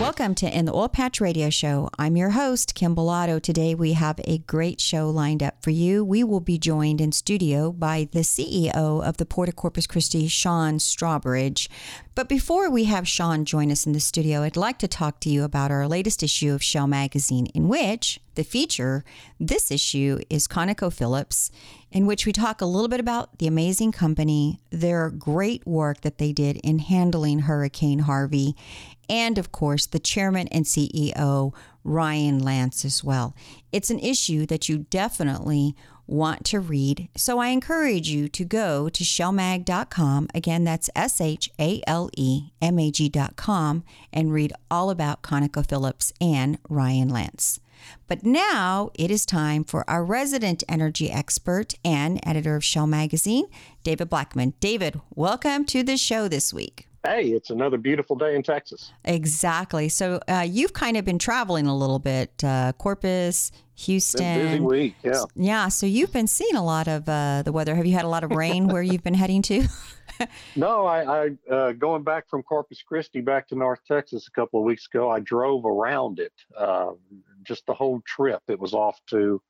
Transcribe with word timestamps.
Welcome 0.00 0.34
to 0.36 0.46
In 0.58 0.64
the 0.64 0.74
Oil 0.74 0.88
Patch 0.88 1.20
Radio 1.20 1.48
Show. 1.48 1.88
I'm 1.98 2.16
your 2.16 2.30
host, 2.30 2.74
Kim 2.74 2.96
Bellotto. 2.96 3.40
Today 3.40 3.74
we 3.74 3.92
have 3.92 4.18
a 4.24 4.38
great 4.38 4.80
show 4.80 5.08
lined 5.10 5.42
up 5.42 5.62
for 5.62 5.70
you. 5.70 6.04
We 6.04 6.24
will 6.24 6.40
be 6.40 6.58
joined 6.58 7.00
in 7.00 7.12
studio 7.12 7.70
by 7.70 8.08
the 8.10 8.20
CEO 8.20 8.74
of 8.74 9.18
the 9.18 9.26
Port 9.26 9.48
of 9.48 9.54
Corpus 9.54 9.86
Christi, 9.86 10.26
Sean 10.26 10.78
Strawbridge. 10.78 11.68
But 12.14 12.28
before 12.28 12.68
we 12.68 12.84
have 12.84 13.06
Sean 13.06 13.44
join 13.44 13.70
us 13.70 13.86
in 13.86 13.92
the 13.92 14.00
studio, 14.00 14.42
I'd 14.42 14.56
like 14.56 14.78
to 14.80 14.88
talk 14.88 15.20
to 15.20 15.30
you 15.30 15.44
about 15.44 15.70
our 15.70 15.86
latest 15.86 16.22
issue 16.22 16.52
of 16.52 16.62
Shale 16.62 16.86
Magazine, 16.86 17.46
in 17.54 17.68
which 17.68 18.20
the 18.34 18.44
feature 18.44 19.04
this 19.38 19.70
issue 19.70 20.18
is 20.28 20.48
ConocoPhillips, 20.48 21.50
in 21.90 22.06
which 22.06 22.26
we 22.26 22.32
talk 22.32 22.60
a 22.60 22.66
little 22.66 22.88
bit 22.88 23.00
about 23.00 23.38
the 23.38 23.46
amazing 23.46 23.92
company, 23.92 24.60
their 24.70 25.10
great 25.10 25.66
work 25.66 26.00
that 26.02 26.18
they 26.18 26.32
did 26.32 26.56
in 26.58 26.80
handling 26.80 27.40
Hurricane 27.40 28.00
Harvey, 28.00 28.56
and 29.12 29.36
of 29.36 29.52
course, 29.52 29.84
the 29.84 29.98
chairman 29.98 30.48
and 30.48 30.64
CEO, 30.64 31.54
Ryan 31.84 32.38
Lance, 32.38 32.82
as 32.82 33.04
well. 33.04 33.36
It's 33.70 33.90
an 33.90 33.98
issue 33.98 34.46
that 34.46 34.70
you 34.70 34.86
definitely 34.88 35.76
want 36.06 36.46
to 36.46 36.60
read. 36.60 37.08
So 37.14 37.38
I 37.38 37.48
encourage 37.48 38.08
you 38.08 38.28
to 38.30 38.44
go 38.44 38.88
to 38.88 39.04
shalemag.com. 39.04 40.28
Again, 40.34 40.64
that's 40.64 40.88
S 40.96 41.20
H 41.20 41.50
A 41.60 41.82
L 41.86 42.08
E 42.16 42.52
M 42.62 42.78
A 42.78 42.90
G.com 42.90 43.84
and 44.14 44.32
read 44.32 44.54
all 44.70 44.88
about 44.88 45.22
ConocoPhillips 45.22 46.12
and 46.18 46.58
Ryan 46.70 47.10
Lance. 47.10 47.60
But 48.08 48.24
now 48.24 48.90
it 48.94 49.10
is 49.10 49.26
time 49.26 49.62
for 49.62 49.88
our 49.90 50.04
resident 50.04 50.64
energy 50.68 51.10
expert 51.10 51.74
and 51.84 52.18
editor 52.26 52.56
of 52.56 52.64
Shale 52.64 52.86
Magazine, 52.86 53.46
David 53.82 54.08
Blackman. 54.08 54.54
David, 54.58 55.00
welcome 55.14 55.66
to 55.66 55.82
the 55.82 55.98
show 55.98 56.28
this 56.28 56.54
week. 56.54 56.86
Hey, 57.04 57.30
it's 57.30 57.50
another 57.50 57.78
beautiful 57.78 58.14
day 58.14 58.36
in 58.36 58.44
Texas. 58.44 58.92
Exactly. 59.04 59.88
So 59.88 60.20
uh, 60.28 60.46
you've 60.48 60.72
kind 60.72 60.96
of 60.96 61.04
been 61.04 61.18
traveling 61.18 61.66
a 61.66 61.76
little 61.76 61.98
bit, 61.98 62.44
uh, 62.44 62.72
Corpus, 62.78 63.50
Houston. 63.74 64.46
busy 64.46 64.60
week, 64.60 64.94
yeah. 65.02 65.24
Yeah. 65.34 65.68
So 65.68 65.84
you've 65.84 66.12
been 66.12 66.28
seeing 66.28 66.54
a 66.54 66.64
lot 66.64 66.86
of 66.86 67.08
uh, 67.08 67.42
the 67.42 67.50
weather. 67.50 67.74
Have 67.74 67.86
you 67.86 67.94
had 67.94 68.04
a 68.04 68.08
lot 68.08 68.22
of 68.22 68.30
rain 68.30 68.68
where 68.68 68.82
you've 68.82 69.02
been 69.02 69.14
heading 69.14 69.42
to? 69.42 69.66
no, 70.56 70.86
I, 70.86 71.24
I 71.24 71.30
uh, 71.52 71.72
going 71.72 72.04
back 72.04 72.28
from 72.28 72.44
Corpus 72.44 72.82
Christi 72.82 73.20
back 73.20 73.48
to 73.48 73.56
North 73.56 73.80
Texas 73.86 74.28
a 74.28 74.30
couple 74.30 74.60
of 74.60 74.64
weeks 74.64 74.86
ago. 74.86 75.10
I 75.10 75.18
drove 75.18 75.64
around 75.64 76.20
it, 76.20 76.32
uh, 76.56 76.92
just 77.42 77.66
the 77.66 77.74
whole 77.74 78.00
trip. 78.06 78.42
It 78.46 78.60
was 78.60 78.74
off 78.74 79.00
to 79.10 79.42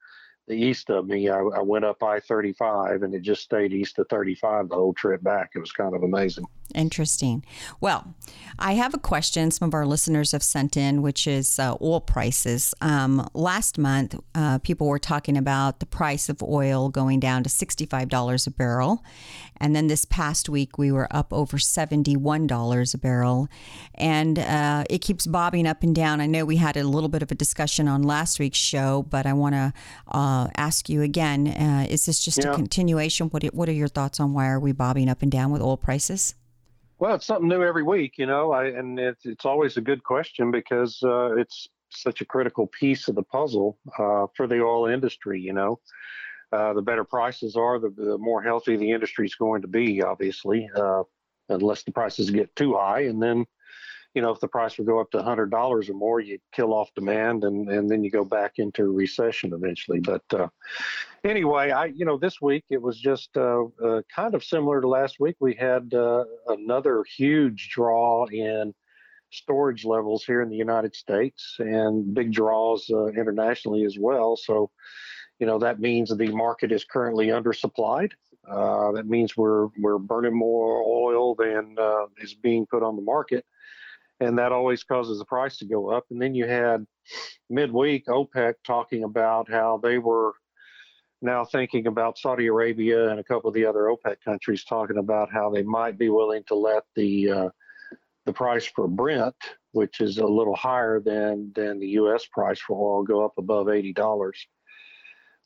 the 0.49 0.55
east 0.55 0.91
of 0.91 1.07
me. 1.07 1.29
I, 1.29 1.39
I 1.39 1.63
went 1.63 1.85
up 1.85 2.03
I 2.03 2.21
35 2.21 3.03
and 3.03 3.15
it 3.15 3.23
just 3.23 3.43
stayed 3.43 3.73
east 3.73 3.99
of 3.99 4.09
35 4.09 4.69
the 4.69 4.75
whole 4.75 4.93
trip 4.93 5.23
back. 5.23 5.51
It 5.55 5.61
was 5.61 5.73
kind 5.73 5.95
of 5.95 6.03
amazing. 6.03 6.45
Interesting. 6.75 7.45
Well, 7.81 8.15
I 8.59 8.73
have 8.75 8.95
a 8.95 8.99
question 8.99 9.51
some 9.51 9.69
of 9.69 9.75
our 9.75 9.87
listeners 9.87 10.33
have 10.33 10.43
sent 10.43 10.77
in, 10.77 11.03
which 11.03 11.27
is 11.27 11.59
uh, 11.59 11.77
oil 11.81 12.01
prices. 12.01 12.75
Um, 12.81 13.29
last 13.35 13.79
month, 13.79 14.19
uh, 14.35 14.59
people 14.59 14.89
were 14.89 14.99
talking 14.99 15.37
about 15.37 15.81
the 15.81 15.87
price 15.87 16.29
of 16.29 16.43
oil 16.43 16.89
going 16.89 17.21
down 17.21 17.43
to 17.45 17.51
$65 17.51 18.47
a 18.47 18.51
barrel. 18.51 19.05
And 19.59 19.77
then 19.77 19.87
this 19.87 20.05
past 20.05 20.49
week, 20.49 20.77
we 20.77 20.91
were 20.91 21.07
up 21.15 21.33
over 21.33 21.57
$71 21.57 22.95
a 22.95 22.99
barrel. 22.99 23.49
And 23.95 24.39
uh, 24.39 24.85
it 24.91 25.03
keeps 25.03 25.27
bobbing 25.27 25.67
up 25.67 25.83
and 25.83 25.95
down. 25.95 26.21
I 26.21 26.27
know 26.27 26.45
we 26.45 26.57
had 26.57 26.77
a 26.77 26.85
little 26.85 27.09
bit 27.09 27.23
of 27.23 27.31
a 27.31 27.35
discussion 27.35 27.87
on 27.87 28.03
last 28.03 28.41
week's 28.41 28.59
show, 28.59 29.03
but 29.09 29.27
I 29.27 29.35
want 29.35 29.55
to 29.55 29.73
uh, 30.33 30.49
ask 30.57 30.89
you 30.89 31.03
again 31.03 31.49
uh, 31.49 31.87
is 31.89 32.07
this 32.07 32.25
just 32.25 32.43
yeah. 32.43 32.53
a 32.53 32.55
continuation? 32.55 33.29
What, 33.29 33.45
what 33.55 33.69
are 33.69 33.73
your 33.73 33.89
thoughts 33.89 34.21
on 34.21 34.33
why 34.33 34.49
are 34.49 34.61
we 34.61 34.73
bobbing 34.73 35.09
up 35.09 35.23
and 35.23 35.31
down 35.31 35.51
with 35.51 35.63
oil 35.63 35.77
prices? 35.77 36.35
Well, 36.99 37.15
it's 37.17 37.27
something 37.27 37.49
new 37.49 37.63
every 37.63 37.83
week, 37.83 38.15
you 38.17 38.27
know, 38.27 38.53
I, 38.53 38.67
and 38.67 38.99
it's, 38.99 39.27
it's 39.27 39.45
always 39.45 39.77
a 39.77 39.81
good 39.81 40.05
question 40.05 40.53
because 40.53 41.03
uh, 41.03 41.35
it's 41.37 41.69
such 41.91 42.21
a 42.21 42.25
critical 42.25 42.69
piece 42.69 43.09
of 43.09 43.17
the 43.17 43.25
puzzle 43.25 43.79
uh, 43.99 44.27
for 44.37 44.47
the 44.47 44.63
oil 44.63 44.87
industry, 44.87 45.41
you 45.41 45.53
know. 45.53 45.81
Uh, 46.53 46.75
the 46.75 46.83
better 46.83 47.05
prices 47.05 47.57
are, 47.57 47.79
the, 47.79 47.91
the, 47.91 48.19
more 48.19 48.43
healthy 48.43 48.77
the 48.77 48.91
industry 48.93 49.27
is 49.27 49.35
going 49.35 49.63
to 49.63 49.69
be, 49.69 50.03
obviously, 50.03 50.69
uh, 50.77 51.03
unless 51.49 51.83
the 51.83 51.91
prices 51.91 52.31
get 52.31 52.55
too 52.55 52.75
high. 52.75 53.01
And 53.01 53.23
then, 53.23 53.47
you 54.15 54.23
know, 54.23 54.31
if 54.31 54.41
the 54.41 54.49
price 54.49 54.77
would 54.77 54.87
go 54.87 55.01
up 55.01 55.11
to 55.13 55.19
$100 55.19 55.89
or 55.89 55.95
more, 55.95 56.21
you 56.21 56.39
kill 56.53 56.75
off 56.75 56.91
demand 56.95 57.45
and, 57.45 57.69
and 57.69 57.91
then 57.91 58.05
you 58.05 58.11
go 58.11 58.25
back 58.25 58.53
into 58.59 58.93
recession 58.93 59.53
eventually. 59.53 60.01
But 60.01 60.23
uh, 60.33 60.49
anyway, 61.25 61.71
I, 61.71 61.87
you 61.87 62.05
know, 62.05 62.19
this 62.19 62.41
week 62.41 62.65
it 62.71 62.81
was 62.81 63.01
just 63.01 63.37
uh, 63.37 63.65
uh, 63.83 64.03
kind 64.15 64.35
of 64.35 64.45
similar 64.45 64.81
to 64.81 64.89
last 64.89 65.19
week. 65.19 65.37
We 65.41 65.55
had 65.55 65.95
uh, 65.95 66.25
another 66.49 67.05
huge 67.17 67.71
draw 67.71 68.27
in 68.27 68.75
storage 69.31 69.87
levels 69.87 70.25
here 70.25 70.43
in 70.43 70.51
the 70.51 70.57
United 70.57 70.95
States 70.95 71.57
and 71.59 72.13
big 72.15 72.33
draws 72.33 72.91
internationally 72.91 73.85
as 73.85 73.97
well. 73.99 74.37
So, 74.37 74.71
you 75.39 75.47
know 75.47 75.59
that 75.59 75.81
means 75.81 76.17
the 76.17 76.29
market 76.29 76.71
is 76.71 76.85
currently 76.85 77.27
undersupplied. 77.27 78.13
Uh, 78.49 78.93
that 78.93 79.07
means 79.07 79.37
we're 79.37 79.69
we're 79.79 79.99
burning 79.99 80.37
more 80.37 80.83
oil 80.87 81.35
than 81.35 81.75
uh, 81.81 82.07
is 82.19 82.35
being 82.35 82.65
put 82.67 82.85
on 82.85 82.95
the 82.95 83.03
market, 83.03 83.45
and 84.23 84.39
that 84.39 84.53
always 84.53 84.85
causes 84.85 85.19
the 85.19 85.25
price 85.25 85.57
to 85.59 85.65
go 85.65 85.91
up. 85.91 86.05
And 86.11 86.21
then 86.21 86.35
you 86.35 86.47
had 86.47 86.87
midweek 87.51 88.07
OPEC 88.07 88.55
talking 88.65 89.05
about 89.05 89.51
how 89.51 89.81
they 89.83 89.99
were 89.99 90.33
now 91.21 91.45
thinking 91.45 91.87
about 91.87 92.19
Saudi 92.19 92.47
Arabia 92.47 93.11
and 93.11 93.21
a 93.21 93.25
couple 93.25 93.49
of 93.49 93.55
the 93.55 93.67
other 93.67 93.91
OPEC 93.91 94.17
countries 94.25 94.65
talking 94.65 94.99
about 94.99 95.31
how 95.33 95.51
they 95.51 95.63
might 95.63 95.99
be 95.99 96.09
willing 96.09 96.43
to 96.49 96.55
let 96.55 96.85
the 96.95 97.31
uh, 97.31 97.49
the 98.25 98.33
price 98.33 98.67
for 98.67 98.87
Brent, 98.87 99.35
which 99.73 100.01
is 100.01 100.19
a 100.19 100.27
little 100.27 100.55
higher 100.55 101.01
than 101.01 101.53
than 101.55 101.81
the 101.81 101.89
U.S. 101.89 102.27
price 102.33 102.61
for 102.61 102.99
oil, 102.99 103.03
go 103.03 103.25
up 103.25 103.35
above 103.39 103.69
eighty 103.69 103.93
dollars 103.93 104.47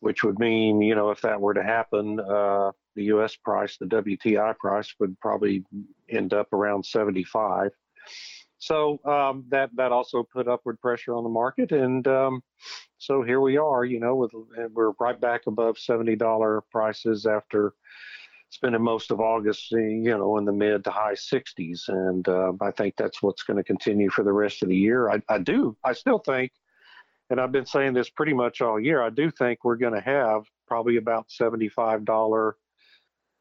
which 0.01 0.23
would 0.23 0.39
mean, 0.39 0.81
you 0.83 0.95
know, 0.95 1.11
if 1.11 1.21
that 1.23 1.41
were 1.41 1.55
to 1.55 1.63
happen, 1.63 2.21
uh, 2.21 2.71
the 2.95 3.05
U.S. 3.05 3.35
price, 3.37 3.77
the 3.77 3.87
WTI 3.87 4.57
price, 4.59 4.95
would 5.01 5.19
probably 5.21 5.65
end 6.09 6.35
up 6.35 6.53
around 6.53 6.85
75. 6.85 7.71
So 8.59 8.99
um, 9.05 9.45
that 9.49 9.71
that 9.77 9.93
also 9.93 10.23
put 10.23 10.49
upward 10.49 10.81
pressure 10.81 11.15
on 11.15 11.25
the 11.25 11.31
market, 11.31 11.73
and 11.73 12.07
um, 12.09 12.43
so 12.99 13.23
here 13.23 13.41
we 13.41 13.59
are. 13.59 13.85
You 13.85 14.01
know, 14.01 14.17
with 14.17 14.33
we're 14.73 14.93
right 14.99 15.21
back 15.21 15.43
above 15.47 15.79
seventy 15.79 16.17
dollar 16.17 16.63
prices 16.71 17.27
after 17.27 17.75
spending 18.49 18.83
most 18.83 19.11
of 19.11 19.21
August, 19.21 19.71
you 19.73 20.17
know, 20.17 20.39
in 20.39 20.45
the 20.45 20.53
mid 20.53 20.85
to 20.85 20.91
high 20.91 21.15
60s, 21.15 21.89
and 21.89 22.27
uh, 22.29 22.53
I 22.61 22.71
think 22.71 22.95
that's 22.97 23.21
what's 23.21 23.43
going 23.43 23.57
to 23.57 23.65
continue 23.65 24.09
for 24.09 24.23
the 24.23 24.33
rest 24.33 24.63
of 24.63 24.69
the 24.69 24.77
year. 24.77 25.11
I, 25.11 25.21
I 25.29 25.39
do. 25.39 25.77
I 25.85 25.93
still 25.93 26.21
think 26.21 26.53
and 27.31 27.41
I've 27.41 27.53
been 27.53 27.67
saying 27.67 27.95
this 27.95 28.09
pretty 28.11 28.33
much 28.33 28.61
all 28.61 28.79
year. 28.79 29.03
I 29.03 29.11
do 29.11 29.31
think 29.31 29.65
we're 29.65 29.77
going 29.77 29.95
to 29.95 30.01
have 30.01 30.45
probably 30.67 30.97
about 30.97 31.31
seventy-five 31.31 32.05
dollar, 32.05 32.57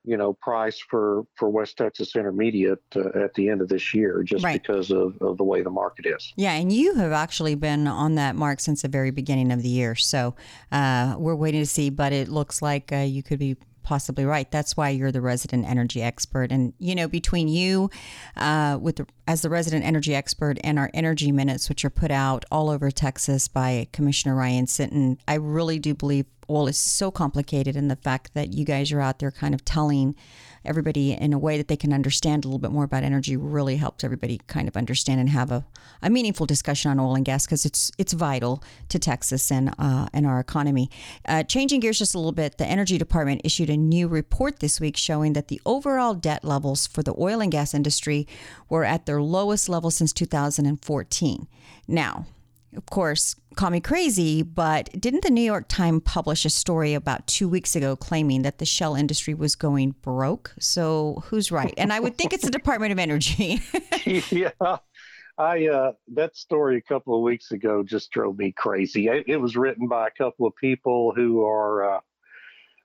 you 0.05 0.17
know, 0.17 0.33
price 0.33 0.79
for 0.79 1.25
for 1.35 1.49
West 1.49 1.77
Texas 1.77 2.15
Intermediate 2.15 2.79
uh, 2.95 3.23
at 3.23 3.33
the 3.33 3.49
end 3.49 3.61
of 3.61 3.69
this 3.69 3.93
year, 3.93 4.23
just 4.23 4.43
right. 4.43 4.61
because 4.61 4.91
of, 4.91 5.17
of 5.21 5.37
the 5.37 5.43
way 5.43 5.61
the 5.61 5.69
market 5.69 6.05
is. 6.05 6.33
Yeah, 6.35 6.53
and 6.53 6.71
you 6.71 6.95
have 6.95 7.11
actually 7.11 7.55
been 7.55 7.87
on 7.87 8.15
that 8.15 8.35
mark 8.35 8.59
since 8.59 8.81
the 8.81 8.87
very 8.87 9.11
beginning 9.11 9.51
of 9.51 9.61
the 9.61 9.69
year, 9.69 9.95
so 9.95 10.35
uh, 10.71 11.15
we're 11.17 11.35
waiting 11.35 11.61
to 11.61 11.65
see. 11.65 11.89
But 11.89 12.13
it 12.13 12.29
looks 12.29 12.61
like 12.61 12.91
uh, 12.91 12.97
you 12.97 13.23
could 13.23 13.39
be 13.39 13.57
possibly 13.85 14.25
right. 14.25 14.49
That's 14.51 14.75
why 14.75 14.89
you're 14.89 15.11
the 15.11 15.21
resident 15.21 15.65
energy 15.65 16.01
expert. 16.01 16.51
And 16.51 16.73
you 16.79 16.95
know, 16.95 17.07
between 17.07 17.47
you, 17.47 17.89
uh, 18.35 18.77
with 18.81 18.97
the, 18.97 19.07
as 19.27 19.41
the 19.43 19.49
resident 19.49 19.85
energy 19.85 20.13
expert, 20.13 20.57
and 20.63 20.77
our 20.77 20.89
energy 20.93 21.31
minutes, 21.31 21.69
which 21.69 21.85
are 21.85 21.89
put 21.89 22.11
out 22.11 22.43
all 22.51 22.69
over 22.69 22.91
Texas 22.91 23.47
by 23.47 23.87
Commissioner 23.93 24.35
Ryan 24.35 24.65
Sitton, 24.65 25.19
I 25.27 25.35
really 25.35 25.79
do 25.79 25.93
believe 25.93 26.25
oil 26.49 26.67
is 26.67 26.77
so 26.77 27.11
complicated, 27.11 27.75
and 27.75 27.89
the 27.89 27.95
fact 27.95 28.33
that 28.33 28.53
you 28.53 28.65
guys 28.65 28.91
are 28.91 29.01
out 29.01 29.19
there 29.19 29.31
kind 29.31 29.53
of 29.53 29.63
telling 29.63 30.15
everybody 30.65 31.13
in 31.13 31.33
a 31.33 31.39
way 31.39 31.57
that 31.57 31.67
they 31.67 31.77
can 31.77 31.93
understand 31.93 32.43
a 32.43 32.47
little 32.47 32.59
bit 32.59 32.71
more 32.71 32.83
about 32.83 33.03
energy 33.03 33.37
really 33.37 33.77
helps 33.77 34.03
everybody 34.03 34.39
kind 34.47 34.67
of 34.67 34.75
understand 34.75 35.19
and 35.19 35.29
have 35.29 35.51
a, 35.51 35.65
a 36.01 36.09
meaningful 36.09 36.45
discussion 36.45 36.91
on 36.91 36.99
oil 36.99 37.15
and 37.15 37.25
gas 37.25 37.45
because 37.45 37.65
it's 37.65 37.91
it's 37.97 38.13
vital 38.13 38.63
to 38.89 38.99
Texas 38.99 39.51
and 39.51 39.73
uh, 39.79 40.07
and 40.13 40.25
our 40.25 40.39
economy. 40.39 40.89
Uh, 41.27 41.43
changing 41.43 41.79
gears 41.79 41.99
just 41.99 42.15
a 42.15 42.17
little 42.17 42.31
bit, 42.31 42.57
the 42.57 42.65
Energy 42.65 42.97
Department 42.97 43.41
issued 43.43 43.69
a 43.69 43.77
new 43.77 44.07
report 44.07 44.59
this 44.59 44.79
week 44.79 44.97
showing 44.97 45.33
that 45.33 45.47
the 45.47 45.61
overall 45.65 46.13
debt 46.13 46.43
levels 46.43 46.87
for 46.87 47.03
the 47.03 47.15
oil 47.17 47.41
and 47.41 47.51
gas 47.51 47.73
industry 47.73 48.27
were 48.69 48.83
at 48.83 49.05
their 49.05 49.21
lowest 49.21 49.69
level 49.69 49.91
since 49.91 50.13
2014. 50.13 51.47
Now, 51.87 52.25
of 52.75 52.85
course, 52.87 53.35
call 53.55 53.69
me 53.69 53.79
crazy, 53.79 54.41
but 54.41 54.89
didn't 54.99 55.23
the 55.23 55.29
New 55.29 55.41
York 55.41 55.65
Times 55.67 56.01
publish 56.05 56.45
a 56.45 56.49
story 56.49 56.93
about 56.93 57.27
two 57.27 57.47
weeks 57.47 57.75
ago 57.75 57.95
claiming 57.95 58.41
that 58.43 58.57
the 58.57 58.65
shale 58.65 58.95
industry 58.95 59.33
was 59.33 59.55
going 59.55 59.95
broke? 60.01 60.53
So 60.59 61.23
who's 61.25 61.51
right? 61.51 61.73
And 61.77 61.91
I 61.91 61.99
would 61.99 62.17
think 62.17 62.33
it's 62.33 62.45
the 62.45 62.51
Department 62.59 62.91
of 62.91 62.99
Energy. 62.99 63.61
yeah. 64.29 64.77
I 65.37 65.67
uh, 65.67 65.91
that 66.13 66.35
story 66.37 66.77
a 66.77 66.81
couple 66.81 67.15
of 67.15 67.21
weeks 67.21 67.51
ago 67.51 67.83
just 67.83 68.11
drove 68.11 68.37
me 68.37 68.53
crazy. 68.53 69.07
It, 69.07 69.25
it 69.27 69.37
was 69.37 69.57
written 69.57 69.87
by 69.87 70.07
a 70.07 70.11
couple 70.11 70.47
of 70.47 70.55
people 70.55 71.11
who 71.13 71.43
are 71.45 71.95
uh, 71.95 71.99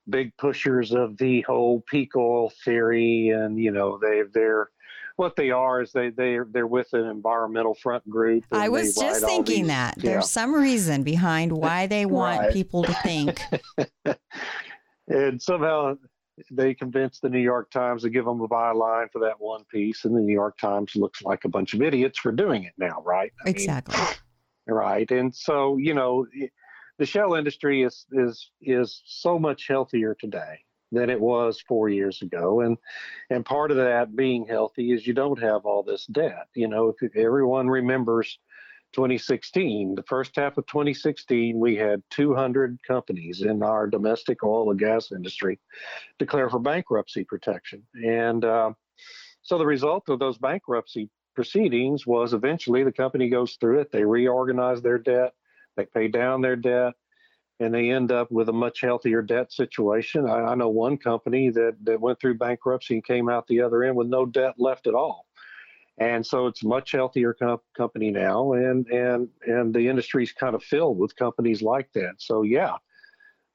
big 0.09 0.37
pushers 0.37 0.93
of 0.93 1.17
the 1.17 1.43
whole 1.43 1.85
peak 1.89 2.17
oil 2.17 2.51
theory, 2.65 3.29
and 3.29 3.59
you 3.59 3.71
know 3.71 3.99
they 3.99 4.23
they're 4.35 4.71
what 5.21 5.37
they 5.37 5.51
are 5.51 5.83
is 5.83 5.93
they 5.93 6.09
they 6.09 6.39
they're 6.51 6.67
with 6.67 6.93
an 6.95 7.05
environmental 7.05 7.75
front 7.75 8.09
group. 8.09 8.43
I 8.51 8.71
was 8.71 8.95
just 8.95 9.23
thinking 9.23 9.65
these, 9.65 9.69
that 9.69 9.95
yeah. 9.99 10.13
there's 10.13 10.31
some 10.31 10.55
reason 10.55 11.03
behind 11.03 11.53
why 11.53 11.87
they 11.95 12.07
want 12.07 12.41
Right. 12.41 12.53
people 12.53 12.85
to 12.85 12.93
think. 12.95 13.39
and 15.09 15.41
somehow 15.41 15.97
they 16.51 16.73
convinced 16.73 17.21
the 17.21 17.29
New 17.29 17.41
York 17.41 17.71
Times 17.71 18.03
to 18.03 18.09
give 18.09 18.25
them 18.25 18.41
a 18.41 18.49
byline 18.49 19.13
for 19.13 19.21
that 19.21 19.39
one 19.39 19.65
piece, 19.71 20.07
and 20.07 20.17
the 20.17 20.21
New 20.21 20.33
York 20.33 20.57
Times 20.57 20.97
looks 20.97 21.23
like 21.23 21.45
a 21.45 21.49
bunch 21.49 21.75
of 21.75 21.83
idiots 21.83 22.19
for 22.19 22.33
doing 22.33 22.65
it 22.65 22.73
now, 22.79 23.03
right? 23.05 23.31
I 23.43 23.45
mean, 23.45 23.55
exactly. 23.55 23.97
right 24.67 25.11
and 25.11 25.35
so 25.35 25.79
you 25.79 25.95
know 25.95 26.25
the 26.99 27.07
shale 27.07 27.35
industry 27.35 27.83
is 27.83 28.07
is 28.13 28.51
is 28.63 29.03
so 29.05 29.37
much 29.37 29.67
healthier 29.67 30.15
today 30.21 30.61
than 30.93 31.11
it 31.11 31.21
was 31.21 31.61
four 31.61 31.89
years 31.89 32.23
ago. 32.23 32.61
And 32.61 32.77
and 33.31 33.45
part 33.45 33.71
of 33.71 33.77
that 33.77 34.17
being 34.17 34.47
healthy 34.47 34.93
is 34.93 35.07
you 35.07 35.15
don't 35.15 35.41
have 35.41 35.65
all 35.65 35.83
this 35.83 36.07
debt. 36.07 36.49
You 36.55 36.69
know 36.69 36.95
if 37.01 37.17
everyone 37.17 37.69
remembers 37.69 38.39
2016 38.93 39.95
the 39.95 40.03
first 40.03 40.35
half 40.35 40.59
of 40.59 40.67
2016 40.67 41.57
we 41.57 41.77
had 41.77 42.03
200 42.11 42.77
companies 42.83 43.43
in 43.43 43.63
our 43.63 43.87
domestic 43.87 44.43
oil 44.43 44.69
and 44.73 44.81
gas 44.81 45.13
industry 45.13 45.61
declare 46.19 46.51
for 46.51 46.59
bankruptcy 46.59 47.23
protection. 47.23 47.87
And 47.95 48.45
uh, 48.45 48.73
so 49.43 49.59
the 49.59 49.67
result 49.67 50.09
of 50.09 50.19
those 50.19 50.39
bankruptcy 50.39 51.09
proceedings 51.35 52.07
was 52.07 52.35
eventually 52.35 52.83
the 52.83 52.93
company 52.93 53.29
goes 53.29 53.57
through 53.61 53.81
it, 53.81 53.93
they 53.93 54.05
reorganize 54.05 54.83
their 54.83 54.99
debt, 54.99 55.33
they 55.77 55.87
pay 55.87 56.09
down 56.09 56.41
their 56.41 56.57
debt, 56.57 56.95
and 57.61 57.75
they 57.75 57.91
end 57.91 58.11
up 58.11 58.31
with 58.33 58.49
a 58.49 58.53
much 58.53 58.81
healthier 58.81 59.21
debt 59.21 59.53
situation. 59.53 60.29
I, 60.29 60.41
I 60.41 60.55
know 60.55 60.71
one 60.71 60.97
company 60.97 61.51
that, 61.51 61.77
that 61.85 62.01
went 62.01 62.19
through 62.19 62.39
bankruptcy 62.39 62.95
and 62.95 63.05
came 63.05 63.29
out 63.29 63.47
the 63.47 63.61
other 63.61 63.85
end 63.85 63.97
with 63.97 64.09
no 64.09 64.25
debt 64.27 64.55
left 64.59 64.87
at 64.87 64.95
all. 64.95 65.27
And 65.99 66.27
so 66.27 66.47
it's 66.47 66.65
a 66.65 66.67
much 66.67 66.93
healthier 66.93 67.35
com- 67.35 67.61
company 67.77 68.11
now, 68.11 68.55
and 68.55 68.87
and 68.87 69.29
and 69.47 69.75
the 69.75 69.87
industry's 69.87 70.33
kind 70.33 70.55
of 70.55 70.63
filled 70.65 70.99
with 70.99 71.15
companies 71.15 71.61
like 71.61 71.93
that. 71.93 72.15
So 72.17 72.41
yeah, 72.41 72.77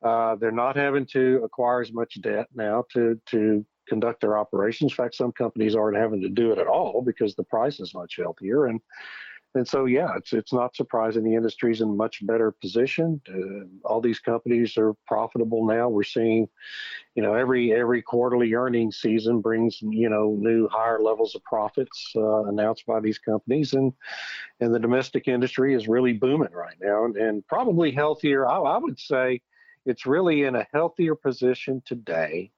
uh, 0.04 0.36
they're 0.36 0.52
not 0.52 0.76
having 0.76 1.08
to 1.08 1.42
acquire 1.44 1.82
as 1.82 1.92
much 1.92 2.22
debt 2.22 2.46
now 2.54 2.86
to 2.94 3.20
to 3.32 3.66
conduct 3.88 4.22
their 4.22 4.38
operations. 4.38 4.92
In 4.92 4.96
fact, 4.96 5.16
some 5.16 5.32
companies 5.32 5.76
aren't 5.76 5.98
having 5.98 6.22
to 6.22 6.30
do 6.30 6.52
it 6.52 6.60
at 6.60 6.68
all 6.68 7.02
because 7.02 7.34
the 7.34 7.44
price 7.44 7.80
is 7.80 7.96
much 7.96 8.18
healthier. 8.18 8.66
And 8.66 8.80
and 9.56 9.68
so 9.68 9.86
yeah, 9.86 10.16
it's 10.18 10.34
it's 10.34 10.54
not 10.54 10.76
surprising 10.76 11.24
the 11.24 11.36
industry's 11.36 11.82
in 11.82 11.96
much 11.96 12.26
better 12.26 12.52
position. 12.52 13.22
Uh, 13.28 13.66
all 13.88 14.02
these 14.02 14.20
companies 14.20 14.78
are 14.78 14.94
profitable 15.08 15.66
now. 15.66 15.88
We're 15.88 16.04
seeing, 16.04 16.48
you 17.16 17.24
know, 17.24 17.34
every 17.34 17.74
every 17.74 18.02
quarterly 18.02 18.54
earnings 18.54 18.98
season 18.98 19.42
brings 19.42 19.80
you 19.82 20.10
know 20.10 20.36
new 20.38 20.68
higher 20.68 21.00
levels 21.02 21.36
of 21.36 21.44
profits 21.46 22.12
uh, 22.16 22.44
announced 22.46 22.86
by 22.86 23.00
these 23.00 23.18
companies, 23.18 23.74
and 23.74 23.94
and 24.60 24.76
the 24.76 24.80
domestic 24.80 25.28
industry 25.28 25.74
is 25.74 25.88
really 25.88 26.14
booming 26.14 26.52
right 26.52 26.78
now, 26.82 27.06
and, 27.06 27.16
and 27.16 27.48
probably 27.48 27.92
healthier. 27.92 28.48
I, 28.48 28.58
I 28.60 28.78
would 28.78 29.00
say 29.00 29.42
it's 29.86 30.06
really 30.06 30.44
in 30.44 30.56
a 30.56 30.68
healthier 30.74 31.16
position 31.16 31.82
today 31.86 32.52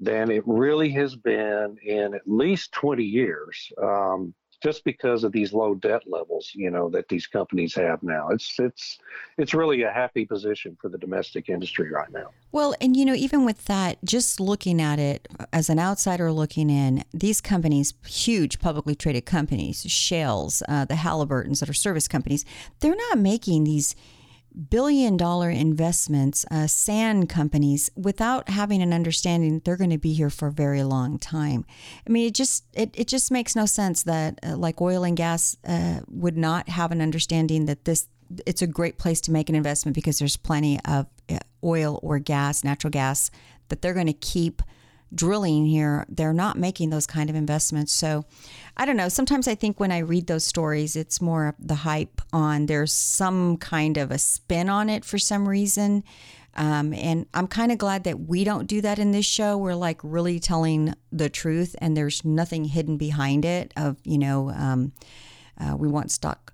than 0.00 0.30
it 0.30 0.42
really 0.46 0.90
has 0.90 1.16
been 1.16 1.76
in 1.82 2.14
at 2.14 2.26
least 2.26 2.72
20 2.72 3.04
years, 3.04 3.72
um, 3.82 4.34
just 4.64 4.82
because 4.82 5.24
of 5.24 5.32
these 5.32 5.52
low 5.52 5.74
debt 5.74 6.02
levels, 6.06 6.50
you 6.54 6.70
know, 6.70 6.88
that 6.88 7.06
these 7.08 7.26
companies 7.26 7.74
have 7.74 8.02
now. 8.02 8.28
It's 8.30 8.58
it's 8.58 8.98
it's 9.36 9.52
really 9.52 9.82
a 9.82 9.92
happy 9.92 10.24
position 10.24 10.74
for 10.80 10.88
the 10.88 10.96
domestic 10.96 11.50
industry 11.50 11.90
right 11.90 12.10
now. 12.10 12.30
Well, 12.50 12.74
and 12.80 12.96
you 12.96 13.04
know, 13.04 13.12
even 13.12 13.44
with 13.44 13.66
that, 13.66 13.98
just 14.04 14.40
looking 14.40 14.80
at 14.80 14.98
it 14.98 15.28
as 15.52 15.68
an 15.68 15.78
outsider 15.78 16.32
looking 16.32 16.70
in, 16.70 17.04
these 17.12 17.42
companies, 17.42 17.92
huge 18.06 18.58
publicly 18.58 18.94
traded 18.94 19.26
companies, 19.26 19.84
Shales, 19.86 20.62
uh, 20.66 20.86
the 20.86 20.96
Halliburtons 20.96 21.60
that 21.60 21.68
are 21.68 21.74
service 21.74 22.08
companies, 22.08 22.46
they're 22.80 22.96
not 23.10 23.18
making 23.18 23.64
these 23.64 23.94
billion 24.54 25.16
dollar 25.16 25.50
investments, 25.50 26.44
uh, 26.50 26.66
sand 26.66 27.28
companies, 27.28 27.90
without 27.96 28.48
having 28.48 28.82
an 28.82 28.92
understanding 28.92 29.60
they're 29.64 29.76
going 29.76 29.90
to 29.90 29.98
be 29.98 30.12
here 30.12 30.30
for 30.30 30.48
a 30.48 30.52
very 30.52 30.82
long 30.82 31.18
time. 31.18 31.64
I 32.06 32.10
mean, 32.10 32.26
it 32.26 32.34
just 32.34 32.64
it, 32.72 32.90
it 32.94 33.08
just 33.08 33.30
makes 33.30 33.56
no 33.56 33.66
sense 33.66 34.02
that 34.04 34.38
uh, 34.42 34.56
like 34.56 34.80
oil 34.80 35.04
and 35.04 35.16
gas 35.16 35.56
uh, 35.66 36.00
would 36.08 36.36
not 36.36 36.68
have 36.68 36.92
an 36.92 37.00
understanding 37.00 37.66
that 37.66 37.84
this 37.84 38.08
it's 38.46 38.62
a 38.62 38.66
great 38.66 38.98
place 38.98 39.20
to 39.22 39.30
make 39.30 39.48
an 39.48 39.54
investment 39.54 39.94
because 39.94 40.18
there's 40.18 40.36
plenty 40.36 40.78
of 40.84 41.06
uh, 41.30 41.38
oil 41.62 42.00
or 42.02 42.18
gas, 42.18 42.64
natural 42.64 42.90
gas 42.90 43.30
that 43.68 43.82
they're 43.82 43.94
going 43.94 44.06
to 44.06 44.12
keep 44.12 44.62
drilling 45.14 45.66
here. 45.66 46.06
They're 46.08 46.32
not 46.32 46.58
making 46.58 46.90
those 46.90 47.06
kind 47.06 47.30
of 47.30 47.36
investments. 47.36 47.92
So 47.92 48.24
I 48.76 48.86
don't 48.86 48.96
know. 48.96 49.08
Sometimes 49.08 49.46
I 49.46 49.54
think 49.54 49.78
when 49.78 49.92
I 49.92 49.98
read 49.98 50.26
those 50.26 50.44
stories, 50.44 50.96
it's 50.96 51.20
more 51.20 51.54
the 51.58 51.74
hype 51.74 52.20
on 52.32 52.66
there's 52.66 52.92
some 52.92 53.56
kind 53.56 53.96
of 53.96 54.10
a 54.10 54.18
spin 54.18 54.68
on 54.68 54.88
it 54.88 55.04
for 55.04 55.18
some 55.18 55.48
reason. 55.48 56.04
Um, 56.56 56.92
and 56.92 57.26
I'm 57.34 57.46
kind 57.46 57.72
of 57.72 57.78
glad 57.78 58.04
that 58.04 58.20
we 58.20 58.44
don't 58.44 58.66
do 58.66 58.80
that 58.80 58.98
in 58.98 59.12
this 59.12 59.26
show. 59.26 59.58
We're 59.58 59.74
like 59.74 60.00
really 60.02 60.38
telling 60.38 60.94
the 61.10 61.28
truth, 61.28 61.74
and 61.80 61.96
there's 61.96 62.24
nothing 62.24 62.64
hidden 62.64 62.96
behind 62.96 63.44
it. 63.44 63.72
Of 63.76 63.96
you 64.04 64.18
know, 64.18 64.50
um, 64.50 64.92
uh, 65.58 65.76
we 65.76 65.88
want 65.88 66.10
stock 66.10 66.52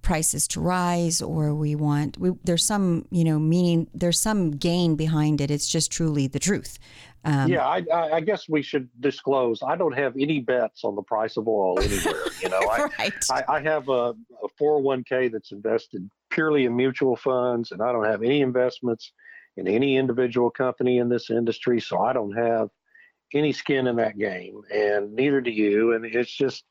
prices 0.00 0.48
to 0.48 0.60
rise, 0.60 1.20
or 1.20 1.54
we 1.54 1.74
want 1.74 2.18
we, 2.18 2.30
there's 2.44 2.64
some 2.64 3.06
you 3.10 3.24
know 3.24 3.38
meaning. 3.38 3.88
There's 3.92 4.18
some 4.18 4.52
gain 4.52 4.96
behind 4.96 5.40
it. 5.40 5.50
It's 5.50 5.68
just 5.68 5.92
truly 5.92 6.26
the 6.26 6.38
truth. 6.38 6.78
Um, 7.24 7.48
yeah, 7.48 7.64
I, 7.64 7.84
I, 7.92 8.12
I 8.14 8.20
guess 8.20 8.48
we 8.48 8.62
should 8.62 8.88
disclose. 8.98 9.62
I 9.62 9.76
don't 9.76 9.96
have 9.96 10.14
any 10.18 10.40
bets 10.40 10.82
on 10.82 10.96
the 10.96 11.02
price 11.02 11.36
of 11.36 11.46
oil 11.46 11.78
anywhere. 11.78 12.24
You 12.40 12.48
know, 12.48 12.58
I, 12.58 12.88
right. 12.98 13.12
I, 13.30 13.44
I 13.48 13.60
have 13.60 13.88
a, 13.88 14.14
a 14.42 14.48
401k 14.60 15.30
that's 15.30 15.52
invested 15.52 16.10
purely 16.30 16.64
in 16.64 16.74
mutual 16.74 17.14
funds, 17.14 17.70
and 17.70 17.80
I 17.80 17.92
don't 17.92 18.06
have 18.06 18.22
any 18.22 18.40
investments 18.40 19.12
in 19.56 19.68
any 19.68 19.96
individual 19.96 20.50
company 20.50 20.98
in 20.98 21.08
this 21.08 21.30
industry. 21.30 21.80
So 21.80 22.00
I 22.00 22.12
don't 22.12 22.36
have 22.36 22.70
any 23.34 23.52
skin 23.52 23.86
in 23.86 23.96
that 23.96 24.18
game, 24.18 24.60
and 24.72 25.14
neither 25.14 25.40
do 25.40 25.50
you. 25.50 25.92
And 25.92 26.04
it's 26.04 26.34
just, 26.34 26.64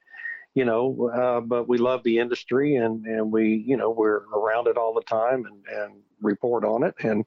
you 0.53 0.65
know, 0.65 1.09
uh, 1.13 1.39
but 1.39 1.69
we 1.69 1.77
love 1.77 2.03
the 2.03 2.17
industry, 2.19 2.75
and 2.75 3.05
and 3.05 3.31
we, 3.31 3.63
you 3.65 3.77
know, 3.77 3.89
we're 3.89 4.23
around 4.33 4.67
it 4.67 4.77
all 4.77 4.93
the 4.93 5.01
time, 5.03 5.45
and 5.45 5.77
and 5.77 5.93
report 6.21 6.65
on 6.65 6.83
it, 6.83 6.95
and 7.03 7.25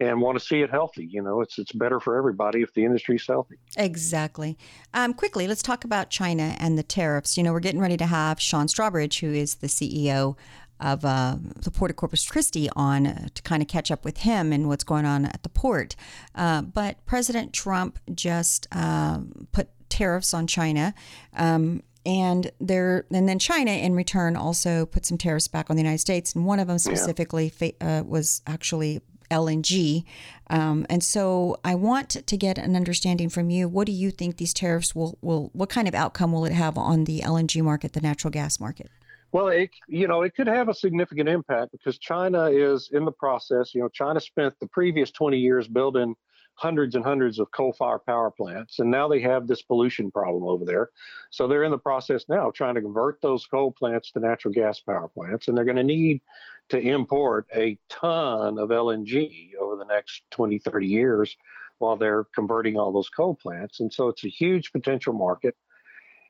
and 0.00 0.20
want 0.20 0.38
to 0.38 0.44
see 0.44 0.60
it 0.60 0.70
healthy. 0.70 1.06
You 1.06 1.22
know, 1.22 1.40
it's 1.40 1.58
it's 1.58 1.72
better 1.72 2.00
for 2.00 2.16
everybody 2.16 2.62
if 2.62 2.74
the 2.74 2.84
industry's 2.84 3.26
healthy. 3.26 3.56
Exactly. 3.76 4.58
Um, 4.94 5.14
quickly, 5.14 5.46
let's 5.48 5.62
talk 5.62 5.84
about 5.84 6.10
China 6.10 6.56
and 6.58 6.78
the 6.78 6.82
tariffs. 6.82 7.36
You 7.36 7.42
know, 7.42 7.52
we're 7.52 7.60
getting 7.60 7.80
ready 7.80 7.96
to 7.96 8.06
have 8.06 8.40
Sean 8.40 8.66
Strawbridge, 8.66 9.20
who 9.20 9.32
is 9.32 9.56
the 9.56 9.68
CEO 9.68 10.36
of 10.78 11.04
uh, 11.04 11.36
the 11.56 11.70
Port 11.70 11.90
of 11.90 11.96
Corpus 11.96 12.28
Christi, 12.28 12.68
on 12.76 13.06
uh, 13.06 13.28
to 13.34 13.42
kind 13.42 13.62
of 13.62 13.68
catch 13.68 13.90
up 13.90 14.04
with 14.04 14.18
him 14.18 14.52
and 14.52 14.68
what's 14.68 14.84
going 14.84 15.06
on 15.06 15.24
at 15.24 15.42
the 15.42 15.48
port. 15.48 15.96
Uh, 16.34 16.62
but 16.62 17.04
President 17.06 17.52
Trump 17.52 17.98
just 18.14 18.66
uh, 18.72 19.20
put 19.52 19.68
tariffs 19.88 20.34
on 20.34 20.46
China. 20.46 20.94
Um, 21.34 21.82
and 22.04 22.52
there, 22.60 23.04
and 23.10 23.28
then 23.28 23.38
China 23.40 23.72
in 23.72 23.94
return 23.94 24.36
also 24.36 24.86
put 24.86 25.04
some 25.04 25.18
tariffs 25.18 25.48
back 25.48 25.70
on 25.70 25.76
the 25.76 25.82
United 25.82 25.98
States, 25.98 26.34
and 26.34 26.46
one 26.46 26.60
of 26.60 26.68
them 26.68 26.78
specifically 26.78 27.48
fa- 27.48 27.72
uh, 27.80 28.04
was 28.06 28.42
actually 28.46 29.00
LNG. 29.30 30.04
Um, 30.48 30.86
and 30.88 31.02
so 31.02 31.58
I 31.64 31.74
want 31.74 32.10
to 32.10 32.36
get 32.36 32.58
an 32.58 32.76
understanding 32.76 33.28
from 33.28 33.50
you. 33.50 33.68
What 33.68 33.86
do 33.86 33.92
you 33.92 34.10
think 34.10 34.36
these 34.36 34.54
tariffs 34.54 34.94
will, 34.94 35.18
will 35.20 35.50
what 35.52 35.68
kind 35.68 35.88
of 35.88 35.94
outcome 35.94 36.32
will 36.32 36.44
it 36.44 36.52
have 36.52 36.78
on 36.78 37.04
the 37.04 37.20
LNG 37.20 37.62
market, 37.62 37.92
the 37.92 38.00
natural 38.00 38.30
gas 38.30 38.60
market? 38.60 38.90
Well, 39.32 39.48
it 39.48 39.70
you 39.88 40.06
know 40.06 40.22
it 40.22 40.34
could 40.34 40.46
have 40.46 40.68
a 40.68 40.74
significant 40.74 41.28
impact 41.28 41.72
because 41.72 41.98
China 41.98 42.44
is 42.44 42.88
in 42.92 43.04
the 43.04 43.12
process. 43.12 43.74
You 43.74 43.82
know, 43.82 43.88
China 43.88 44.20
spent 44.20 44.54
the 44.60 44.68
previous 44.68 45.10
20 45.10 45.36
years 45.36 45.68
building 45.68 46.14
hundreds 46.54 46.94
and 46.94 47.04
hundreds 47.04 47.38
of 47.38 47.50
coal-fired 47.50 48.04
power 48.06 48.30
plants, 48.30 48.78
and 48.78 48.90
now 48.90 49.06
they 49.06 49.20
have 49.20 49.46
this 49.46 49.62
pollution 49.62 50.10
problem 50.10 50.44
over 50.44 50.64
there. 50.64 50.88
So 51.30 51.46
they're 51.46 51.64
in 51.64 51.70
the 51.70 51.78
process 51.78 52.24
now 52.28 52.50
trying 52.50 52.76
to 52.76 52.80
convert 52.80 53.20
those 53.20 53.46
coal 53.46 53.72
plants 53.72 54.10
to 54.12 54.20
natural 54.20 54.54
gas 54.54 54.80
power 54.80 55.08
plants, 55.08 55.48
and 55.48 55.56
they're 55.56 55.64
going 55.64 55.76
to 55.76 55.84
need 55.84 56.22
to 56.68 56.78
import 56.78 57.46
a 57.54 57.78
ton 57.88 58.58
of 58.58 58.70
LNG 58.70 59.54
over 59.60 59.76
the 59.76 59.84
next 59.84 60.22
20, 60.30 60.58
30 60.58 60.86
years 60.86 61.36
while 61.78 61.96
they're 61.96 62.24
converting 62.34 62.76
all 62.76 62.92
those 62.92 63.08
coal 63.08 63.34
plants. 63.34 63.80
And 63.80 63.92
so 63.92 64.08
it's 64.08 64.24
a 64.24 64.28
huge 64.28 64.72
potential 64.72 65.12
market. 65.12 65.56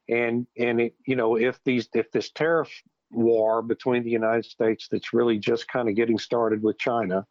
And 0.08 0.46
and 0.56 0.80
it, 0.80 0.94
you 1.04 1.16
know 1.16 1.36
if 1.36 1.58
these 1.64 1.88
if 1.92 2.12
this 2.12 2.30
tariff 2.30 2.70
war 3.10 3.60
between 3.60 4.04
the 4.04 4.10
United 4.10 4.44
States 4.44 4.86
that's 4.90 5.12
really 5.12 5.38
just 5.38 5.66
kind 5.68 5.88
of 5.88 5.96
getting 5.96 6.18
started 6.18 6.62
with 6.62 6.78
China, 6.78 7.26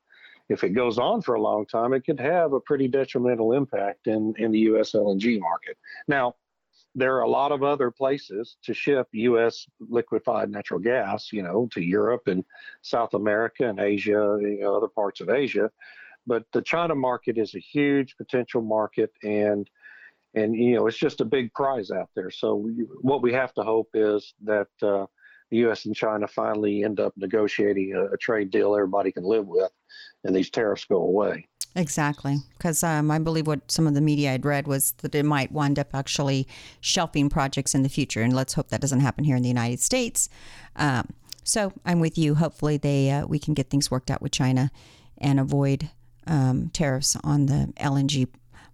if 0.50 0.63
it 0.63 0.69
goes 0.69 0.97
on 0.97 1.21
for 1.21 1.35
a 1.35 1.41
long 1.41 1.65
time, 1.65 1.93
it 1.93 2.05
could 2.05 2.19
have 2.19 2.53
a 2.53 2.59
pretty 2.59 2.88
detrimental 2.88 3.53
impact 3.53 4.07
in, 4.07 4.33
in 4.38 4.51
the 4.51 4.59
U.S. 4.59 4.91
LNG 4.91 5.39
market. 5.39 5.77
Now, 6.07 6.35
there 6.96 7.16
are 7.18 7.24
a 7.24 7.30
lot 7.30 7.52
of 7.52 7.62
other 7.62 7.92
places 7.92 8.56
to 8.64 8.74
ship 8.74 9.08
U.S. 9.12 9.68
liquefied 9.80 10.50
natural 10.50 10.80
gas, 10.80 11.32
you 11.34 11.44
know, 11.44 11.68
to 11.72 11.82
Europe 11.82 12.28
and 12.28 12.44
South 12.82 13.14
America 13.14 13.68
and 13.68 13.80
Asia, 13.80 14.38
you 14.42 14.60
know, 14.62 14.75
other 14.75 14.88
parts 14.88 15.20
of 15.20 15.30
Asia. 15.30 15.70
But 16.25 16.46
the 16.54 16.62
China 16.62 16.96
market 16.96 17.38
is 17.38 17.54
a 17.54 17.60
huge 17.60 18.16
potential 18.18 18.62
market, 18.62 19.12
and 19.24 19.70
and 20.34 20.56
you 20.56 20.75
know 20.75 20.88
it's 20.88 20.98
just 20.98 21.22
a 21.22 21.25
big 21.25 21.54
prize 21.54 21.92
out 21.92 22.10
there. 22.16 22.32
So 22.32 22.56
we, 22.56 22.72
what 23.02 23.22
we 23.22 23.34
have 23.34 23.54
to 23.56 23.64
hope 23.64 23.90
is 23.94 24.34
that 24.44 24.68
uh, 24.82 25.06
the 25.52 25.58
U.S. 25.58 25.86
and 25.86 25.96
China 25.96 26.28
finally 26.28 26.84
end 26.84 27.00
up 27.00 27.14
negotiating 27.18 27.94
a, 27.94 28.14
a 28.14 28.18
trade 28.18 28.50
deal 28.50 28.74
everybody 28.74 29.12
can 29.12 29.24
live 29.24 29.46
with, 29.46 29.72
and 30.24 30.36
these 30.36 30.50
tariffs 30.50 30.86
go 30.86 30.98
away. 30.98 31.48
Exactly, 31.75 32.38
because 32.58 32.84
um, 32.84 33.12
I 33.12 33.20
believe 33.20 33.48
what 33.48 33.70
some 33.70 33.86
of 33.86 33.94
the 33.94 34.01
media 34.01 34.34
I'd 34.34 34.46
read 34.46 34.65
was 34.65 34.94
that 35.01 35.13
it 35.13 35.25
might 35.25 35.51
wind 35.51 35.77
up 35.77 35.89
actually 35.94 36.48
shelving 36.79 37.29
projects 37.29 37.75
in 37.75 37.84
the 37.84 37.89
future, 37.89 38.22
and 38.22 38.34
let's 38.34 38.53
hope 38.53 38.70
that 38.70 38.79
doesn't 38.79 39.01
happen 39.01 39.25
here 39.25 39.36
in 39.36 39.41
the 39.41 39.50
United 39.50 39.82
States. 39.82 40.29
Um, 40.77 41.10
so 41.44 41.74
I'm 41.86 42.00
with 42.00 42.17
you. 42.17 42.36
Hopefully, 42.36 42.77
they 42.77 43.12
uh, 43.12 43.27
we 43.27 43.39
can 43.39 43.53
get 43.53 43.70
things 43.70 43.91
worked 43.91 44.10
out 44.10 44.22
with 44.22 44.32
China 44.32 44.72
and 45.17 45.38
avoid 45.38 45.89
um, 46.27 46.70
tariffs 46.70 47.17
on 47.24 47.48
the 47.48 47.74
LNG 47.77 48.27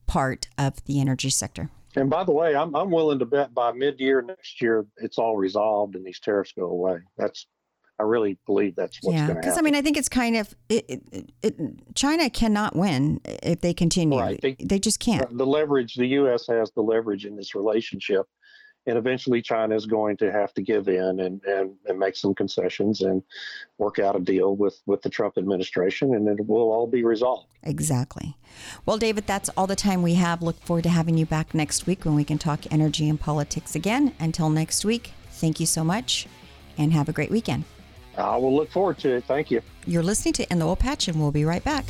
part 0.05 0.47
of 0.57 0.83
the 0.85 0.99
energy 0.99 1.29
sector. 1.29 1.69
And 1.95 2.09
by 2.09 2.23
the 2.23 2.31
way, 2.31 2.55
I'm, 2.55 2.75
I'm 2.75 2.91
willing 2.91 3.19
to 3.19 3.25
bet 3.25 3.53
by 3.53 3.71
mid-year 3.71 4.21
next 4.21 4.61
year 4.61 4.85
it's 4.97 5.17
all 5.17 5.35
resolved 5.35 5.95
and 5.95 6.05
these 6.05 6.19
tariffs 6.19 6.53
go 6.53 6.65
away. 6.65 6.99
That's 7.17 7.47
I 7.99 8.03
really 8.03 8.37
believe 8.45 8.75
that's 8.75 8.97
what's 9.01 9.13
yeah, 9.13 9.27
going 9.27 9.27
to 9.27 9.33
happen. 9.33 9.41
Because 9.41 9.57
I 9.57 9.61
mean, 9.61 9.75
I 9.75 9.81
think 9.81 9.97
it's 9.97 10.09
kind 10.09 10.37
of 10.37 10.55
it, 10.69 10.85
it, 10.89 11.31
it, 11.43 11.95
China 11.95 12.29
cannot 12.29 12.75
win 12.75 13.21
if 13.25 13.61
they 13.61 13.73
continue. 13.73 14.19
Right. 14.19 14.39
They, 14.41 14.55
they 14.59 14.79
just 14.79 14.99
can't. 14.99 15.37
The 15.37 15.45
leverage 15.45 15.95
the 15.95 16.07
U.S. 16.07 16.47
has 16.47 16.71
the 16.71 16.81
leverage 16.81 17.25
in 17.25 17.35
this 17.35 17.53
relationship 17.53 18.25
and 18.87 18.97
eventually 18.97 19.41
China 19.41 19.75
is 19.75 19.85
going 19.85 20.17
to 20.17 20.31
have 20.31 20.53
to 20.55 20.61
give 20.61 20.87
in 20.87 21.19
and, 21.19 21.43
and, 21.43 21.75
and 21.85 21.99
make 21.99 22.15
some 22.15 22.33
concessions 22.33 23.01
and 23.01 23.21
work 23.77 23.99
out 23.99 24.15
a 24.15 24.19
deal 24.19 24.55
with, 24.55 24.81
with 24.85 25.01
the 25.01 25.09
Trump 25.09 25.37
administration, 25.37 26.15
and 26.15 26.27
it 26.27 26.47
will 26.47 26.71
all 26.71 26.87
be 26.87 27.03
resolved. 27.03 27.47
Exactly. 27.63 28.35
Well, 28.85 28.97
David, 28.97 29.27
that's 29.27 29.49
all 29.49 29.67
the 29.67 29.75
time 29.75 30.01
we 30.01 30.15
have. 30.15 30.41
Look 30.41 30.59
forward 30.61 30.83
to 30.83 30.89
having 30.89 31.17
you 31.17 31.25
back 31.25 31.53
next 31.53 31.85
week 31.85 32.05
when 32.05 32.15
we 32.15 32.23
can 32.23 32.39
talk 32.39 32.71
energy 32.71 33.07
and 33.07 33.19
politics 33.19 33.75
again. 33.75 34.13
Until 34.19 34.49
next 34.49 34.83
week, 34.83 35.11
thank 35.29 35.59
you 35.59 35.65
so 35.65 35.83
much 35.83 36.27
and 36.77 36.91
have 36.91 37.07
a 37.07 37.13
great 37.13 37.29
weekend. 37.29 37.65
I 38.21 38.37
will 38.37 38.55
look 38.55 38.69
forward 38.71 38.97
to 38.99 39.17
it. 39.17 39.23
Thank 39.25 39.51
you. 39.51 39.61
You're 39.85 40.03
listening 40.03 40.33
to 40.35 40.51
In 40.51 40.59
the 40.59 40.67
Oil 40.67 40.75
Patch, 40.75 41.07
and 41.07 41.19
we'll 41.19 41.31
be 41.31 41.45
right 41.45 41.63
back. 41.63 41.85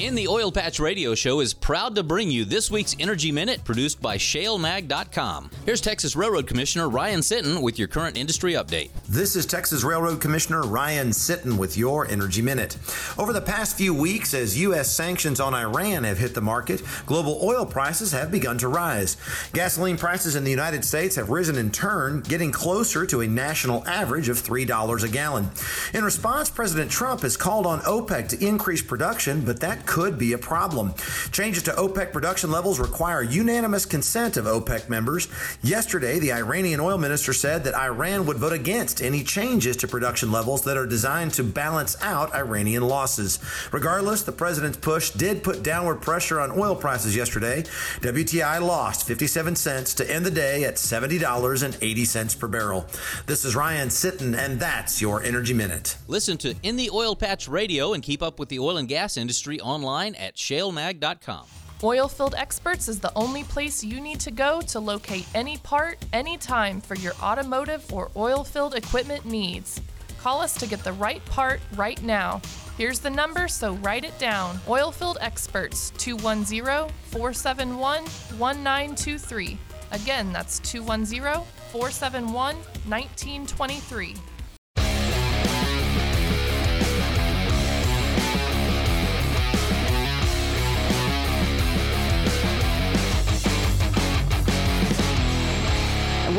In 0.00 0.14
the 0.14 0.28
Oil 0.28 0.50
Patch 0.50 0.80
Radio 0.80 1.14
Show 1.14 1.40
is 1.40 1.52
proud 1.52 1.94
to 1.96 2.02
bring 2.02 2.30
you 2.30 2.46
this 2.46 2.70
week's 2.70 2.96
Energy 2.98 3.30
Minute 3.30 3.62
produced 3.64 4.00
by 4.00 4.16
ShaleMag.com. 4.16 5.50
Here's 5.66 5.82
Texas 5.82 6.16
Railroad 6.16 6.46
Commissioner 6.46 6.88
Ryan 6.88 7.20
Sitton 7.20 7.60
with 7.60 7.78
your 7.78 7.86
current 7.86 8.16
industry 8.16 8.54
update. 8.54 8.88
This 9.10 9.36
is 9.36 9.44
Texas 9.44 9.84
Railroad 9.84 10.18
Commissioner 10.18 10.62
Ryan 10.62 11.10
Sitton 11.10 11.58
with 11.58 11.76
your 11.76 12.08
Energy 12.08 12.40
Minute. 12.40 12.78
Over 13.18 13.34
the 13.34 13.42
past 13.42 13.76
few 13.76 13.92
weeks, 13.92 14.32
as 14.32 14.58
U.S. 14.60 14.90
sanctions 14.90 15.38
on 15.38 15.52
Iran 15.52 16.04
have 16.04 16.16
hit 16.16 16.32
the 16.32 16.40
market, 16.40 16.80
global 17.04 17.38
oil 17.42 17.66
prices 17.66 18.10
have 18.12 18.30
begun 18.30 18.56
to 18.56 18.68
rise. 18.68 19.18
Gasoline 19.52 19.98
prices 19.98 20.34
in 20.34 20.44
the 20.44 20.50
United 20.50 20.82
States 20.82 21.16
have 21.16 21.28
risen 21.28 21.58
in 21.58 21.70
turn, 21.70 22.22
getting 22.22 22.52
closer 22.52 23.04
to 23.04 23.20
a 23.20 23.26
national 23.26 23.86
average 23.86 24.30
of 24.30 24.38
$3 24.38 25.04
a 25.04 25.08
gallon. 25.08 25.50
In 25.92 26.04
response, 26.04 26.48
President 26.48 26.90
Trump 26.90 27.20
has 27.20 27.36
called 27.36 27.66
on 27.66 27.80
OPEC 27.80 28.30
to 28.30 28.42
increase 28.42 28.80
production, 28.80 29.44
but 29.44 29.60
that 29.60 29.84
could 29.90 30.16
be 30.16 30.32
a 30.34 30.38
problem. 30.38 30.94
Changes 31.32 31.64
to 31.64 31.72
OPEC 31.72 32.12
production 32.12 32.48
levels 32.52 32.78
require 32.78 33.24
unanimous 33.24 33.84
consent 33.84 34.36
of 34.36 34.44
OPEC 34.44 34.88
members. 34.88 35.26
Yesterday, 35.64 36.20
the 36.20 36.32
Iranian 36.32 36.78
oil 36.78 36.96
minister 36.96 37.32
said 37.32 37.64
that 37.64 37.74
Iran 37.74 38.24
would 38.26 38.36
vote 38.36 38.52
against 38.52 39.02
any 39.02 39.24
changes 39.24 39.76
to 39.78 39.88
production 39.88 40.30
levels 40.30 40.62
that 40.62 40.76
are 40.76 40.86
designed 40.86 41.34
to 41.34 41.42
balance 41.42 41.96
out 42.02 42.32
Iranian 42.32 42.86
losses. 42.86 43.40
Regardless, 43.72 44.22
the 44.22 44.30
president's 44.30 44.78
push 44.78 45.10
did 45.10 45.42
put 45.42 45.64
downward 45.64 45.96
pressure 45.96 46.38
on 46.38 46.52
oil 46.52 46.76
prices 46.76 47.16
yesterday. 47.16 47.64
WTI 48.00 48.64
lost 48.64 49.08
57 49.08 49.56
cents 49.56 49.92
to 49.94 50.08
end 50.08 50.24
the 50.24 50.30
day 50.30 50.62
at 50.62 50.76
$70.80 50.76 52.38
per 52.38 52.46
barrel. 52.46 52.86
This 53.26 53.44
is 53.44 53.56
Ryan 53.56 53.88
Sitton, 53.88 54.38
and 54.38 54.60
that's 54.60 55.00
your 55.00 55.20
Energy 55.24 55.52
Minute. 55.52 55.96
Listen 56.06 56.38
to 56.38 56.54
In 56.62 56.76
the 56.76 56.90
Oil 56.90 57.16
Patch 57.16 57.48
Radio 57.48 57.92
and 57.92 58.04
keep 58.04 58.22
up 58.22 58.38
with 58.38 58.50
the 58.50 58.60
oil 58.60 58.76
and 58.76 58.86
gas 58.86 59.16
industry 59.16 59.58
on 59.58 59.79
online 59.80 60.14
at 60.16 60.36
shalemag.com. 60.36 61.46
Oilfield 61.80 62.34
Experts 62.36 62.88
is 62.88 63.00
the 63.00 63.12
only 63.16 63.42
place 63.42 63.82
you 63.82 64.02
need 64.02 64.20
to 64.20 64.30
go 64.30 64.60
to 64.60 64.78
locate 64.78 65.26
any 65.34 65.56
part, 65.56 65.96
anytime 66.12 66.78
for 66.80 66.94
your 66.96 67.14
automotive 67.22 67.90
or 67.90 68.10
oilfield 68.10 68.74
equipment 68.74 69.24
needs. 69.24 69.80
Call 70.20 70.42
us 70.42 70.52
to 70.58 70.66
get 70.66 70.84
the 70.84 70.92
right 70.92 71.24
part 71.24 71.60
right 71.76 72.02
now. 72.02 72.42
Here's 72.76 72.98
the 72.98 73.08
number, 73.08 73.48
so 73.48 73.74
write 73.76 74.04
it 74.04 74.18
down. 74.18 74.56
Oilfield 74.66 75.16
Experts 75.22 75.90
210 75.96 76.94
471 77.04 78.02
1923. 78.02 79.58
Again, 79.92 80.32
that's 80.32 80.58
210 80.60 81.42
471 81.72 82.56
1923. 82.56 84.16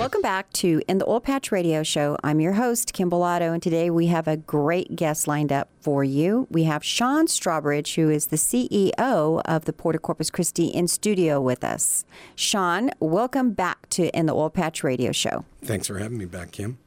Welcome 0.01 0.24
back 0.24 0.51
to 0.53 0.81
In 0.88 0.98
the 0.98 1.08
Oil 1.08 1.20
Patch 1.20 1.51
Radio 1.51 1.84
Show. 1.84 2.17
I'm 2.24 2.39
your 2.39 2.53
host, 2.53 2.91
Kim 2.91 3.12
Bellotto, 3.12 3.53
and 3.53 3.62
today 3.62 3.91
we 3.91 4.08
have 4.08 4.27
a 4.27 4.36
great 4.36 4.96
guest 4.96 5.27
lined 5.27 5.51
up 5.51 5.70
for 5.79 6.03
you. 6.03 6.48
We 6.50 6.63
have 6.63 6.84
Sean 6.84 7.27
Strawbridge, 7.27 7.93
who 7.93 8.10
is 8.10 8.25
the 8.25 8.36
CEO 8.36 9.41
of 9.46 9.65
the 9.65 9.74
Port 9.74 9.93
of 9.93 10.01
Corpus 10.01 10.31
Christi, 10.31 10.70
in 10.70 10.88
studio 10.88 11.39
with 11.39 11.63
us. 11.63 12.03
Sean, 12.34 12.89
welcome 13.00 13.51
back 13.51 13.88
to 13.91 14.10
In 14.17 14.25
the 14.25 14.34
Oil 14.34 14.50
Patch 14.50 14.84
Radio 14.84 15.12
Show. 15.12 15.46
Thanks 15.63 15.86
for 15.86 16.00
having 16.00 16.17
me 16.17 16.25
back, 16.25 16.53
Kim. 16.53 16.79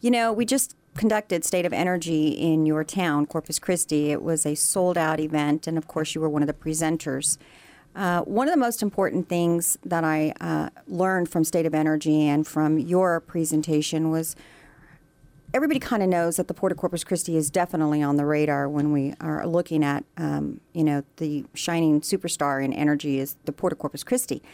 You 0.00 0.10
know, 0.10 0.32
we 0.32 0.44
just 0.44 0.74
conducted 0.96 1.44
State 1.44 1.64
of 1.64 1.72
Energy 1.72 2.30
in 2.30 2.66
your 2.66 2.82
town, 2.82 3.26
Corpus 3.26 3.60
Christi. 3.60 4.10
It 4.10 4.20
was 4.20 4.44
a 4.44 4.56
sold 4.56 4.98
out 4.98 5.20
event, 5.20 5.68
and 5.68 5.78
of 5.78 5.86
course, 5.86 6.12
you 6.16 6.20
were 6.20 6.28
one 6.28 6.42
of 6.42 6.48
the 6.48 6.54
presenters. 6.54 7.38
Uh, 7.98 8.22
one 8.22 8.46
of 8.46 8.54
the 8.54 8.60
most 8.60 8.80
important 8.80 9.28
things 9.28 9.76
that 9.84 10.04
I 10.04 10.32
uh, 10.40 10.68
learned 10.86 11.28
from 11.28 11.42
State 11.42 11.66
of 11.66 11.74
Energy 11.74 12.28
and 12.28 12.46
from 12.46 12.78
your 12.78 13.18
presentation 13.18 14.12
was 14.12 14.36
everybody 15.52 15.80
kind 15.80 16.00
of 16.00 16.08
knows 16.08 16.36
that 16.36 16.46
the 16.46 16.54
Port 16.54 16.70
of 16.70 16.78
Corpus 16.78 17.02
Christi 17.02 17.36
is 17.36 17.50
definitely 17.50 18.00
on 18.00 18.14
the 18.14 18.24
radar 18.24 18.68
when 18.68 18.92
we 18.92 19.14
are 19.20 19.44
looking 19.48 19.82
at, 19.82 20.04
um, 20.16 20.60
you 20.72 20.84
know, 20.84 21.02
the 21.16 21.44
shining 21.54 22.00
superstar 22.00 22.64
in 22.64 22.72
energy 22.72 23.18
is 23.18 23.34
the 23.46 23.52
Port 23.52 23.72
of 23.72 23.80
Corpus 23.80 24.04
Christi. 24.04 24.44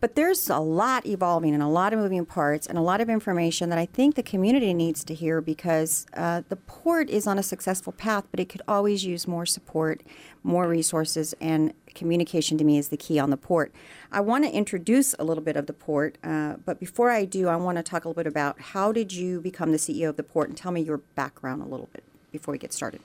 But 0.00 0.14
there's 0.14 0.50
a 0.50 0.58
lot 0.58 1.06
evolving 1.06 1.54
and 1.54 1.62
a 1.62 1.68
lot 1.68 1.92
of 1.92 1.98
moving 1.98 2.26
parts 2.26 2.66
and 2.66 2.76
a 2.76 2.82
lot 2.82 3.00
of 3.00 3.08
information 3.08 3.70
that 3.70 3.78
I 3.78 3.86
think 3.86 4.14
the 4.14 4.22
community 4.22 4.74
needs 4.74 5.02
to 5.04 5.14
hear 5.14 5.40
because 5.40 6.06
uh, 6.14 6.42
the 6.48 6.56
port 6.56 7.08
is 7.08 7.26
on 7.26 7.38
a 7.38 7.42
successful 7.42 7.92
path, 7.92 8.24
but 8.30 8.38
it 8.38 8.48
could 8.48 8.62
always 8.68 9.04
use 9.04 9.26
more 9.26 9.46
support, 9.46 10.02
more 10.42 10.68
resources, 10.68 11.34
and 11.40 11.72
communication 11.94 12.58
to 12.58 12.64
me 12.64 12.76
is 12.76 12.88
the 12.88 12.96
key 12.96 13.18
on 13.18 13.30
the 13.30 13.38
port. 13.38 13.72
I 14.12 14.20
want 14.20 14.44
to 14.44 14.50
introduce 14.50 15.14
a 15.18 15.24
little 15.24 15.42
bit 15.42 15.56
of 15.56 15.66
the 15.66 15.72
port, 15.72 16.18
uh, 16.22 16.56
but 16.64 16.78
before 16.78 17.10
I 17.10 17.24
do, 17.24 17.48
I 17.48 17.56
want 17.56 17.78
to 17.78 17.82
talk 17.82 18.04
a 18.04 18.08
little 18.08 18.22
bit 18.22 18.28
about 18.28 18.60
how 18.60 18.92
did 18.92 19.12
you 19.12 19.40
become 19.40 19.72
the 19.72 19.78
CEO 19.78 20.10
of 20.10 20.16
the 20.16 20.22
port 20.22 20.48
and 20.48 20.58
tell 20.58 20.72
me 20.72 20.82
your 20.82 20.98
background 20.98 21.62
a 21.62 21.66
little 21.66 21.88
bit 21.92 22.04
before 22.30 22.52
we 22.52 22.58
get 22.58 22.74
started. 22.74 23.00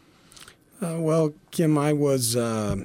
Uh, 0.82 0.98
well, 1.00 1.34
Kim, 1.52 1.78
I 1.78 1.94
was 1.94 2.36
uh, 2.36 2.76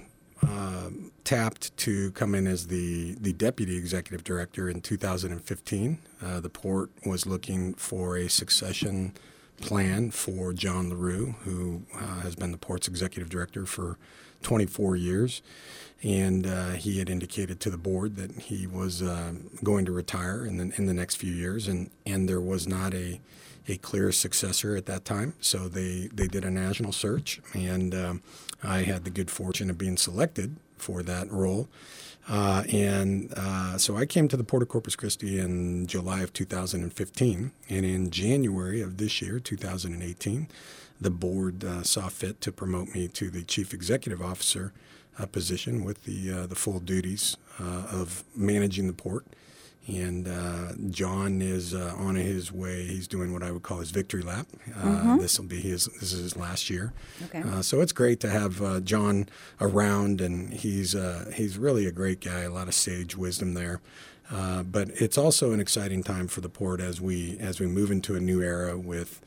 uh 0.43 0.91
tapped 1.27 1.77
to 1.77 2.13
come 2.13 2.37
in 2.37 2.47
as 2.47 2.69
the, 2.69 3.17
the 3.21 3.33
deputy 3.33 3.77
executive 3.77 4.23
director 4.23 4.71
in 4.71 4.81
2015. 4.81 5.99
Uh, 6.25 6.41
the 6.41 6.49
port 6.49 6.91
was 7.05 7.27
looking 7.27 7.75
for 7.75 8.17
a 8.17 8.29
succession 8.29 9.13
plan 9.61 10.13
for 10.13 10.53
John 10.53 10.89
LaRue, 10.89 11.35
who 11.43 11.83
uh, 11.95 12.21
has 12.21 12.37
been 12.37 12.53
the 12.53 12.59
port's 12.59 12.87
executive 12.87 13.29
director 13.29 13.67
for 13.67 13.99
24 14.43 14.95
years. 14.95 15.43
And 16.01 16.47
uh, 16.47 16.71
he 16.73 17.01
had 17.01 17.11
indicated 17.11 17.59
to 17.61 17.71
the 17.71 17.79
board 17.79 18.15
that 18.17 18.31
he 18.43 18.69
was 18.69 19.03
uh, 19.03 19.33
going 19.65 19.85
to 19.87 19.93
retire 19.93 20.47
in 20.47 20.59
the, 20.59 20.73
in 20.77 20.87
the 20.87 20.95
next 20.95 21.17
few 21.17 21.33
years, 21.33 21.67
and, 21.67 21.91
and 22.05 22.29
there 22.29 22.41
was 22.41 22.69
not 22.69 22.95
a, 22.95 23.21
a 23.67 23.79
clear 23.79 24.13
successor 24.13 24.77
at 24.77 24.87
that 24.87 25.05
time. 25.05 25.35
So 25.41 25.67
they, 25.67 26.09
they 26.13 26.29
did 26.29 26.45
a 26.45 26.51
national 26.51 26.93
search, 26.93 27.41
and 27.53 27.95
um, 27.95 28.23
I 28.63 28.83
had 28.83 29.03
the 29.03 29.11
good 29.11 29.31
fortune 29.31 29.71
of 29.71 29.79
being 29.79 29.97
selected 29.97 30.57
for 30.77 31.03
that 31.03 31.31
role. 31.31 31.69
Uh, 32.29 32.65
and 32.73 33.33
uh, 33.37 33.79
so 33.79 33.97
I 33.97 34.05
came 34.05 34.27
to 34.29 34.37
the 34.37 34.43
Port 34.43 34.63
of 34.63 34.69
Corpus 34.69 34.97
Christi 34.97 35.39
in 35.39 35.87
July 35.87 36.23
of 36.23 36.33
2015. 36.33 37.53
And 37.69 37.87
in 37.87 38.11
January 38.11 38.81
of 38.81 38.97
this 38.97 39.23
year, 39.23 39.39
2018, 39.39 40.49
the 41.01 41.11
board 41.11 41.65
uh, 41.65 41.83
saw 41.83 42.09
fit 42.09 42.41
to 42.41 42.51
promote 42.51 42.95
me 42.95 43.07
to 43.09 43.31
the 43.31 43.43
chief 43.43 43.73
executive 43.73 44.21
officer 44.21 44.73
uh, 45.19 45.27
position 45.27 45.85
with 45.85 46.05
the, 46.05 46.33
uh, 46.33 46.47
the 46.47 46.55
full 46.55 46.81
duties 46.81 47.37
uh, 47.61 47.87
of 47.93 48.25
managing 48.35 48.87
the 48.87 48.93
port. 48.93 49.25
And 49.87 50.27
uh, 50.27 50.73
John 50.91 51.41
is 51.41 51.73
uh, 51.73 51.95
on 51.97 52.17
his 52.17 52.51
way. 52.51 52.85
He's 52.87 53.07
doing 53.07 53.33
what 53.33 53.45
I 53.45 53.53
would 53.53 53.63
call 53.63 53.79
his 53.79 53.93
victory 53.93 54.23
lap. 54.23 54.49
Uh, 54.75 54.83
mm-hmm. 54.83 55.19
This 55.19 55.39
will 55.39 55.47
be 55.47 55.61
his. 55.61 55.87
This 55.87 56.13
is 56.13 56.21
his 56.21 56.37
last 56.37 56.69
year. 56.69 56.93
Okay. 57.27 57.43
Uh, 57.43 57.63
so 57.63 57.81
it's 57.81 57.93
great 57.93 58.19
to 58.21 58.29
have 58.29 58.61
uh, 58.61 58.81
John 58.81 59.29
around, 59.61 60.21
and 60.21 60.53
he's 60.53 60.95
uh, 60.95 61.31
he's 61.35 61.57
really 61.57 61.87
a 61.87 61.93
great 61.93 62.21
guy. 62.21 62.41
A 62.41 62.51
lot 62.51 62.67
of 62.67 62.75
sage 62.75 63.17
wisdom 63.17 63.55
there. 63.55 63.81
but 64.29 64.91
it's 64.95 65.17
also 65.17 65.53
an 65.53 65.61
exciting 65.61 66.03
time 66.03 66.27
for 66.27 66.41
the 66.41 66.49
port 66.49 66.81
as 66.81 67.01
we 67.01 67.39
as 67.39 67.61
we 67.61 67.67
move 67.67 67.93
into 67.93 68.17
a 68.17 68.21
new 68.21 68.43
era 68.43 68.77
with 68.77 69.21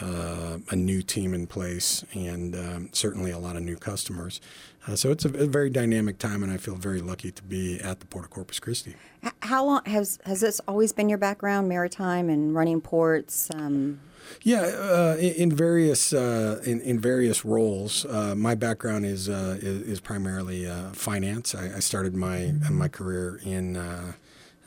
uh, 0.00 0.58
a 0.70 0.76
new 0.76 1.02
team 1.02 1.34
in 1.34 1.46
place 1.46 2.04
and 2.14 2.54
um, 2.54 2.88
certainly 2.92 3.30
a 3.30 3.38
lot 3.38 3.56
of 3.56 3.62
new 3.62 3.76
customers. 3.76 4.40
Uh, 4.86 4.96
so 4.96 5.10
it's 5.10 5.24
a, 5.24 5.28
a, 5.28 5.46
very 5.46 5.70
dynamic 5.70 6.18
time, 6.18 6.42
and 6.42 6.52
I 6.52 6.58
feel 6.58 6.74
very 6.74 7.00
lucky 7.00 7.30
to 7.32 7.42
be 7.42 7.80
at 7.80 8.00
the 8.00 8.06
Port 8.06 8.24
of 8.24 8.30
Corpus 8.30 8.60
Christi. 8.60 8.96
How 9.40 9.64
long 9.64 9.82
has 9.86 10.18
has 10.26 10.40
this 10.40 10.60
always 10.68 10.92
been 10.92 11.08
your 11.08 11.18
background, 11.18 11.68
maritime 11.68 12.28
and 12.28 12.54
running 12.54 12.80
ports? 12.80 13.50
Um... 13.54 14.00
Yeah, 14.42 14.62
uh, 14.62 15.16
in, 15.18 15.34
in, 15.34 15.52
various 15.52 16.12
uh, 16.12 16.60
in, 16.64 16.80
in, 16.80 16.98
various 16.98 17.44
roles. 17.44 18.04
Uh, 18.06 18.34
my 18.34 18.54
background 18.54 19.04
is, 19.04 19.28
uh, 19.28 19.58
is, 19.60 19.82
is 19.82 20.00
primarily 20.00 20.66
uh, 20.66 20.90
finance. 20.92 21.54
I, 21.54 21.76
I, 21.76 21.80
started 21.80 22.14
my 22.14 22.54
my 22.70 22.88
career 22.88 23.38
in 23.44 23.76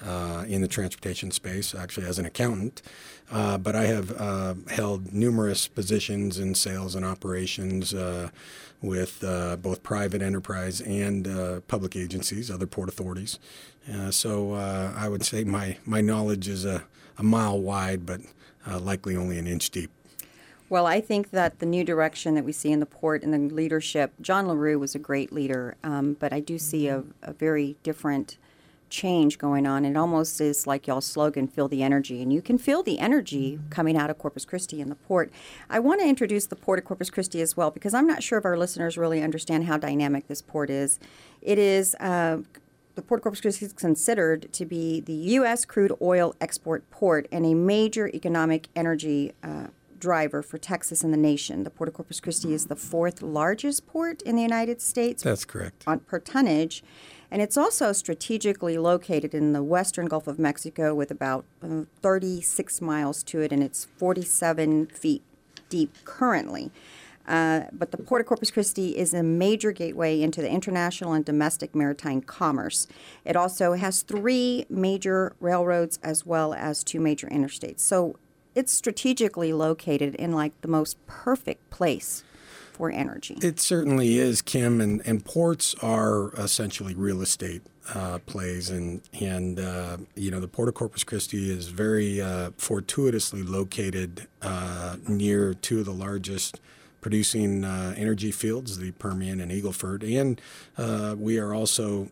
uh, 0.05 0.45
in 0.47 0.61
the 0.61 0.67
transportation 0.67 1.31
space, 1.31 1.73
actually 1.73 2.05
as 2.05 2.19
an 2.19 2.25
accountant. 2.25 2.81
Uh, 3.31 3.57
but 3.57 3.75
I 3.75 3.85
have 3.85 4.19
uh, 4.19 4.53
held 4.69 5.13
numerous 5.13 5.67
positions 5.67 6.39
in 6.39 6.55
sales 6.55 6.95
and 6.95 7.05
operations 7.05 7.93
uh, 7.93 8.29
with 8.81 9.23
uh, 9.23 9.57
both 9.57 9.83
private 9.83 10.21
enterprise 10.21 10.81
and 10.81 11.27
uh, 11.27 11.59
public 11.67 11.95
agencies, 11.95 12.49
other 12.49 12.67
port 12.67 12.89
authorities. 12.89 13.39
so 14.11 14.53
I 14.53 15.09
would 15.09 15.25
say 15.25 15.43
my, 15.43 15.77
my 15.85 16.01
knowledge 16.01 16.47
is 16.47 16.63
a, 16.63 16.83
a 17.17 17.23
mile 17.23 17.59
wide, 17.59 18.05
but 18.05 18.21
likely 18.79 19.15
only 19.15 19.37
an 19.37 19.47
inch 19.47 19.71
deep. 19.71 19.91
Well, 20.69 20.85
I 20.85 20.99
think 20.99 21.31
that 21.31 21.59
the 21.59 21.65
new 21.65 21.85
direction 21.85 22.35
that 22.35 22.43
we 22.43 22.51
see 22.51 22.73
in 22.73 22.81
the 22.81 22.85
port 22.85 23.23
and 23.23 23.33
the 23.33 23.53
leadership, 23.53 24.11
John 24.19 24.49
LaRue 24.49 24.77
was 24.77 24.95
a 24.95 24.99
great 24.99 25.31
leader, 25.31 25.77
um, 25.81 26.17
but 26.19 26.33
I 26.33 26.41
do 26.41 26.57
see 26.57 26.89
a, 26.89 27.03
a 27.23 27.31
very 27.31 27.77
different 27.83 28.37
change 28.89 29.37
going 29.37 29.65
on. 29.65 29.85
It 29.85 29.95
almost 29.95 30.39
is 30.41 30.67
like 30.67 30.87
y'all's 30.87 31.05
slogan, 31.05 31.47
feel 31.47 31.67
the 31.67 31.83
energy. 31.83 32.21
And 32.21 32.31
you 32.31 32.41
can 32.41 32.57
feel 32.57 32.83
the 32.83 32.99
energy 32.99 33.59
coming 33.69 33.97
out 33.97 34.09
of 34.09 34.17
Corpus 34.17 34.45
Christi 34.45 34.81
in 34.81 34.89
the 34.89 34.95
port. 34.95 35.31
I 35.69 35.79
want 35.79 36.01
to 36.01 36.07
introduce 36.07 36.45
the 36.45 36.55
port 36.55 36.79
of 36.79 36.85
Corpus 36.85 37.09
Christi 37.09 37.41
as 37.41 37.57
well 37.57 37.71
because 37.71 37.93
I'm 37.93 38.07
not 38.07 38.23
sure 38.23 38.37
if 38.37 38.45
our 38.45 38.57
listeners 38.57 38.97
really 38.97 39.21
understand 39.21 39.65
how 39.65 39.77
dynamic 39.77 40.27
this 40.27 40.41
port 40.41 40.69
is. 40.69 40.99
It 41.41 41.57
is. 41.57 41.95
Uh, 41.95 42.39
the 42.95 43.03
Port 43.03 43.19
of 43.19 43.23
Corpus 43.23 43.41
Christi 43.41 43.63
is 43.63 43.73
considered 43.73 44.51
to 44.53 44.65
be 44.65 45.01
the 45.01 45.13
U.S. 45.13 45.65
crude 45.65 45.93
oil 46.01 46.33
export 46.41 46.89
port 46.89 47.27
and 47.31 47.45
a 47.45 47.53
major 47.53 48.07
economic 48.07 48.69
energy 48.75 49.33
uh, 49.43 49.67
driver 49.99 50.41
for 50.41 50.57
Texas 50.57 51.03
and 51.03 51.13
the 51.13 51.17
nation. 51.17 51.63
The 51.63 51.69
Port 51.69 51.87
of 51.89 51.93
Corpus 51.93 52.19
Christi 52.19 52.53
is 52.53 52.65
the 52.65 52.75
fourth 52.75 53.21
largest 53.21 53.87
port 53.87 54.21
in 54.23 54.35
the 54.35 54.41
United 54.41 54.81
States. 54.81 55.23
That's 55.23 55.45
correct. 55.45 55.83
On, 55.87 55.99
per 55.99 56.19
tonnage. 56.19 56.83
And 57.29 57.41
it's 57.41 57.57
also 57.57 57.91
strategically 57.91 58.77
located 58.77 59.33
in 59.33 59.53
the 59.53 59.61
western 59.61 60.05
Gulf 60.07 60.27
of 60.27 60.39
Mexico 60.39 60.95
with 60.95 61.11
about 61.11 61.45
uh, 61.61 61.83
36 62.01 62.81
miles 62.81 63.21
to 63.23 63.41
it, 63.41 63.51
and 63.51 63.61
it's 63.61 63.85
47 63.97 64.87
feet 64.87 65.23
deep 65.69 65.93
currently. 66.05 66.71
Uh, 67.27 67.65
but 67.73 67.91
the 67.91 67.97
Port 67.97 68.21
of 68.21 68.27
Corpus 68.27 68.49
Christi 68.49 68.97
is 68.97 69.13
a 69.13 69.21
major 69.21 69.73
gateway 69.73 70.21
into 70.21 70.41
the 70.41 70.49
international 70.49 71.11
and 71.11 71.25
domestic 71.25 71.75
maritime 71.75 72.21
commerce. 72.21 72.87
It 73.25 73.35
also 73.35 73.73
has 73.73 74.01
three 74.01 74.65
major 74.69 75.35
railroads 75.41 75.99
as 76.01 76.25
well 76.25 76.53
as 76.53 76.85
two 76.85 77.01
major 77.01 77.27
interstates. 77.27 77.81
So 77.81 78.17
it's 78.55 78.71
strategically 78.71 79.51
located 79.51 80.15
in 80.15 80.31
like 80.31 80.59
the 80.61 80.69
most 80.69 81.05
perfect 81.05 81.69
place 81.69 82.23
for 82.77 82.91
energy. 82.91 83.37
It 83.41 83.59
certainly 83.59 84.17
is, 84.17 84.41
Kim, 84.41 84.79
and, 84.79 85.01
and 85.05 85.25
ports 85.25 85.75
are 85.81 86.31
essentially 86.35 86.93
real 86.93 87.21
estate 87.21 87.63
uh, 87.93 88.19
plays, 88.19 88.69
and 88.69 89.01
and 89.19 89.59
uh, 89.59 89.97
you 90.15 90.31
know 90.31 90.39
the 90.39 90.47
Port 90.47 90.69
of 90.69 90.75
Corpus 90.75 91.03
Christi 91.03 91.49
is 91.49 91.69
very 91.69 92.21
uh, 92.21 92.51
fortuitously 92.57 93.43
located 93.43 94.27
uh, 94.41 94.97
near 95.07 95.53
two 95.53 95.79
of 95.79 95.85
the 95.85 95.93
largest 95.93 96.59
producing 96.99 97.63
uh, 97.63 97.93
energy 97.95 98.31
fields, 98.31 98.79
the 98.79 98.91
Permian 98.93 99.39
and 99.39 99.51
Eagleford, 99.51 100.03
and 100.03 100.41
uh, 100.77 101.15
we 101.17 101.39
are 101.39 101.53
also 101.53 102.09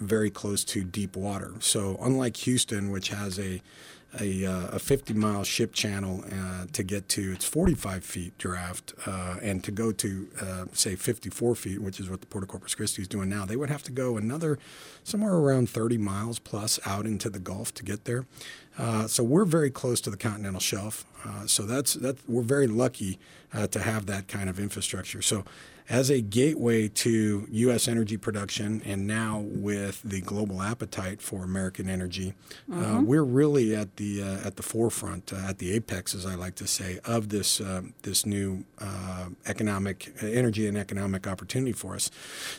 very 0.00 0.28
close 0.28 0.64
to 0.64 0.84
deep 0.84 1.16
water. 1.16 1.54
So 1.60 1.96
unlike 2.02 2.36
Houston, 2.38 2.90
which 2.90 3.08
has 3.08 3.38
a 3.38 3.62
a, 4.20 4.46
uh, 4.46 4.68
a 4.68 4.78
50 4.78 5.12
mile 5.14 5.44
ship 5.44 5.72
channel 5.72 6.24
uh, 6.32 6.66
to 6.72 6.82
get 6.82 7.08
to 7.10 7.32
it's 7.32 7.44
45 7.44 8.04
feet 8.04 8.38
draft 8.38 8.94
uh, 9.06 9.36
and 9.42 9.62
to 9.64 9.70
go 9.70 9.92
to 9.92 10.28
uh, 10.40 10.64
say 10.72 10.96
54 10.96 11.54
feet 11.54 11.82
which 11.82 12.00
is 12.00 12.08
what 12.08 12.20
the 12.20 12.26
port 12.26 12.42
of 12.42 12.48
corpus 12.48 12.74
christi 12.74 13.02
is 13.02 13.08
doing 13.08 13.28
now 13.28 13.44
they 13.44 13.56
would 13.56 13.68
have 13.68 13.82
to 13.82 13.92
go 13.92 14.16
another 14.16 14.58
somewhere 15.04 15.34
around 15.34 15.68
30 15.68 15.98
miles 15.98 16.38
plus 16.38 16.80
out 16.86 17.04
into 17.04 17.28
the 17.28 17.38
gulf 17.38 17.72
to 17.74 17.82
get 17.82 18.04
there. 18.04 18.26
Uh, 18.78 19.06
so 19.06 19.24
we're 19.24 19.44
very 19.44 19.70
close 19.70 20.00
to 20.00 20.10
the 20.10 20.16
continental 20.16 20.60
shelf 20.60 21.04
uh, 21.26 21.46
so 21.46 21.64
that's 21.64 21.94
that 21.94 22.16
we're 22.28 22.42
very 22.42 22.66
lucky 22.66 23.18
to 23.70 23.80
have 23.80 24.04
that 24.04 24.28
kind 24.28 24.50
of 24.50 24.60
infrastructure. 24.60 25.22
So 25.22 25.42
as 25.90 26.10
a 26.10 26.20
gateway 26.20 26.86
to 26.86 27.46
U.S. 27.50 27.88
energy 27.88 28.18
production, 28.18 28.82
and 28.84 29.06
now 29.06 29.40
with 29.46 30.02
the 30.02 30.20
global 30.20 30.60
appetite 30.60 31.22
for 31.22 31.42
American 31.42 31.88
energy, 31.88 32.34
uh, 32.70 32.74
mm-hmm. 32.74 32.96
uh, 32.96 33.00
we're 33.02 33.24
really 33.24 33.74
at 33.74 33.96
the 33.96 34.22
uh, 34.22 34.46
at 34.46 34.56
the 34.56 34.62
forefront, 34.62 35.32
uh, 35.32 35.36
at 35.48 35.58
the 35.58 35.72
apex, 35.72 36.14
as 36.14 36.26
I 36.26 36.34
like 36.34 36.56
to 36.56 36.66
say, 36.66 36.98
of 37.04 37.30
this 37.30 37.60
uh, 37.60 37.82
this 38.02 38.26
new 38.26 38.64
uh, 38.78 39.28
economic 39.46 40.14
energy 40.20 40.66
and 40.66 40.76
economic 40.76 41.26
opportunity 41.26 41.72
for 41.72 41.94
us. 41.94 42.10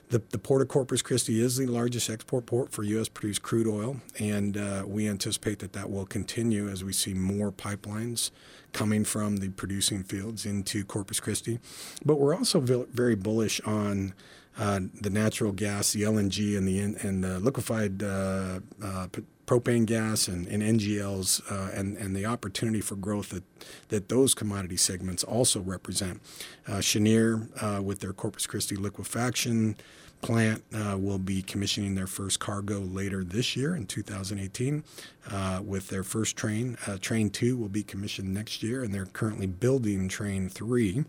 The, 0.09 0.21
the 0.29 0.39
port 0.39 0.61
of 0.61 0.67
Corpus 0.67 1.01
Christi 1.01 1.41
is 1.41 1.57
the 1.57 1.67
largest 1.67 2.09
export 2.09 2.47
port 2.47 2.71
for 2.71 2.83
U.S. 2.83 3.09
produced 3.09 3.43
crude 3.43 3.67
oil, 3.67 3.97
and 4.19 4.57
we 4.87 5.07
anticipate 5.07 5.59
that 5.59 5.73
that 5.73 5.91
will 5.91 6.05
continue 6.05 6.67
as 6.67 6.83
we 6.83 6.93
see 6.93 7.13
more 7.13 7.51
pipelines 7.51 8.31
coming 8.73 9.03
from 9.03 9.37
the 9.37 9.49
producing 9.49 10.03
fields 10.03 10.45
into 10.45 10.83
Corpus 10.83 11.19
Christi. 11.19 11.59
But 12.05 12.15
we're 12.15 12.35
also 12.35 12.59
very 12.59 13.15
bullish 13.15 13.59
on 13.61 14.13
uh, 14.57 14.81
the 14.99 15.09
natural 15.09 15.51
gas, 15.51 15.93
the 15.93 16.03
LNG, 16.03 16.57
and 16.57 16.67
the 16.67 16.79
and 16.79 17.23
the 17.23 17.39
liquefied 17.39 18.03
uh, 18.03 18.59
uh, 18.83 19.07
propane 19.47 19.85
gas 19.85 20.27
and, 20.27 20.45
and 20.47 20.61
NGLs, 20.61 21.41
uh, 21.51 21.71
and 21.73 21.97
and 21.97 22.15
the 22.15 22.25
opportunity 22.25 22.81
for 22.81 22.95
growth 22.95 23.29
that 23.29 23.43
that 23.87 24.09
those 24.09 24.33
commodity 24.33 24.77
segments 24.77 25.23
also 25.23 25.61
represent. 25.61 26.21
Uh, 26.67 26.81
Cheniere, 26.81 27.47
uh, 27.61 27.81
with 27.81 27.99
their 27.99 28.13
Corpus 28.13 28.45
Christi 28.45 28.75
liquefaction 28.75 29.75
plant 30.21 30.63
uh, 30.73 30.97
will 30.97 31.17
be 31.17 31.41
commissioning 31.41 31.95
their 31.95 32.07
first 32.07 32.39
cargo 32.39 32.79
later 32.79 33.23
this 33.23 33.55
year 33.55 33.75
in 33.75 33.85
2018 33.85 34.83
uh, 35.31 35.61
with 35.63 35.89
their 35.89 36.03
first 36.03 36.35
train. 36.35 36.77
Uh, 36.87 36.97
train 36.97 37.29
2 37.29 37.57
will 37.57 37.69
be 37.69 37.83
commissioned 37.83 38.33
next 38.33 38.61
year, 38.63 38.83
and 38.83 38.93
they're 38.93 39.05
currently 39.05 39.47
building 39.47 40.07
Train 40.07 40.49
3. 40.49 41.05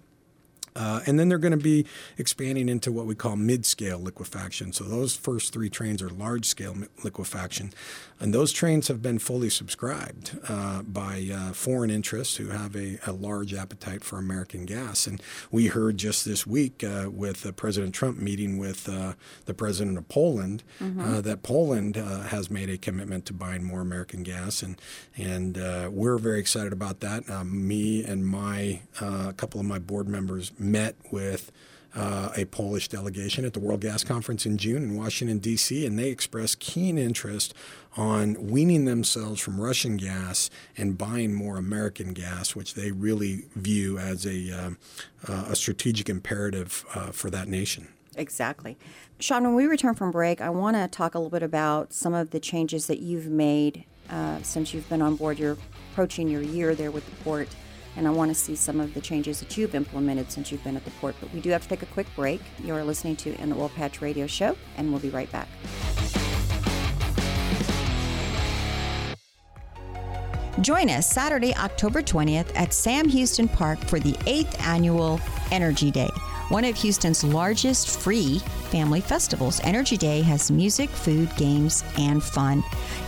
Uh, 0.77 1.01
and 1.07 1.19
then 1.19 1.29
they're 1.29 1.39
going 1.39 1.51
to 1.51 1.57
be 1.57 1.85
expanding 2.17 2.69
into 2.69 2.93
what 2.93 3.07
we 3.07 3.15
call 3.15 3.37
mid 3.37 3.67
scale 3.67 3.99
liquefaction. 3.99 4.73
So, 4.73 4.85
those 4.85 5.17
first 5.17 5.53
three 5.53 5.69
trains 5.69 6.01
are 6.01 6.09
large 6.09 6.47
scale 6.47 6.77
liquefaction. 7.03 7.73
And 8.21 8.35
those 8.35 8.53
trains 8.53 8.89
have 8.89 9.01
been 9.01 9.19
fully 9.19 9.49
subscribed 9.49 10.39
uh, 10.47 10.83
by 10.83 11.31
uh, 11.33 11.53
foreign 11.53 11.91
interests 11.91 12.37
who 12.37 12.49
have 12.49 12.77
a, 12.77 12.99
a, 13.07 13.13
large 13.13 13.55
appetite 13.55 14.05
for 14.05 14.19
American 14.19 14.67
gas. 14.67 15.07
And 15.07 15.23
we 15.51 15.69
heard 15.69 15.97
just 15.97 16.27
this 16.27 16.47
week 16.47 16.85
uh, 16.85 17.09
with 17.11 17.47
uh, 17.47 17.53
President 17.53 17.95
Trump 17.95 18.19
meeting 18.19 18.59
with 18.59 18.89
uh, 18.89 19.15
the 19.47 19.55
president 19.55 19.97
of 19.97 20.09
Poland 20.09 20.63
mm-hmm. 20.79 21.23
that 21.23 21.43
Poland 21.43 21.97
has 21.97 22.51
made 22.51 22.69
a 22.69 22.77
commitment 22.77 23.25
to 23.27 23.33
buying 23.33 23.65
more 23.65 23.81
American 23.81 24.23
gas. 24.23 24.63
And, 24.63 24.81
and 25.17 25.57
we're 25.93 26.19
very 26.19 26.41
excited 26.41 26.73
about 26.73 27.01
that. 27.01 27.27
me 27.47 28.05
and 28.05 28.27
my 28.27 28.81
a 29.01 29.33
couple 29.33 29.61
of 29.61 29.67
my 29.67 29.79
board 29.79 30.09
members 30.09 30.53
met 30.59 30.95
with 31.11 31.51
uh, 31.95 32.31
a 32.37 32.45
Polish 32.47 32.89
delegation 32.89 33.45
at 33.45 33.53
the 33.53 33.61
World 33.61 33.81
Gas 33.81 34.05
Conference 34.05 34.47
in 34.47 34.57
June 34.57 34.83
in 34.83 34.97
Washington, 34.97 35.39
D.C., 35.39 35.85
and 35.85 35.99
they 35.99 36.09
expressed 36.09 36.61
keen 36.61 36.99
interest 36.99 37.55
on 37.97 38.37
weaning 38.49 38.85
themselves 38.85 39.41
from 39.41 39.61
Russian 39.61 39.97
gas 39.97 40.51
and 40.77 40.97
buying 40.97 41.35
more 41.35 41.57
American 41.57 42.13
gas, 42.13 42.55
which 42.55 42.75
they 42.75 42.93
really 42.93 43.45
view 43.57 43.99
as 43.99 44.25
a, 44.25 44.53
uh, 44.53 44.71
uh, 45.29 45.47
a 45.49 45.57
strategic 45.57 46.09
imperative 46.09 46.85
uh, 46.95 47.11
for 47.11 47.31
that 47.31 47.49
nation. 47.49 47.89
Exactly. 48.17 48.77
Sean, 49.19 49.45
when 49.45 49.55
we 49.55 49.67
return 49.67 49.95
from 49.95 50.11
break, 50.11 50.41
I 50.41 50.51
want 50.51 50.77
to 50.77 50.89
talk 50.89 51.15
a 51.15 51.19
little 51.19 51.31
bit 51.31 51.43
about 51.43 51.93
some 51.93 52.15
of 52.15 52.31
the 52.31 52.41
changes 52.41 52.87
that 52.87 53.01
you've 53.01 53.29
made 53.29 53.85
uh, 54.09 54.43
since 54.43 54.75
you've 54.75 54.89
been 54.89 55.03
on 55.03 55.17
board. 55.17 55.39
You're 55.39 55.57
approaching 55.93 56.29
your 56.29 56.43
year 56.43 56.75
there 56.75 56.91
with 56.91 57.09
the 57.09 57.17
port, 57.23 57.49
and 57.97 58.07
I 58.07 58.11
want 58.11 58.31
to 58.31 58.35
see 58.35 58.57
some 58.57 58.81
of 58.81 58.95
the 58.95 59.01
changes 59.01 59.41
that 59.41 59.57
you've 59.57 59.75
implemented 59.75 60.31
since 60.31 60.51
you've 60.51 60.65
been 60.65 60.77
at 60.77 60.85
the 60.85 60.91
port. 60.93 61.17
But 61.21 61.33
we 61.33 61.41
do 61.41 61.51
have 61.51 61.63
to 61.63 61.69
take 61.69 61.83
a 61.83 61.87
quick 61.87 62.07
break. 62.15 62.41
You're 62.63 62.85
listening 62.85 63.17
to 63.17 63.35
In 63.41 63.51
the 63.51 63.57
Oil 63.57 63.69
Patch 63.71 64.01
Radio 64.01 64.27
Show, 64.27 64.57
and 64.77 64.91
we'll 64.91 65.01
be 65.01 65.11
right 65.11 65.31
back. 65.33 65.49
Join 70.61 70.91
us 70.91 71.11
Saturday, 71.11 71.55
October 71.55 72.03
20th 72.03 72.55
at 72.55 72.75
Sam 72.75 73.09
Houston 73.09 73.49
Park 73.49 73.79
for 73.87 73.99
the 73.99 74.13
8th 74.25 74.61
annual 74.61 75.19
Energy 75.51 75.91
Day, 75.91 76.11
one 76.51 76.65
of 76.65 76.77
Houston's 76.77 77.25
largest 77.25 78.01
free 78.01 78.41
family 78.71 79.01
festivals. 79.01 79.61
Energy 79.65 79.97
Day 79.97 80.21
has 80.23 80.51
music, 80.51 80.91
food, 80.91 81.35
games, 81.37 81.85
and 81.97 82.23
fun. 82.23 82.63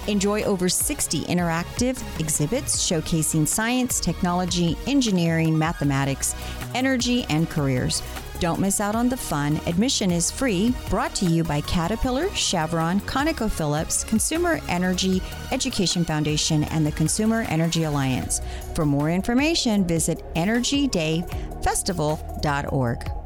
Enjoy 0.09 0.43
over 0.45 0.69
60 0.69 1.23
interactive 1.25 2.01
exhibits 2.21 2.89
showcasing 2.89 3.47
science, 3.47 4.01
technology, 4.01 4.79
engineering, 4.87 5.59
mathematics, 5.59 6.35
energy, 6.75 7.27
and 7.29 7.51
careers. 7.51 8.03
Don't 8.39 8.61
miss 8.61 8.81
out 8.81 8.95
on 8.97 9.09
the 9.09 9.17
fun. 9.17 9.61
Admission 9.67 10.11
is 10.11 10.31
free, 10.31 10.75
brought 10.91 11.15
to 11.15 11.25
you 11.27 11.45
by 11.45 11.61
Caterpillar, 11.61 12.29
Chevron, 12.35 13.01
ConocoPhillips, 13.03 14.05
Consumer 14.09 14.61
Energy 14.69 15.23
Education 15.53 16.05
Foundation, 16.05 16.65
and 16.65 16.85
the 16.85 16.91
Consumer 16.91 17.47
Energy 17.49 17.85
Alliance. 17.85 18.41
For 18.75 18.85
more 18.85 19.11
information, 19.11 19.87
visit 19.87 20.25
energydayfestival.org. 20.35 23.22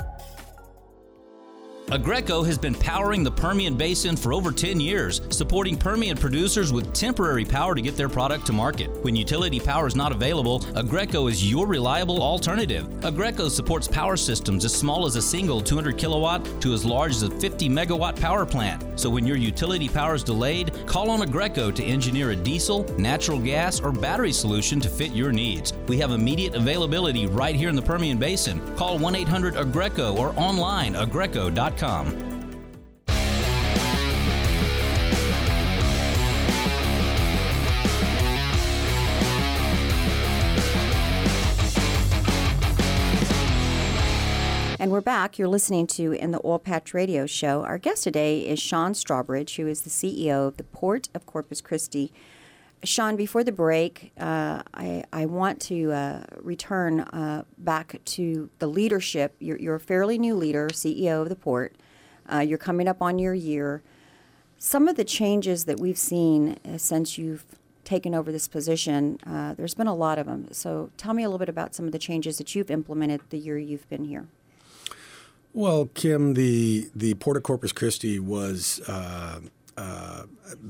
Aggreko 1.90 2.44
has 2.44 2.59
been 2.59 2.75
powering 2.75 3.22
the 3.22 3.31
Permian 3.31 3.77
Basin 3.77 4.16
for 4.16 4.33
over 4.33 4.51
10 4.51 4.81
years, 4.81 5.20
supporting 5.31 5.77
Permian 5.77 6.16
producers 6.16 6.72
with 6.72 6.92
temporary 6.92 7.44
power 7.44 7.77
to 7.77 7.81
get 7.81 7.96
their 7.96 8.09
product 8.09 8.44
to 8.46 8.53
market. 8.53 8.90
When 9.05 9.14
utility 9.14 9.61
power 9.61 9.87
is 9.87 9.94
not 9.94 10.11
available, 10.11 10.59
Aggreko 10.75 11.31
is 11.31 11.49
your 11.49 11.64
reliable 11.64 12.20
alternative. 12.20 12.87
Aggreko 13.03 13.49
supports 13.49 13.87
power 13.87 14.16
systems 14.16 14.64
as 14.64 14.75
small 14.75 15.07
as 15.07 15.14
a 15.14 15.22
single 15.22 15.61
200 15.61 15.96
kilowatt 15.96 16.44
to 16.61 16.72
as 16.72 16.85
large 16.85 17.12
as 17.12 17.22
a 17.22 17.31
50 17.31 17.68
megawatt 17.68 18.20
power 18.20 18.44
plant. 18.44 18.83
So 18.99 19.09
when 19.09 19.25
your 19.25 19.37
utility 19.37 19.88
power 19.88 20.16
is 20.16 20.25
delayed, 20.25 20.72
call 20.87 21.09
on 21.09 21.20
Aggreko 21.20 21.72
to 21.72 21.85
engineer 21.85 22.31
a 22.33 22.37
diesel, 22.37 22.83
natural 22.99 23.38
gas, 23.38 23.79
or 23.79 23.92
battery 23.92 24.33
solution 24.33 24.81
to 24.81 24.88
fit 24.88 25.12
your 25.12 25.31
needs. 25.31 25.72
We 25.87 25.99
have 25.99 26.11
immediate 26.11 26.57
availability 26.57 27.29
right 27.29 27.55
here 27.55 27.68
in 27.68 27.77
the 27.77 27.83
Permian 27.83 28.18
Basin. 28.18 28.61
Call 28.75 28.99
1 28.99 29.14
800 29.14 29.55
Aggreko 29.55 30.18
or 30.18 30.35
online 30.37 30.94
And 44.79 44.91
we're 44.91 45.03
back. 45.03 45.39
You're 45.39 45.49
listening 45.49 45.87
to 45.89 46.12
In 46.12 46.31
the 46.31 46.41
Oil 46.47 46.59
Patch 46.59 46.95
Radio 46.95 47.27
Show. 47.27 47.62
Our 47.65 47.77
guest 47.77 48.05
today 48.05 48.41
is 48.41 48.59
Sean 48.59 48.95
Strawbridge, 48.95 49.57
who 49.57 49.67
is 49.67 49.83
the 49.83 49.91
CEO 49.91 50.49
of 50.49 50.57
the 50.57 50.65
Port 50.65 51.11
of 51.15 51.27
Corpus 51.27 51.61
Christi. 51.61 52.11
Sean, 52.87 53.16
before 53.16 53.44
the 53.44 53.53
break, 53.53 54.12
uh, 54.18 54.62
I, 54.75 55.05
I 55.12 55.27
want 55.27 55.61
to 55.62 55.92
uh, 55.92 56.25
return 56.40 57.01
uh, 57.01 57.44
back 57.59 58.01
to 58.05 58.51
the 58.59 58.66
leadership. 58.66 59.35
You're, 59.38 59.59
you're, 59.59 59.75
a 59.75 59.81
fairly 59.81 60.18
new 60.18 60.35
leader, 60.35 60.68
CEO 60.68 61.22
of 61.22 61.29
the 61.29 61.37
port. 61.37 61.75
Uh, 62.33 62.38
you're 62.38 62.59
coming 62.59 62.88
up 62.88 63.03
on 63.03 63.18
your 63.18 63.35
year. 63.35 63.83
Some 64.59 64.88
of 64.88 64.96
the 64.96 65.05
changes 65.05 65.64
that 65.66 65.79
we've 65.79 65.99
seen 65.99 66.59
uh, 66.64 66.79
since 66.79 67.18
you've 67.18 67.44
taken 67.85 68.14
over 68.14 68.33
this 68.33 68.49
position, 68.49 69.18
uh, 69.27 69.55
there's 69.55 69.75
been 69.75 69.87
a 69.87 69.94
lot 69.94 70.18
of 70.18 70.27
them. 70.27 70.49
So 70.53 70.90
tell 70.96 71.14
me 71.14 71.22
a 71.22 71.29
little 71.29 71.38
bit 71.38 71.49
about 71.49 71.75
some 71.75 71.87
of 71.87 71.92
the 71.92 71.99
changes 71.99 72.38
that 72.38 72.55
you've 72.55 72.70
implemented 72.70 73.20
the 73.31 73.38
year 73.38 73.59
you've 73.59 73.88
been 73.88 74.05
here. 74.05 74.27
Well, 75.53 75.88
Kim, 75.94 76.35
the 76.35 76.90
the 76.94 77.14
Port 77.14 77.38
of 77.38 77.42
Corpus 77.42 77.72
Christi 77.72 78.18
was 78.18 78.83
uh, 78.87 79.40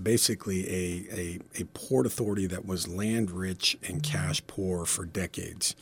basically 0.03 0.66
a, 0.69 1.14
a, 1.14 1.38
a, 1.61 1.64
port 1.75 2.07
authority 2.07 2.47
that 2.47 2.66
was 2.66 2.88
land 2.88 3.31
rich 3.31 3.79
and 3.87 4.03
cash 4.03 4.42
poor 4.47 4.85
for 4.85 5.05
decades. 5.05 5.77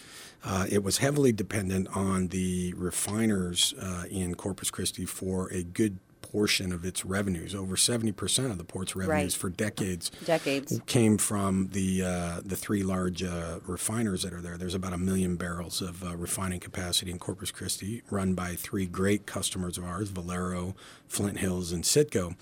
Uh, 0.45 0.67
it 0.71 0.83
was 0.83 0.99
heavily 0.99 1.33
dependent 1.33 1.89
on 1.97 2.29
the 2.29 2.75
refiners 2.75 3.75
uh, 3.81 4.05
in 4.11 4.35
Corpus 4.35 4.71
Christi 4.71 5.07
for 5.07 5.49
a 5.49 5.63
good 5.63 5.99
portion 6.35 6.73
of 6.73 6.85
its 6.85 7.05
revenues. 7.05 7.55
Over 7.55 7.77
70% 7.77 8.51
of 8.51 8.59
the 8.59 8.65
port's 8.65 8.97
revenues 8.97 9.37
right. 9.37 9.41
for 9.41 9.51
decades, 9.51 10.11
decades 10.25 10.81
came 10.87 11.17
from 11.17 11.69
the 11.69 12.03
uh, 12.03 12.41
the 12.45 12.57
three 12.57 12.83
large 12.83 13.23
uh, 13.23 13.61
refiners 13.65 14.25
that 14.25 14.33
are 14.33 14.41
there. 14.41 14.59
There's 14.59 14.75
about 14.75 14.93
a 14.93 14.99
million 14.99 15.37
barrels 15.37 15.81
of 15.81 16.03
uh, 16.03 16.17
refining 16.17 16.59
capacity 16.59 17.13
in 17.13 17.21
Corpus 17.21 17.53
Christi, 17.53 18.03
run 18.11 18.35
by 18.35 18.57
three 18.57 18.87
great 18.87 19.27
customers 19.27 19.79
of 19.79 19.85
ours, 19.85 20.09
Valero, 20.09 20.75
Flint 21.07 21.39
Hills, 21.39 21.71
and 21.71 21.85
Citgo. 21.85 22.35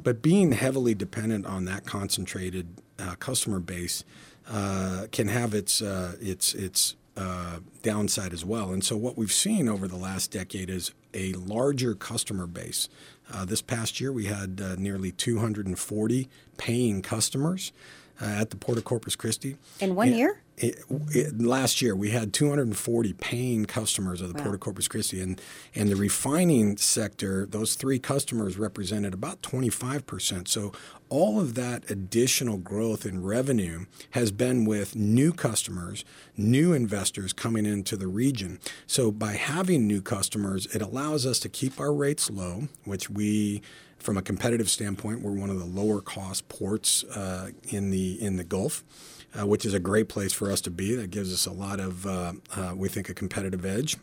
But 0.00 0.22
being 0.22 0.52
heavily 0.52 0.94
dependent 0.94 1.44
on 1.44 1.64
that 1.64 1.84
concentrated 1.84 2.80
uh, 3.00 3.16
customer 3.16 3.58
base 3.58 4.04
uh, 4.48 5.06
can 5.10 5.26
have 5.26 5.54
its 5.54 5.82
uh, 5.82 6.14
its 6.20 6.54
its 6.54 6.94
uh, 7.16 7.60
downside 7.82 8.32
as 8.32 8.44
well. 8.44 8.70
And 8.70 8.84
so, 8.84 8.96
what 8.96 9.16
we've 9.16 9.32
seen 9.32 9.68
over 9.68 9.88
the 9.88 9.96
last 9.96 10.30
decade 10.30 10.70
is 10.70 10.92
a 11.12 11.32
larger 11.34 11.94
customer 11.94 12.46
base. 12.46 12.88
Uh, 13.32 13.44
this 13.44 13.62
past 13.62 14.00
year, 14.00 14.12
we 14.12 14.26
had 14.26 14.60
uh, 14.62 14.76
nearly 14.76 15.12
240 15.12 16.28
paying 16.56 17.02
customers 17.02 17.72
uh, 18.20 18.26
at 18.26 18.50
the 18.50 18.56
Port 18.56 18.78
of 18.78 18.84
Corpus 18.84 19.16
Christi. 19.16 19.56
In 19.80 19.94
one 19.94 20.08
and, 20.08 20.16
year? 20.16 20.42
It, 20.56 20.84
it, 21.12 21.40
last 21.40 21.80
year, 21.80 21.96
we 21.96 22.10
had 22.10 22.34
240 22.34 23.14
paying 23.14 23.64
customers 23.64 24.20
of 24.20 24.28
the 24.28 24.34
wow. 24.34 24.42
Port 24.42 24.54
of 24.54 24.60
Corpus 24.60 24.88
Christi, 24.88 25.20
and 25.20 25.40
and 25.74 25.88
the 25.88 25.96
refining 25.96 26.76
sector, 26.76 27.46
those 27.46 27.74
three 27.74 27.98
customers 27.98 28.58
represented 28.58 29.14
about 29.14 29.42
25 29.42 30.06
percent. 30.06 30.48
So 30.48 30.72
all 31.08 31.40
of 31.40 31.54
that 31.54 31.90
additional 31.90 32.58
growth 32.58 33.06
in 33.06 33.22
revenue 33.22 33.86
has 34.10 34.30
been 34.30 34.64
with 34.64 34.94
new 34.94 35.32
customers, 35.32 36.04
new 36.36 36.72
investors 36.72 37.32
coming 37.32 37.66
into 37.66 37.96
the 37.96 38.06
region. 38.06 38.60
So 38.86 39.10
by 39.10 39.32
having 39.32 39.86
new 39.86 40.02
customers, 40.02 40.66
it 40.66 40.82
allows 40.82 41.26
us 41.26 41.40
to 41.40 41.48
keep 41.48 41.80
our 41.80 41.92
rates 41.92 42.30
low, 42.30 42.68
which 42.84 43.10
we 43.10 43.62
from 44.00 44.16
a 44.16 44.22
competitive 44.22 44.68
standpoint, 44.68 45.22
we're 45.22 45.32
one 45.32 45.50
of 45.50 45.58
the 45.58 45.64
lower 45.64 46.00
cost 46.00 46.48
ports 46.48 47.04
uh, 47.04 47.50
in 47.68 47.90
the 47.90 48.20
in 48.20 48.36
the 48.36 48.44
Gulf 48.44 48.82
uh, 49.38 49.46
which 49.46 49.64
is 49.64 49.74
a 49.74 49.78
great 49.80 50.08
place 50.08 50.32
for 50.32 50.50
us 50.50 50.60
to 50.62 50.70
be. 50.70 50.94
That 50.94 51.10
gives 51.10 51.32
us 51.32 51.46
a 51.46 51.52
lot 51.52 51.80
of, 51.80 52.06
uh, 52.06 52.32
uh, 52.56 52.72
we 52.76 52.88
think, 52.88 53.08
a 53.08 53.14
competitive 53.14 53.64
edge. 53.64 53.96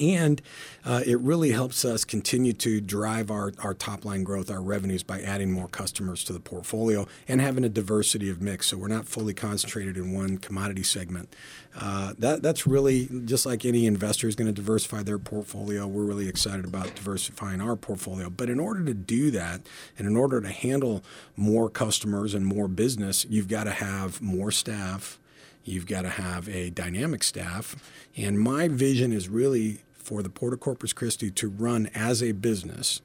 And 0.00 0.40
uh, 0.84 1.02
it 1.06 1.20
really 1.20 1.50
helps 1.50 1.84
us 1.84 2.04
continue 2.04 2.52
to 2.54 2.80
drive 2.80 3.30
our, 3.30 3.52
our 3.62 3.74
top 3.74 4.04
line 4.04 4.24
growth, 4.24 4.50
our 4.50 4.62
revenues, 4.62 5.02
by 5.02 5.20
adding 5.20 5.52
more 5.52 5.68
customers 5.68 6.24
to 6.24 6.32
the 6.32 6.40
portfolio 6.40 7.06
and 7.28 7.40
having 7.40 7.64
a 7.64 7.68
diversity 7.68 8.30
of 8.30 8.40
mix. 8.40 8.68
So 8.68 8.78
we're 8.78 8.88
not 8.88 9.06
fully 9.06 9.34
concentrated 9.34 9.96
in 9.96 10.12
one 10.12 10.38
commodity 10.38 10.82
segment. 10.82 11.34
Uh, 11.78 12.14
that, 12.18 12.42
that's 12.42 12.66
really 12.66 13.08
just 13.24 13.46
like 13.46 13.64
any 13.64 13.86
investor 13.86 14.26
is 14.26 14.34
going 14.34 14.52
to 14.52 14.52
diversify 14.52 15.02
their 15.02 15.18
portfolio. 15.18 15.86
We're 15.86 16.04
really 16.04 16.28
excited 16.28 16.64
about 16.64 16.94
diversifying 16.94 17.60
our 17.60 17.76
portfolio. 17.76 18.30
But 18.30 18.50
in 18.50 18.58
order 18.58 18.84
to 18.84 18.94
do 18.94 19.30
that, 19.32 19.60
and 19.98 20.06
in 20.06 20.16
order 20.16 20.40
to 20.40 20.48
handle 20.48 21.04
more 21.36 21.68
customers 21.68 22.34
and 22.34 22.46
more 22.46 22.68
business, 22.68 23.26
you've 23.28 23.48
got 23.48 23.64
to 23.64 23.72
have 23.72 24.20
more 24.22 24.50
staff. 24.50 25.18
You've 25.62 25.86
got 25.86 26.02
to 26.02 26.08
have 26.08 26.48
a 26.48 26.70
dynamic 26.70 27.22
staff. 27.22 27.76
And 28.16 28.40
my 28.40 28.66
vision 28.66 29.12
is 29.12 29.28
really 29.28 29.82
for 30.02 30.22
the 30.22 30.30
Port 30.30 30.52
of 30.52 30.60
Corpus 30.60 30.92
Christi 30.92 31.30
to 31.30 31.48
run 31.48 31.90
as 31.94 32.22
a 32.22 32.32
business. 32.32 33.00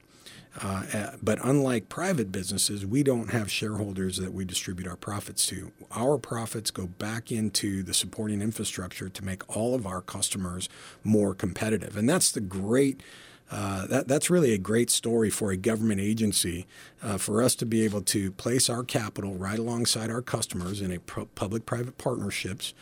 Uh, 0.62 0.84
uh, 0.94 1.10
but 1.22 1.38
unlike 1.44 1.88
private 1.88 2.32
businesses, 2.32 2.86
we 2.86 3.02
don't 3.02 3.30
have 3.30 3.50
shareholders 3.50 4.16
that 4.16 4.32
we 4.32 4.44
distribute 4.44 4.88
our 4.88 4.96
profits 4.96 5.46
to. 5.46 5.70
Our 5.90 6.16
profits 6.18 6.70
go 6.70 6.86
back 6.86 7.30
into 7.30 7.82
the 7.82 7.92
supporting 7.92 8.40
infrastructure 8.40 9.08
to 9.08 9.24
make 9.24 9.42
all 9.54 9.74
of 9.74 9.86
our 9.86 10.00
customers 10.00 10.68
more 11.04 11.34
competitive. 11.34 11.96
And 11.96 12.08
that's 12.08 12.32
the 12.32 12.40
great. 12.40 13.02
Uh, 13.48 13.86
that, 13.86 14.08
that's 14.08 14.28
really 14.28 14.52
a 14.52 14.58
great 14.58 14.90
story 14.90 15.30
for 15.30 15.52
a 15.52 15.56
government 15.56 16.00
agency 16.00 16.66
uh, 17.00 17.16
for 17.16 17.42
us 17.42 17.54
to 17.54 17.64
be 17.64 17.84
able 17.84 18.02
to 18.02 18.32
place 18.32 18.68
our 18.68 18.82
capital 18.82 19.34
right 19.34 19.60
alongside 19.60 20.10
our 20.10 20.22
customers 20.22 20.80
in 20.80 20.90
a 20.90 20.98
pro- 20.98 21.26
public-private 21.26 21.96
partnerships 21.96 22.74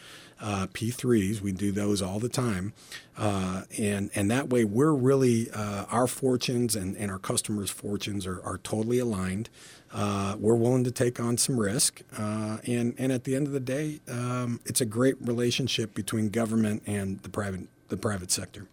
uh, 0.45 0.67
P3s. 0.67 1.41
We 1.41 1.53
do 1.53 1.73
those 1.73 2.03
all 2.03 2.21
the 2.21 2.29
time. 2.29 2.75
Uh, 3.17 3.63
and, 3.79 4.11
and 4.15 4.31
that 4.31 4.51
way, 4.51 4.65
we're 4.65 4.93
really, 4.93 5.51
uh, 5.51 5.87
our 5.91 6.07
fortunes 6.07 6.77
and, 6.77 6.97
and 6.97 7.11
our 7.11 7.19
customers' 7.19 7.71
fortunes 7.71 8.27
are, 8.27 8.43
are 8.45 8.59
totally 8.59 8.99
aligned. 8.99 9.49
Uh, 9.93 10.37
we're 10.39 10.55
willing 10.55 10.85
to 10.85 10.91
take 10.91 11.19
on 11.19 11.39
some 11.39 11.59
risk. 11.59 12.03
Uh, 12.19 12.59
and, 12.67 12.95
and 12.99 13.11
at 13.11 13.25
the 13.25 13.35
end 13.35 13.47
of 13.47 13.55
the 13.55 13.61
day, 13.61 14.01
um, 14.09 14.61
it's 14.67 14.83
a 14.83 14.85
great 14.85 15.17
relationship 15.21 15.95
between 15.95 16.29
government 16.29 16.83
and 16.87 17.21
the 17.21 17.31
private, 17.31 17.63
the 17.89 17.97
private 17.97 18.31
sector. 18.31 18.67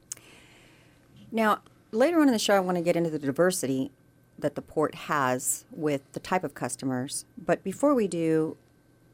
Now, 1.31 1.59
later 1.93 2.19
on 2.19 2.27
in 2.27 2.33
the 2.33 2.39
show, 2.39 2.55
I 2.55 2.59
want 2.59 2.77
to 2.77 2.83
get 2.83 2.97
into 2.97 3.09
the 3.09 3.19
diversity 3.19 3.91
that 4.37 4.55
the 4.55 4.61
port 4.61 4.95
has 4.95 5.63
with 5.71 6.01
the 6.11 6.19
type 6.19 6.43
of 6.43 6.53
customers. 6.53 7.23
But 7.37 7.63
before 7.63 7.93
we 7.93 8.09
do, 8.09 8.57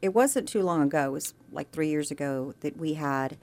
it 0.01 0.13
wasn't 0.13 0.47
too 0.47 0.61
long 0.61 0.81
ago, 0.83 1.05
it 1.05 1.11
was 1.11 1.33
like 1.51 1.71
three 1.71 1.89
years 1.89 2.11
ago, 2.11 2.53
that 2.61 2.77
we 2.77 2.93
had 2.93 3.37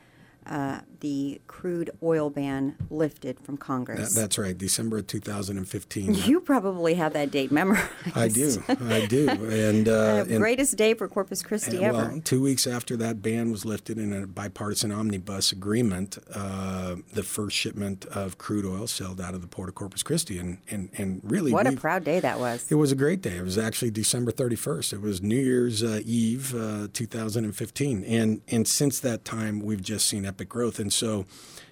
uh, 0.46 0.80
the 1.00 1.40
crude 1.46 1.90
oil 2.02 2.30
ban 2.30 2.76
lifted 2.90 3.38
from 3.40 3.56
Congress. 3.56 4.14
That, 4.14 4.20
that's 4.20 4.38
right, 4.38 4.56
December 4.56 4.98
of 4.98 5.06
2015. 5.06 6.14
You 6.24 6.40
probably 6.40 6.94
have 6.94 7.12
that 7.12 7.30
date 7.30 7.52
memorized. 7.52 7.90
I 8.14 8.28
do, 8.28 8.62
I 8.68 9.04
do, 9.06 9.28
and, 9.28 9.88
uh, 9.88 10.24
and 10.26 10.38
greatest 10.38 10.76
day 10.76 10.94
for 10.94 11.06
Corpus 11.06 11.42
Christi 11.42 11.76
and, 11.76 11.84
ever. 11.84 11.96
Well, 11.96 12.20
two 12.24 12.40
weeks 12.40 12.66
after 12.66 12.96
that 12.96 13.20
ban 13.20 13.50
was 13.50 13.64
lifted 13.64 13.98
in 13.98 14.12
a 14.12 14.26
bipartisan 14.26 14.90
omnibus 14.90 15.52
agreement, 15.52 16.16
uh, 16.32 16.96
the 17.12 17.22
first 17.22 17.56
shipment 17.56 18.06
of 18.06 18.38
crude 18.38 18.64
oil 18.64 18.86
sailed 18.86 19.20
out 19.20 19.34
of 19.34 19.42
the 19.42 19.46
port 19.46 19.68
of 19.68 19.74
Corpus 19.74 20.02
Christi, 20.02 20.38
and 20.38 20.58
and, 20.70 20.88
and 20.96 21.20
really, 21.24 21.52
what 21.52 21.66
a 21.66 21.72
proud 21.72 22.04
day 22.04 22.20
that 22.20 22.38
was. 22.38 22.66
It 22.70 22.76
was 22.76 22.90
a 22.90 22.96
great 22.96 23.20
day. 23.20 23.36
It 23.36 23.44
was 23.44 23.58
actually 23.58 23.90
December 23.90 24.32
31st. 24.32 24.94
It 24.94 25.00
was 25.02 25.20
New 25.20 25.36
Year's 25.36 25.82
uh, 25.82 26.00
Eve, 26.04 26.54
uh, 26.54 26.88
2015, 26.92 28.04
and 28.04 28.40
and 28.48 28.66
since 28.66 29.00
that 29.00 29.24
time, 29.24 29.60
we've 29.60 29.82
just 29.82 30.06
seen 30.06 30.24
growth, 30.44 30.78
and 30.78 30.92
so 30.92 31.26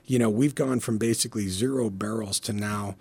you 0.07 0.19
know, 0.19 0.31
we've 0.31 0.55
gone 0.55 0.81
from 0.81 0.99
basically 0.99 1.49
zero 1.49 1.89
barrels 1.91 2.41
to 2.41 2.53
now 2.53 2.97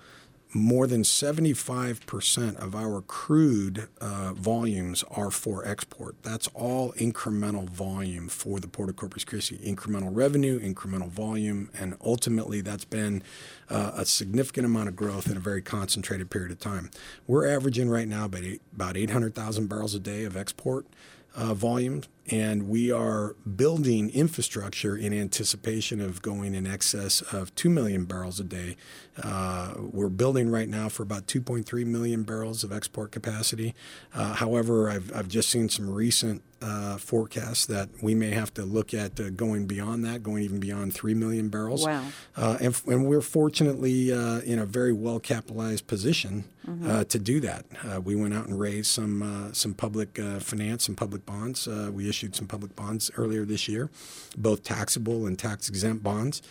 more 0.53 0.85
than 0.85 1.03
75% 1.03 2.55
of 2.57 2.75
our 2.75 3.01
crude 3.01 3.87
uh, 4.01 4.33
volumes 4.33 5.01
are 5.09 5.31
for 5.31 5.65
export. 5.65 6.21
That's 6.23 6.49
all 6.53 6.91
incremental 6.93 7.69
volume 7.69 8.27
for 8.27 8.59
the 8.59 8.67
Port 8.67 8.89
of 8.89 8.97
Corpus 8.97 9.23
Christi. 9.23 9.57
Incremental 9.59 10.09
revenue, 10.11 10.59
incremental 10.59 11.07
volume, 11.07 11.69
and 11.79 11.95
ultimately 12.03 12.59
that's 12.59 12.83
been 12.83 13.23
uh, 13.69 13.91
a 13.95 14.05
significant 14.05 14.65
amount 14.65 14.89
of 14.89 14.95
growth 14.97 15.31
in 15.31 15.37
a 15.37 15.39
very 15.39 15.61
concentrated 15.61 16.29
period 16.29 16.51
of 16.51 16.59
time. 16.59 16.91
We're 17.27 17.47
averaging 17.47 17.89
right 17.89 18.07
now 18.07 18.25
about, 18.25 18.43
about 18.75 18.97
800,000 18.97 19.67
barrels 19.67 19.95
a 19.95 19.99
day 19.99 20.25
of 20.25 20.35
export 20.35 20.85
uh, 21.33 21.53
volume, 21.53 22.03
and 22.31 22.67
we 22.69 22.91
are 22.91 23.35
building 23.55 24.09
infrastructure 24.09 24.95
in 24.95 25.13
anticipation 25.13 25.99
of 25.99 26.21
going 26.21 26.55
in 26.55 26.65
excess 26.65 27.21
of 27.21 27.53
2 27.55 27.69
million 27.69 28.05
barrels 28.05 28.39
a 28.39 28.43
day. 28.45 28.77
Uh, 29.21 29.73
we're 29.77 30.09
building 30.09 30.49
right 30.49 30.69
now 30.69 30.87
for 30.87 31.03
about 31.03 31.27
2.3 31.27 31.85
million 31.85 32.23
barrels 32.23 32.63
of 32.63 32.71
export 32.71 33.11
capacity. 33.11 33.75
Uh, 34.13 34.33
however, 34.35 34.89
I've, 34.89 35.13
I've 35.13 35.27
just 35.27 35.49
seen 35.49 35.67
some 35.67 35.89
recent 35.89 36.41
uh, 36.61 36.95
forecasts 36.97 37.65
that 37.65 37.89
we 38.03 38.13
may 38.13 38.29
have 38.29 38.53
to 38.53 38.63
look 38.63 38.93
at 38.93 39.19
uh, 39.19 39.31
going 39.31 39.65
beyond 39.65 40.05
that, 40.05 40.21
going 40.21 40.43
even 40.43 40.59
beyond 40.59 40.93
3 40.93 41.15
million 41.15 41.49
barrels. 41.49 41.85
Wow. 41.85 42.05
Uh, 42.37 42.57
and, 42.61 42.79
and, 42.85 43.07
we're 43.07 43.21
fortunately 43.21 44.13
uh, 44.13 44.41
in 44.41 44.59
a 44.59 44.65
very 44.65 44.93
well 44.93 45.19
capitalized 45.19 45.87
position 45.87 46.43
mm-hmm. 46.67 47.01
to 47.01 47.19
do 47.19 47.39
that. 47.39 47.65
we 48.03 48.15
went 48.15 48.35
out 48.35 48.45
and 48.45 48.59
raised 48.59 48.91
some, 48.91 49.49
some 49.53 49.73
public 49.73 50.19
finance, 50.39 50.85
some 50.85 50.95
public 50.95 51.25
bonds. 51.25 51.67
we 51.67 52.07
issued 52.07 52.20
some 52.31 52.47
public 52.47 52.75
bonds 52.75 53.11
earlier 53.17 53.45
this 53.45 53.67
year, 53.67 53.89
both 54.37 54.63
taxable 54.63 55.25
and 55.25 55.37
tax 55.37 55.69
exempt 55.69 56.03
bonds. 56.03 56.41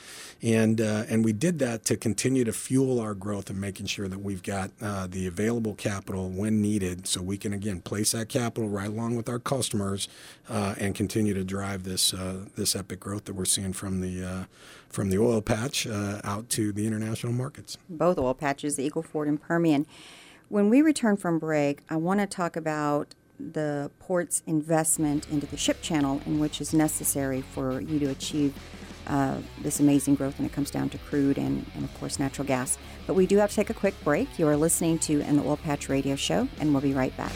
And, 0.43 0.81
and 0.81 1.25
we 1.25 1.33
did 1.33 1.59
that 1.59 1.85
to 1.87 1.97
continue 1.97 2.45
to 2.45 2.53
fuel 2.53 3.01
our 3.01 3.15
growth 3.15 3.51
and 3.51 3.61
making 3.61 3.87
sure 3.87 4.09
that 4.09 4.21
we've 4.21 4.43
got 4.43 4.71
the 4.79 5.27
available 5.27 5.75
capital 5.75 6.31
when 6.31 6.63
needed 6.63 7.07
so 7.07 7.23
we 7.23 7.37
can, 7.37 7.53
again, 7.53 7.81
place 7.81 8.13
that 8.13 8.29
capital 8.29 8.69
right 8.69 8.89
along 8.89 9.17
with 9.17 9.29
our 9.29 9.39
customers 9.39 10.09
uh, 10.49 10.75
and 10.79 10.95
continue 10.95 11.35
to 11.35 11.45
drive 11.45 11.85
this 11.85 12.13
uh, 12.13 12.45
this 12.57 12.75
epic 12.75 13.01
growth 13.01 13.25
that 13.25 13.35
we're 13.35 13.45
seeing 13.45 13.73
from 13.73 14.01
the 14.01 14.25
uh, 14.25 14.45
from 14.89 15.11
the 15.11 15.19
oil 15.19 15.41
patch 15.41 15.87
uh, 15.87 16.21
out 16.25 16.49
to 16.51 16.73
the 16.73 16.87
international 16.87 17.33
markets. 17.33 17.79
Both 17.89 18.19
oil 18.19 18.35
patches, 18.35 18.77
the 18.77 18.85
Eagle 18.85 19.03
Ford 19.03 19.29
and 19.29 19.41
Permian. 19.41 19.87
When 20.49 20.69
we 20.69 20.83
return 20.83 21.17
from 21.17 21.39
break, 21.39 21.83
I 21.89 21.97
want 21.97 22.21
to 22.21 22.27
talk 22.27 22.57
about 22.57 23.15
the 23.53 23.91
port's 23.99 24.43
investment 24.47 25.29
into 25.31 25.47
the 25.47 25.57
ship 25.57 25.81
channel, 25.83 26.21
in 26.27 26.39
which 26.39 26.61
is 26.61 26.73
necessary 26.73 27.43
for 27.43 27.81
you 27.81 27.99
to 27.99 28.07
achieve 28.07 28.55
uh, 29.07 29.39
this 29.63 29.81
amazing 29.81 30.15
growth 30.15 30.39
when 30.39 30.47
it 30.47 30.53
comes 30.53 30.71
down 30.71 30.89
to 30.91 30.99
crude 30.99 31.39
and, 31.39 31.67
and, 31.75 31.85
of 31.85 31.93
course, 31.99 32.19
natural 32.19 32.47
gas. 32.47 32.79
But 33.07 33.15
we 33.15 33.27
do 33.27 33.39
have 33.39 33.51
to 33.51 33.57
take 33.57 33.71
a 33.71 33.75
quick 33.75 33.95
break. 34.05 34.39
You 34.39 34.47
are 34.47 34.57
listening 34.57 34.99
to 35.01 35.21
In 35.21 35.37
the 35.37 35.43
Oil 35.43 35.57
Patch 35.57 35.89
Radio 35.89 36.15
Show, 36.17 36.49
and 36.61 36.73
we'll 36.73 36.83
be 36.83 36.93
right 36.93 37.17
back. 37.17 37.33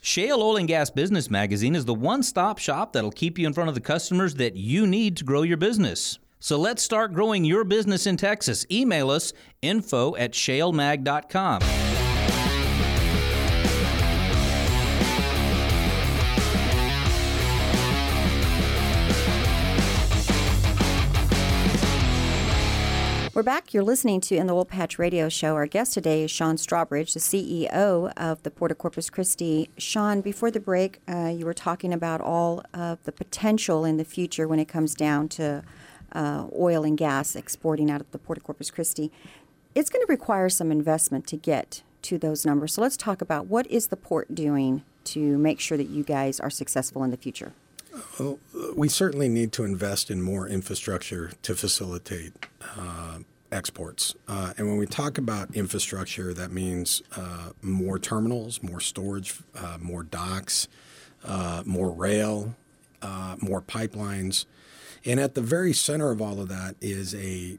Shale 0.00 0.40
Oil 0.40 0.56
and 0.56 0.68
Gas 0.68 0.88
Business 0.88 1.28
Magazine 1.30 1.74
is 1.74 1.84
the 1.84 1.92
one 1.92 2.22
stop 2.22 2.58
shop 2.58 2.92
that'll 2.92 3.10
keep 3.10 3.38
you 3.38 3.46
in 3.46 3.52
front 3.52 3.68
of 3.68 3.74
the 3.74 3.80
customers 3.80 4.36
that 4.36 4.56
you 4.56 4.86
need 4.86 5.16
to 5.18 5.24
grow 5.24 5.42
your 5.42 5.56
business. 5.56 6.18
So 6.38 6.56
let's 6.56 6.82
start 6.82 7.12
growing 7.12 7.44
your 7.44 7.64
business 7.64 8.06
in 8.06 8.16
Texas. 8.16 8.64
Email 8.70 9.10
us 9.10 9.32
info 9.62 10.14
at 10.16 10.32
shalemag.com. 10.32 11.95
We're 23.36 23.42
back. 23.42 23.74
You're 23.74 23.84
listening 23.84 24.22
to 24.22 24.34
In 24.34 24.46
the 24.46 24.54
Oil 24.54 24.64
Patch 24.64 24.98
Radio 24.98 25.28
Show. 25.28 25.56
Our 25.56 25.66
guest 25.66 25.92
today 25.92 26.22
is 26.22 26.30
Sean 26.30 26.56
Strawbridge, 26.56 27.12
the 27.12 27.20
CEO 27.20 28.10
of 28.16 28.42
the 28.44 28.50
Port 28.50 28.70
of 28.70 28.78
Corpus 28.78 29.10
Christi. 29.10 29.68
Sean, 29.76 30.22
before 30.22 30.50
the 30.50 30.58
break, 30.58 31.02
uh, 31.06 31.34
you 31.36 31.44
were 31.44 31.52
talking 31.52 31.92
about 31.92 32.22
all 32.22 32.62
of 32.72 32.98
the 33.04 33.12
potential 33.12 33.84
in 33.84 33.98
the 33.98 34.06
future 34.06 34.48
when 34.48 34.58
it 34.58 34.68
comes 34.68 34.94
down 34.94 35.28
to 35.28 35.62
uh, 36.12 36.46
oil 36.58 36.82
and 36.82 36.96
gas 36.96 37.36
exporting 37.36 37.90
out 37.90 38.00
of 38.00 38.10
the 38.10 38.16
Port 38.16 38.38
of 38.38 38.44
Corpus 38.44 38.70
Christi. 38.70 39.12
It's 39.74 39.90
going 39.90 40.00
to 40.00 40.10
require 40.10 40.48
some 40.48 40.72
investment 40.72 41.26
to 41.26 41.36
get 41.36 41.82
to 42.00 42.16
those 42.16 42.46
numbers. 42.46 42.72
So 42.72 42.80
let's 42.80 42.96
talk 42.96 43.20
about 43.20 43.48
what 43.48 43.66
is 43.66 43.88
the 43.88 43.98
port 43.98 44.34
doing 44.34 44.82
to 45.04 45.36
make 45.36 45.60
sure 45.60 45.76
that 45.76 45.90
you 45.90 46.04
guys 46.04 46.40
are 46.40 46.48
successful 46.48 47.04
in 47.04 47.10
the 47.10 47.18
future. 47.18 47.52
We 48.74 48.88
certainly 48.88 49.28
need 49.28 49.52
to 49.52 49.64
invest 49.64 50.10
in 50.10 50.22
more 50.22 50.46
infrastructure 50.48 51.32
to 51.42 51.54
facilitate 51.54 52.32
uh, 52.76 53.20
exports. 53.52 54.14
Uh, 54.28 54.52
and 54.58 54.68
when 54.68 54.76
we 54.76 54.86
talk 54.86 55.18
about 55.18 55.54
infrastructure, 55.54 56.34
that 56.34 56.50
means 56.50 57.02
uh, 57.16 57.50
more 57.62 57.98
terminals, 57.98 58.62
more 58.62 58.80
storage, 58.80 59.40
uh, 59.54 59.78
more 59.80 60.02
docks, 60.02 60.68
uh, 61.24 61.62
more 61.64 61.90
rail, 61.90 62.54
uh, 63.02 63.36
more 63.40 63.62
pipelines. 63.62 64.46
And 65.04 65.20
at 65.20 65.34
the 65.34 65.40
very 65.40 65.72
center 65.72 66.10
of 66.10 66.20
all 66.20 66.40
of 66.40 66.48
that 66.48 66.76
is 66.80 67.14
a 67.14 67.58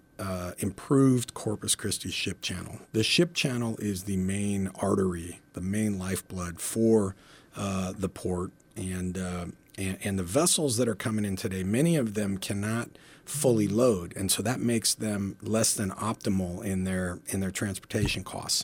improved 0.59 1.33
Corpus 1.35 1.75
Christi 1.75 2.09
ship 2.09 2.41
channel. 2.41 2.79
The 2.91 3.03
ship 3.03 3.33
channel 3.33 3.77
is 3.77 4.03
the 4.03 4.17
main 4.17 4.69
artery, 4.75 5.39
the 5.53 5.61
main 5.61 5.99
lifeblood 5.99 6.59
for 6.59 7.15
the 7.55 8.09
port 8.13 8.51
and 8.75 9.53
and, 9.77 9.97
and 10.03 10.19
the 10.19 10.23
vessels 10.23 10.77
that 10.77 10.87
are 10.87 10.95
coming 10.95 11.25
in 11.25 11.35
today, 11.35 11.63
many 11.63 11.95
of 11.95 12.13
them 12.13 12.37
cannot 12.37 12.89
fully 13.25 13.67
load, 13.67 14.15
and 14.15 14.31
so 14.31 14.41
that 14.41 14.59
makes 14.59 14.93
them 14.95 15.35
less 15.41 15.73
than 15.73 15.91
optimal 15.91 16.63
in 16.63 16.85
their 16.85 17.19
in 17.27 17.41
their 17.41 17.51
transportation 17.51 18.23
costs. 18.23 18.63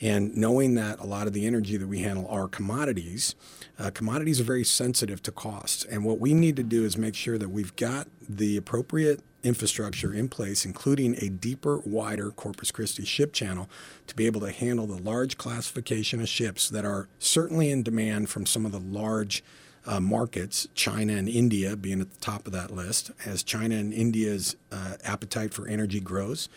And 0.00 0.36
knowing 0.36 0.74
that 0.74 0.98
a 0.98 1.06
lot 1.06 1.26
of 1.26 1.32
the 1.32 1.46
energy 1.46 1.76
that 1.76 1.86
we 1.86 2.00
handle 2.00 2.26
are 2.28 2.48
commodities, 2.48 3.34
uh, 3.78 3.90
commodities 3.90 4.40
are 4.40 4.44
very 4.44 4.64
sensitive 4.64 5.22
to 5.24 5.32
costs. 5.32 5.84
And 5.84 6.04
what 6.04 6.18
we 6.18 6.34
need 6.34 6.56
to 6.56 6.62
do 6.62 6.84
is 6.84 6.96
make 6.96 7.14
sure 7.14 7.38
that 7.38 7.50
we've 7.50 7.74
got 7.76 8.08
the 8.28 8.56
appropriate 8.56 9.20
infrastructure 9.42 10.12
in 10.12 10.28
place, 10.28 10.64
including 10.64 11.16
a 11.20 11.28
deeper, 11.28 11.78
wider 11.78 12.30
Corpus 12.30 12.70
Christi 12.70 13.04
ship 13.04 13.32
channel 13.32 13.68
to 14.06 14.14
be 14.14 14.26
able 14.26 14.40
to 14.40 14.50
handle 14.50 14.86
the 14.86 15.00
large 15.00 15.38
classification 15.38 16.20
of 16.20 16.28
ships 16.28 16.68
that 16.68 16.84
are 16.84 17.08
certainly 17.18 17.70
in 17.70 17.82
demand 17.82 18.28
from 18.28 18.44
some 18.44 18.66
of 18.66 18.72
the 18.72 18.80
large 18.80 19.42
uh, 19.86 20.00
markets, 20.00 20.68
China 20.74 21.14
and 21.14 21.28
India 21.28 21.76
being 21.76 22.00
at 22.00 22.10
the 22.10 22.20
top 22.20 22.46
of 22.46 22.52
that 22.52 22.70
list, 22.70 23.10
as 23.24 23.42
China 23.42 23.76
and 23.76 23.92
India's 23.92 24.56
uh, 24.70 24.94
appetite 25.04 25.54
for 25.54 25.66
energy 25.66 26.00
grows, 26.00 26.48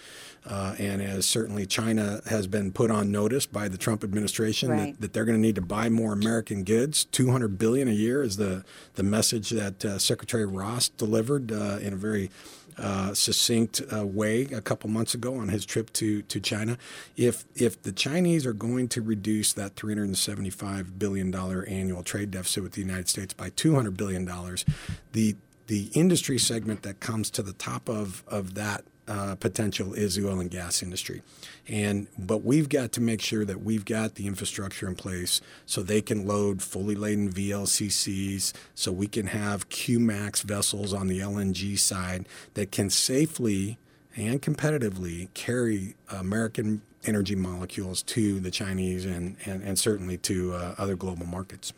uh, 0.45 0.75
and 0.77 1.01
as 1.01 1.25
certainly 1.25 1.65
China 1.65 2.21
has 2.25 2.47
been 2.47 2.71
put 2.71 2.91
on 2.91 3.11
notice 3.11 3.45
by 3.45 3.67
the 3.67 3.77
Trump 3.77 4.03
administration 4.03 4.69
right. 4.69 4.91
that, 4.93 5.01
that, 5.01 5.13
they're 5.13 5.25
going 5.25 5.37
to 5.37 5.41
need 5.41 5.55
to 5.55 5.61
buy 5.61 5.87
more 5.89 6.11
American 6.11 6.63
goods. 6.63 7.05
200 7.05 7.57
billion 7.57 7.87
a 7.87 7.91
year 7.91 8.21
is 8.23 8.37
the 8.37 8.65
the 8.95 9.03
message 9.03 9.49
that 9.51 9.85
uh, 9.85 9.97
Secretary 9.97 10.45
Ross 10.45 10.89
delivered 10.89 11.51
uh, 11.51 11.77
in 11.81 11.93
a 11.93 11.97
very 11.97 12.29
uh, 12.77 13.13
succinct 13.13 13.81
uh, 13.95 14.05
way 14.05 14.43
a 14.43 14.61
couple 14.61 14.89
months 14.89 15.13
ago 15.13 15.35
on 15.35 15.49
his 15.49 15.65
trip 15.65 15.91
to, 15.93 16.21
to 16.23 16.39
China. 16.39 16.77
If 17.15 17.45
if 17.55 17.81
the 17.81 17.91
Chinese 17.91 18.45
are 18.45 18.53
going 18.53 18.87
to 18.89 19.01
reduce 19.01 19.53
that 19.53 19.75
375 19.75 20.99
billion 20.99 21.31
dollar 21.31 21.65
annual 21.67 22.03
trade 22.03 22.31
deficit 22.31 22.63
with 22.63 22.73
the 22.73 22.81
United 22.81 23.09
States 23.09 23.33
by 23.33 23.49
200 23.49 23.95
billion 23.97 24.25
dollars, 24.25 24.65
the 25.11 25.35
the 25.67 25.89
industry 25.93 26.37
segment 26.37 26.83
that 26.83 26.99
comes 26.99 27.29
to 27.31 27.41
the 27.41 27.53
top 27.53 27.87
of, 27.87 28.23
of 28.27 28.55
that 28.55 28.83
uh, 29.07 29.35
potential 29.35 29.93
is 29.93 30.15
the 30.15 30.27
oil 30.27 30.39
and 30.39 30.49
gas 30.49 30.81
industry. 30.81 31.21
And 31.67 32.07
but 32.17 32.43
we've 32.43 32.69
got 32.69 32.91
to 32.93 33.01
make 33.01 33.21
sure 33.21 33.45
that 33.45 33.61
we've 33.61 33.85
got 33.85 34.15
the 34.15 34.27
infrastructure 34.27 34.87
in 34.87 34.95
place 34.95 35.41
so 35.65 35.81
they 35.81 36.01
can 36.01 36.25
load 36.25 36.61
fully 36.61 36.95
laden 36.95 37.31
VLCCs, 37.31 38.53
so 38.75 38.91
we 38.91 39.07
can 39.07 39.27
have 39.27 39.69
QMax 39.69 40.43
vessels 40.43 40.93
on 40.93 41.07
the 41.07 41.19
LNG 41.19 41.77
side 41.77 42.27
that 42.53 42.71
can 42.71 42.89
safely 42.89 43.77
and 44.15 44.41
competitively 44.41 45.27
carry 45.33 45.95
American 46.09 46.81
energy 47.05 47.35
molecules 47.35 48.01
to 48.03 48.39
the 48.39 48.51
Chinese 48.51 49.05
and, 49.05 49.35
and, 49.45 49.61
and 49.63 49.77
certainly 49.77 50.17
to 50.17 50.53
uh, 50.53 50.75
other 50.77 50.95
global 50.95 51.25
markets. 51.25 51.73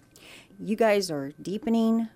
You 0.59 0.75
guys 0.75 1.09
are 1.09 1.33
deepening 1.41 2.07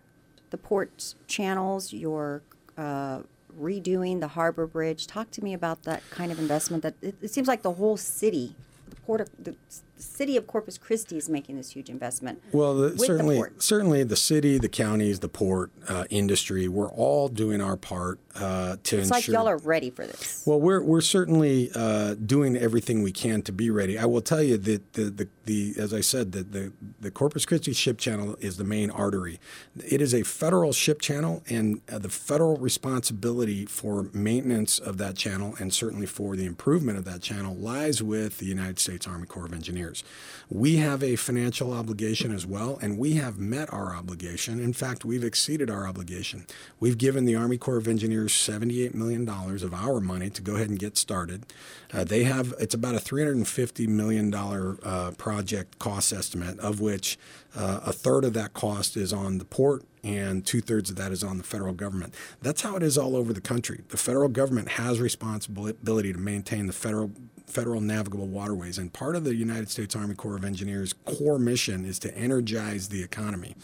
the 0.49 0.57
port 0.57 1.15
channels. 1.27 1.93
You're 1.93 2.41
uh, 2.77 3.21
redoing 3.57 4.19
the 4.19 4.29
harbor 4.29 4.67
bridge. 4.67 5.07
Talk 5.07 5.31
to 5.31 5.43
me 5.43 5.53
about 5.53 5.83
that 5.83 6.03
kind 6.09 6.31
of 6.31 6.39
investment. 6.39 6.83
That 6.83 6.95
it, 7.01 7.15
it 7.21 7.31
seems 7.31 7.47
like 7.47 7.61
the 7.61 7.73
whole 7.73 7.97
city, 7.97 8.55
the 8.89 8.95
port, 8.97 9.21
of, 9.21 9.29
the 9.41 9.55
city 9.97 10.37
of 10.37 10.47
Corpus 10.47 10.77
Christi 10.77 11.17
is 11.17 11.29
making 11.29 11.57
this 11.57 11.71
huge 11.71 11.89
investment. 11.89 12.41
Well, 12.51 12.75
the, 12.75 12.97
certainly, 12.97 13.41
the 13.41 13.51
certainly, 13.61 14.03
the 14.03 14.15
city, 14.15 14.57
the 14.57 14.69
counties, 14.69 15.19
the 15.19 15.29
port 15.29 15.71
uh, 15.87 16.05
industry, 16.09 16.67
we're 16.67 16.89
all 16.91 17.27
doing 17.27 17.61
our 17.61 17.77
part 17.77 18.19
uh, 18.39 18.77
to 18.83 18.97
It's 18.97 19.09
ensure. 19.09 19.09
like 19.09 19.27
y'all 19.27 19.47
are 19.47 19.57
ready 19.57 19.89
for 19.89 20.05
this. 20.07 20.43
Well, 20.45 20.59
we're 20.59 20.81
we're 20.81 21.01
certainly 21.01 21.69
uh, 21.75 22.15
doing 22.15 22.55
everything 22.55 23.03
we 23.03 23.11
can 23.11 23.41
to 23.43 23.51
be 23.51 23.69
ready. 23.69 23.97
I 23.99 24.05
will 24.05 24.21
tell 24.21 24.41
you 24.41 24.57
that 24.57 24.93
the 24.93 25.03
the, 25.09 25.27
the 25.45 25.73
as 25.77 25.93
I 25.93 26.01
said, 26.01 26.31
the, 26.31 26.43
the 26.43 26.73
the 26.99 27.11
Corpus 27.11 27.45
Christi 27.45 27.73
ship 27.73 27.97
channel 27.97 28.35
is 28.39 28.57
the 28.57 28.63
main 28.63 28.89
artery. 28.91 29.39
It 29.87 30.01
is 30.01 30.13
a 30.13 30.23
federal 30.23 30.73
ship 30.73 31.01
channel, 31.01 31.43
and 31.49 31.81
uh, 31.91 31.99
the 31.99 32.09
federal 32.09 32.57
responsibility 32.57 33.65
for 33.65 34.09
maintenance 34.13 34.79
of 34.79 34.97
that 34.97 35.15
channel 35.15 35.55
and 35.59 35.73
certainly 35.73 36.05
for 36.05 36.35
the 36.35 36.45
improvement 36.45 36.97
of 36.97 37.05
that 37.05 37.21
channel 37.21 37.55
lies 37.55 38.01
with 38.01 38.37
the 38.39 38.45
United 38.45 38.79
States 38.79 39.07
Army 39.07 39.25
Corps 39.27 39.45
of 39.45 39.53
Engineers. 39.53 40.03
We 40.49 40.77
have 40.77 41.03
a 41.03 41.15
financial 41.15 41.73
obligation 41.73 42.33
as 42.33 42.45
well, 42.45 42.79
and 42.81 42.97
we 42.97 43.13
have 43.13 43.37
met 43.37 43.71
our 43.71 43.95
obligation. 43.95 44.59
In 44.59 44.73
fact, 44.73 45.05
we've 45.05 45.23
exceeded 45.23 45.69
our 45.69 45.85
obligation. 45.87 46.45
We've 46.79 46.97
given 46.97 47.25
the 47.25 47.35
Army 47.35 47.57
Corps 47.57 47.77
of 47.77 47.87
Engineers 47.87 48.28
$78 48.29 48.93
million 48.93 49.27
of 49.27 49.73
our 49.73 49.99
money 49.99 50.29
to 50.29 50.41
go 50.41 50.55
ahead 50.55 50.69
and 50.69 50.79
get 50.79 50.97
started. 50.97 51.45
Uh, 51.93 52.03
they 52.03 52.23
have, 52.23 52.53
it's 52.59 52.73
about 52.73 52.95
a 52.95 52.99
$350 52.99 53.87
million 53.87 54.33
uh, 54.33 55.11
project 55.17 55.79
cost 55.79 56.13
estimate, 56.13 56.59
of 56.59 56.79
which 56.79 57.17
uh, 57.55 57.81
a 57.85 57.93
third 57.93 58.23
of 58.23 58.33
that 58.33 58.53
cost 58.53 58.95
is 58.95 59.11
on 59.11 59.37
the 59.37 59.45
port 59.45 59.83
and 60.03 60.45
two 60.45 60.61
thirds 60.61 60.89
of 60.89 60.95
that 60.97 61.11
is 61.11 61.23
on 61.23 61.37
the 61.37 61.43
federal 61.43 61.73
government. 61.73 62.13
That's 62.41 62.61
how 62.61 62.75
it 62.75 62.83
is 62.83 62.97
all 62.97 63.15
over 63.15 63.33
the 63.33 63.41
country. 63.41 63.81
The 63.89 63.97
federal 63.97 64.29
government 64.29 64.69
has 64.69 64.99
responsibility 64.99 66.13
to 66.13 66.19
maintain 66.19 66.67
the 66.67 66.73
federal 66.73 67.11
federal 67.49 67.81
navigable 67.81 68.27
waterways. 68.27 68.77
And 68.77 68.93
part 68.93 69.15
of 69.15 69.23
the 69.23 69.35
United 69.35 69.69
States 69.69 69.95
Army 69.95 70.15
Corps 70.15 70.35
of 70.35 70.45
Engineers' 70.45 70.93
core 70.93 71.39
mission 71.39 71.83
is 71.83 71.99
to 71.99 72.15
energize 72.15 72.89
the 72.89 73.03
economy. 73.03 73.55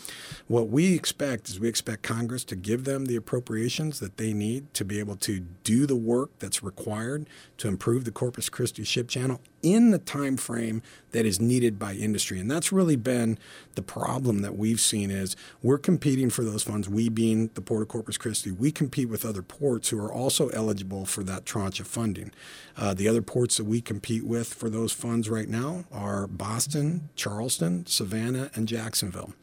What 0.47 0.69
we 0.69 0.95
expect 0.95 1.49
is 1.49 1.59
we 1.59 1.69
expect 1.69 2.03
Congress 2.03 2.43
to 2.45 2.55
give 2.55 2.83
them 2.83 3.05
the 3.05 3.15
appropriations 3.15 3.99
that 3.99 4.17
they 4.17 4.33
need 4.33 4.73
to 4.73 4.83
be 4.83 4.99
able 4.99 5.15
to 5.17 5.41
do 5.63 5.85
the 5.85 5.95
work 5.95 6.31
that's 6.39 6.63
required 6.63 7.29
to 7.57 7.67
improve 7.67 8.05
the 8.05 8.11
Corpus 8.11 8.49
Christi 8.49 8.83
ship 8.83 9.07
channel 9.07 9.39
in 9.61 9.91
the 9.91 9.97
time 9.97 10.37
frame 10.37 10.81
that 11.11 11.25
is 11.25 11.39
needed 11.39 11.79
by 11.79 11.93
industry. 11.93 12.39
And 12.39 12.49
that's 12.49 12.71
really 12.71 12.95
been 12.95 13.39
the 13.75 13.81
problem 13.81 14.41
that 14.41 14.57
we've 14.57 14.79
seen 14.79 15.11
is 15.11 15.35
we're 15.63 15.77
competing 15.77 16.29
for 16.29 16.43
those 16.43 16.63
funds, 16.63 16.87
we 16.87 17.09
being 17.09 17.49
the 17.55 17.61
Port 17.61 17.81
of 17.81 17.87
Corpus 17.87 18.17
Christi. 18.17 18.51
We 18.51 18.71
compete 18.71 19.09
with 19.09 19.25
other 19.25 19.41
ports 19.41 19.89
who 19.89 19.99
are 19.99 20.11
also 20.11 20.49
eligible 20.49 21.05
for 21.05 21.23
that 21.23 21.45
tranche 21.45 21.79
of 21.79 21.87
funding. 21.87 22.31
Uh, 22.77 22.93
the 22.93 23.07
other 23.07 23.21
ports 23.21 23.57
that 23.57 23.65
we 23.65 23.81
compete 23.81 24.25
with 24.25 24.53
for 24.53 24.69
those 24.69 24.91
funds 24.91 25.29
right 25.29 25.49
now 25.49 25.85
are 25.91 26.27
Boston, 26.27 27.09
Charleston, 27.15 27.85
Savannah, 27.85 28.51
and 28.53 28.67
Jacksonville. 28.67 29.33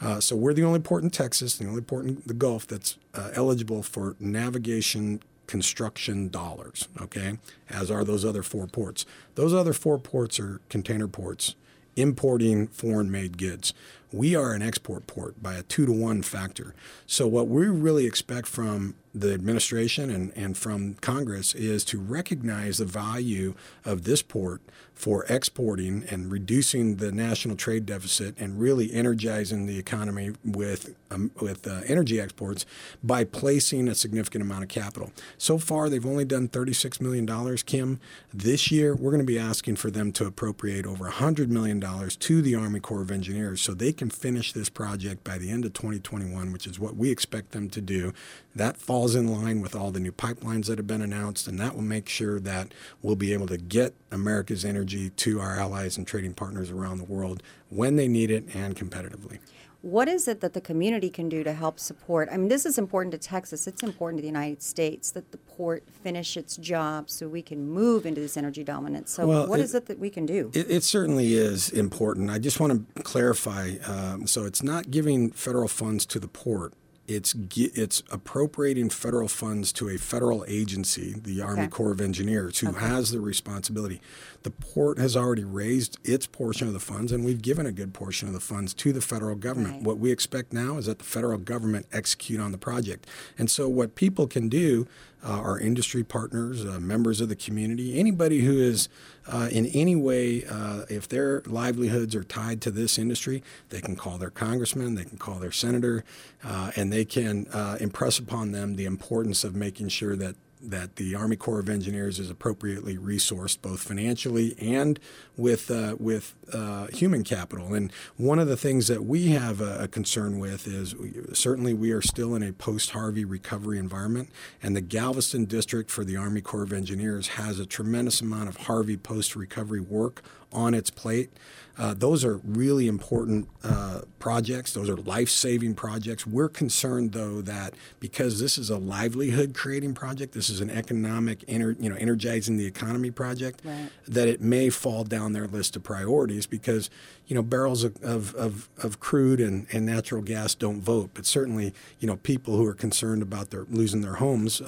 Uh, 0.00 0.20
so 0.20 0.36
we're 0.36 0.52
the 0.52 0.64
only 0.64 0.80
port 0.80 1.02
in 1.02 1.10
Texas, 1.10 1.56
the 1.56 1.66
only 1.66 1.80
port 1.80 2.04
in 2.04 2.22
the 2.26 2.34
Gulf 2.34 2.66
that's 2.66 2.98
uh, 3.14 3.30
eligible 3.34 3.82
for 3.82 4.16
navigation 4.18 5.20
construction 5.46 6.28
dollars, 6.28 6.88
okay, 7.00 7.38
as 7.68 7.90
are 7.90 8.04
those 8.04 8.24
other 8.24 8.42
four 8.42 8.66
ports. 8.66 9.04
Those 9.34 9.52
other 9.54 9.72
four 9.72 9.98
ports 9.98 10.38
are 10.40 10.60
container 10.68 11.08
ports 11.08 11.54
importing 11.96 12.66
foreign 12.68 13.10
made 13.10 13.38
goods. 13.38 13.72
We 14.12 14.36
are 14.36 14.52
an 14.52 14.62
export 14.62 15.06
port 15.06 15.42
by 15.42 15.54
a 15.54 15.62
two 15.62 15.86
to 15.86 15.92
one 15.92 16.22
factor. 16.22 16.74
So, 17.06 17.26
what 17.26 17.48
we 17.48 17.66
really 17.66 18.06
expect 18.06 18.46
from 18.46 18.94
the 19.12 19.32
administration 19.32 20.10
and, 20.10 20.32
and 20.36 20.56
from 20.56 20.94
Congress 20.94 21.54
is 21.54 21.84
to 21.86 21.98
recognize 21.98 22.78
the 22.78 22.84
value 22.84 23.54
of 23.84 24.04
this 24.04 24.22
port 24.22 24.60
for 24.94 25.24
exporting 25.28 26.04
and 26.08 26.30
reducing 26.30 26.96
the 26.96 27.10
national 27.10 27.56
trade 27.56 27.84
deficit 27.84 28.38
and 28.38 28.60
really 28.60 28.92
energizing 28.92 29.66
the 29.66 29.78
economy 29.78 30.32
with 30.44 30.94
um, 31.10 31.30
with 31.40 31.66
uh, 31.66 31.80
energy 31.86 32.20
exports 32.20 32.64
by 33.02 33.24
placing 33.24 33.88
a 33.88 33.94
significant 33.94 34.42
amount 34.42 34.62
of 34.62 34.68
capital. 34.68 35.12
So 35.38 35.58
far, 35.58 35.88
they've 35.88 36.04
only 36.04 36.24
done 36.24 36.48
$36 36.48 37.00
million, 37.00 37.56
Kim. 37.58 38.00
This 38.32 38.70
year, 38.70 38.94
we're 38.94 39.10
going 39.10 39.20
to 39.20 39.26
be 39.26 39.38
asking 39.38 39.76
for 39.76 39.90
them 39.90 40.12
to 40.12 40.26
appropriate 40.26 40.86
over 40.86 41.10
$100 41.10 41.48
million 41.48 41.80
to 41.80 42.42
the 42.42 42.54
Army 42.54 42.80
Corps 42.80 43.02
of 43.02 43.10
Engineers 43.10 43.60
so 43.60 43.74
they 43.74 43.92
can 43.92 44.10
finish 44.10 44.52
this 44.52 44.68
project 44.68 45.22
by 45.22 45.38
the 45.38 45.50
end 45.50 45.64
of 45.64 45.72
2021, 45.72 46.52
which 46.52 46.66
is 46.66 46.80
what 46.80 46.96
we 46.96 47.10
expect 47.10 47.52
them 47.52 47.68
to 47.70 47.80
do. 47.80 48.12
That 48.56 48.76
falls 48.76 49.14
in 49.14 49.28
line 49.28 49.60
with 49.60 49.74
all 49.74 49.90
the 49.90 50.00
new 50.00 50.12
pipelines 50.12 50.66
that 50.66 50.78
have 50.78 50.86
been 50.86 51.02
announced, 51.02 51.46
and 51.46 51.58
that 51.58 51.74
will 51.74 51.82
make 51.82 52.08
sure 52.08 52.40
that 52.40 52.72
we'll 53.02 53.16
be 53.16 53.32
able 53.32 53.48
to 53.48 53.56
get 53.56 53.94
America's 54.10 54.64
energy 54.64 54.83
to 54.88 55.40
our 55.40 55.56
allies 55.58 55.96
and 55.96 56.06
trading 56.06 56.34
partners 56.34 56.70
around 56.70 56.98
the 56.98 57.04
world 57.04 57.42
when 57.70 57.96
they 57.96 58.08
need 58.08 58.30
it 58.30 58.44
and 58.54 58.76
competitively. 58.76 59.38
What 59.82 60.08
is 60.08 60.26
it 60.28 60.40
that 60.40 60.54
the 60.54 60.62
community 60.62 61.10
can 61.10 61.28
do 61.28 61.44
to 61.44 61.52
help 61.52 61.78
support? 61.78 62.30
I 62.32 62.38
mean, 62.38 62.48
this 62.48 62.64
is 62.64 62.78
important 62.78 63.12
to 63.12 63.18
Texas. 63.18 63.66
It's 63.66 63.82
important 63.82 64.18
to 64.18 64.22
the 64.22 64.28
United 64.28 64.62
States 64.62 65.10
that 65.10 65.30
the 65.30 65.36
port 65.36 65.84
finish 66.02 66.38
its 66.38 66.56
job 66.56 67.10
so 67.10 67.28
we 67.28 67.42
can 67.42 67.68
move 67.68 68.06
into 68.06 68.18
this 68.18 68.38
energy 68.38 68.64
dominance. 68.64 69.10
So, 69.10 69.26
Well, 69.26 69.46
what 69.46 69.60
it- 69.60 69.64
is 69.64 69.74
it 69.74 69.84
that 69.86 69.98
we 69.98 70.08
can 70.08 70.24
do? 70.24 70.50
It, 70.54 70.70
it 70.70 70.84
certainly 70.84 71.34
is 71.34 71.68
important. 71.68 72.30
I 72.30 72.38
just 72.38 72.60
want 72.60 72.96
to 72.96 73.02
clarify. 73.02 73.72
Um, 73.86 74.26
so 74.26 74.46
it's 74.46 74.62
not 74.62 74.90
giving 74.90 75.30
federal 75.32 75.68
funds 75.68 76.06
to 76.06 76.18
the 76.18 76.28
port. 76.28 76.72
It's 77.06 77.34
it's 77.54 78.02
appropriating 78.10 78.88
federal 78.88 79.28
funds 79.28 79.74
to 79.74 79.90
a 79.90 79.98
federal 79.98 80.42
agency, 80.48 81.12
the 81.22 81.42
Army 81.42 81.64
Okay. 81.64 81.68
Corps 81.68 81.90
of 81.92 82.00
Engineers, 82.00 82.60
who 82.60 82.72
has 82.72 83.10
the 83.10 83.20
responsibility. 83.20 84.00
The 84.44 84.50
port 84.50 84.98
has 84.98 85.16
already 85.16 85.42
raised 85.42 85.98
its 86.04 86.26
portion 86.26 86.68
of 86.68 86.74
the 86.74 86.80
funds, 86.80 87.12
and 87.12 87.24
we've 87.24 87.40
given 87.40 87.64
a 87.64 87.72
good 87.72 87.94
portion 87.94 88.28
of 88.28 88.34
the 88.34 88.40
funds 88.40 88.74
to 88.74 88.92
the 88.92 89.00
federal 89.00 89.36
government. 89.36 89.76
Right. 89.76 89.82
What 89.82 89.98
we 89.98 90.12
expect 90.12 90.52
now 90.52 90.76
is 90.76 90.84
that 90.84 90.98
the 90.98 91.04
federal 91.04 91.38
government 91.38 91.86
execute 91.92 92.38
on 92.38 92.52
the 92.52 92.58
project. 92.58 93.06
And 93.38 93.50
so, 93.50 93.70
what 93.70 93.94
people 93.94 94.26
can 94.26 94.50
do, 94.50 94.86
uh, 95.24 95.30
our 95.30 95.58
industry 95.58 96.04
partners, 96.04 96.62
uh, 96.62 96.78
members 96.78 97.22
of 97.22 97.30
the 97.30 97.36
community, 97.36 97.98
anybody 97.98 98.40
who 98.40 98.60
is 98.60 98.90
uh, 99.26 99.48
in 99.50 99.64
any 99.66 99.96
way, 99.96 100.44
uh, 100.44 100.84
if 100.90 101.08
their 101.08 101.40
livelihoods 101.46 102.14
are 102.14 102.24
tied 102.24 102.60
to 102.60 102.70
this 102.70 102.98
industry, 102.98 103.42
they 103.70 103.80
can 103.80 103.96
call 103.96 104.18
their 104.18 104.28
congressman, 104.28 104.94
they 104.94 105.04
can 105.04 105.16
call 105.16 105.38
their 105.38 105.52
senator, 105.52 106.04
uh, 106.44 106.70
and 106.76 106.92
they 106.92 107.06
can 107.06 107.46
uh, 107.46 107.78
impress 107.80 108.18
upon 108.18 108.52
them 108.52 108.76
the 108.76 108.84
importance 108.84 109.42
of 109.42 109.54
making 109.54 109.88
sure 109.88 110.16
that 110.16 110.36
that 110.70 110.96
the 110.96 111.14
Army 111.14 111.36
Corps 111.36 111.60
of 111.60 111.68
Engineers 111.68 112.18
is 112.18 112.30
appropriately 112.30 112.96
resourced 112.96 113.60
both 113.62 113.80
financially 113.80 114.56
and 114.60 114.98
with 115.36 115.70
uh, 115.70 115.96
with 115.98 116.34
uh, 116.52 116.86
human 116.88 117.24
capital. 117.24 117.74
And 117.74 117.92
one 118.16 118.38
of 118.38 118.48
the 118.48 118.56
things 118.56 118.88
that 118.88 119.04
we 119.04 119.28
have 119.28 119.60
a, 119.60 119.84
a 119.84 119.88
concern 119.88 120.38
with 120.38 120.66
is 120.66 120.94
we, 120.94 121.12
certainly 121.32 121.74
we 121.74 121.92
are 121.92 122.02
still 122.02 122.34
in 122.34 122.42
a 122.42 122.52
post 122.52 122.90
Harvey 122.90 123.24
recovery 123.24 123.78
environment, 123.78 124.30
and 124.62 124.76
the 124.76 124.80
Galveston 124.80 125.44
district 125.44 125.90
for 125.90 126.04
the 126.04 126.16
Army 126.16 126.40
Corps 126.40 126.62
of 126.62 126.72
Engineers 126.72 127.28
has 127.28 127.58
a 127.58 127.66
tremendous 127.66 128.20
amount 128.20 128.48
of 128.48 128.56
Harvey 128.56 128.96
post 128.96 129.36
recovery 129.36 129.80
work 129.80 130.22
on 130.54 130.72
its 130.74 130.90
plate. 130.90 131.30
Uh, 131.76 131.92
those 131.92 132.24
are 132.24 132.36
really 132.44 132.86
important 132.86 133.48
uh, 133.64 134.02
projects. 134.20 134.72
Those 134.72 134.88
are 134.88 134.94
life 134.96 135.28
saving 135.28 135.74
projects. 135.74 136.24
We're 136.24 136.48
concerned, 136.48 137.10
though, 137.12 137.40
that 137.42 137.74
because 137.98 138.38
this 138.38 138.56
is 138.58 138.70
a 138.70 138.78
livelihood 138.78 139.54
creating 139.54 139.94
project, 139.94 140.34
this 140.34 140.48
is 140.48 140.60
an 140.60 140.70
economic, 140.70 141.40
ener- 141.48 141.74
you 141.82 141.90
know, 141.90 141.96
energizing 141.96 142.56
the 142.58 142.66
economy 142.66 143.10
project, 143.10 143.60
Right. 143.64 143.90
that 144.06 144.28
it 144.28 144.40
may 144.40 144.70
fall 144.70 145.02
down 145.02 145.32
their 145.32 145.48
list 145.48 145.74
of 145.74 145.82
priorities 145.82 146.46
because, 146.46 146.90
you 147.26 147.34
know, 147.34 147.42
barrels 147.42 147.84
of, 147.84 148.02
of, 148.02 148.68
of, 148.82 149.00
crude 149.00 149.40
and, 149.40 149.66
and 149.72 149.86
natural 149.86 150.20
gas 150.20 150.54
don't 150.54 150.80
vote. 150.80 151.10
But 151.14 151.24
certainly, 151.24 151.72
you 151.98 152.06
know, 152.06 152.16
people 152.16 152.56
who 152.56 152.66
are 152.66 152.74
concerned 152.74 153.22
about 153.22 153.50
their 153.50 153.64
losing 153.70 154.02
their 154.02 154.14
homes 154.14 154.60
uh, 154.60 154.66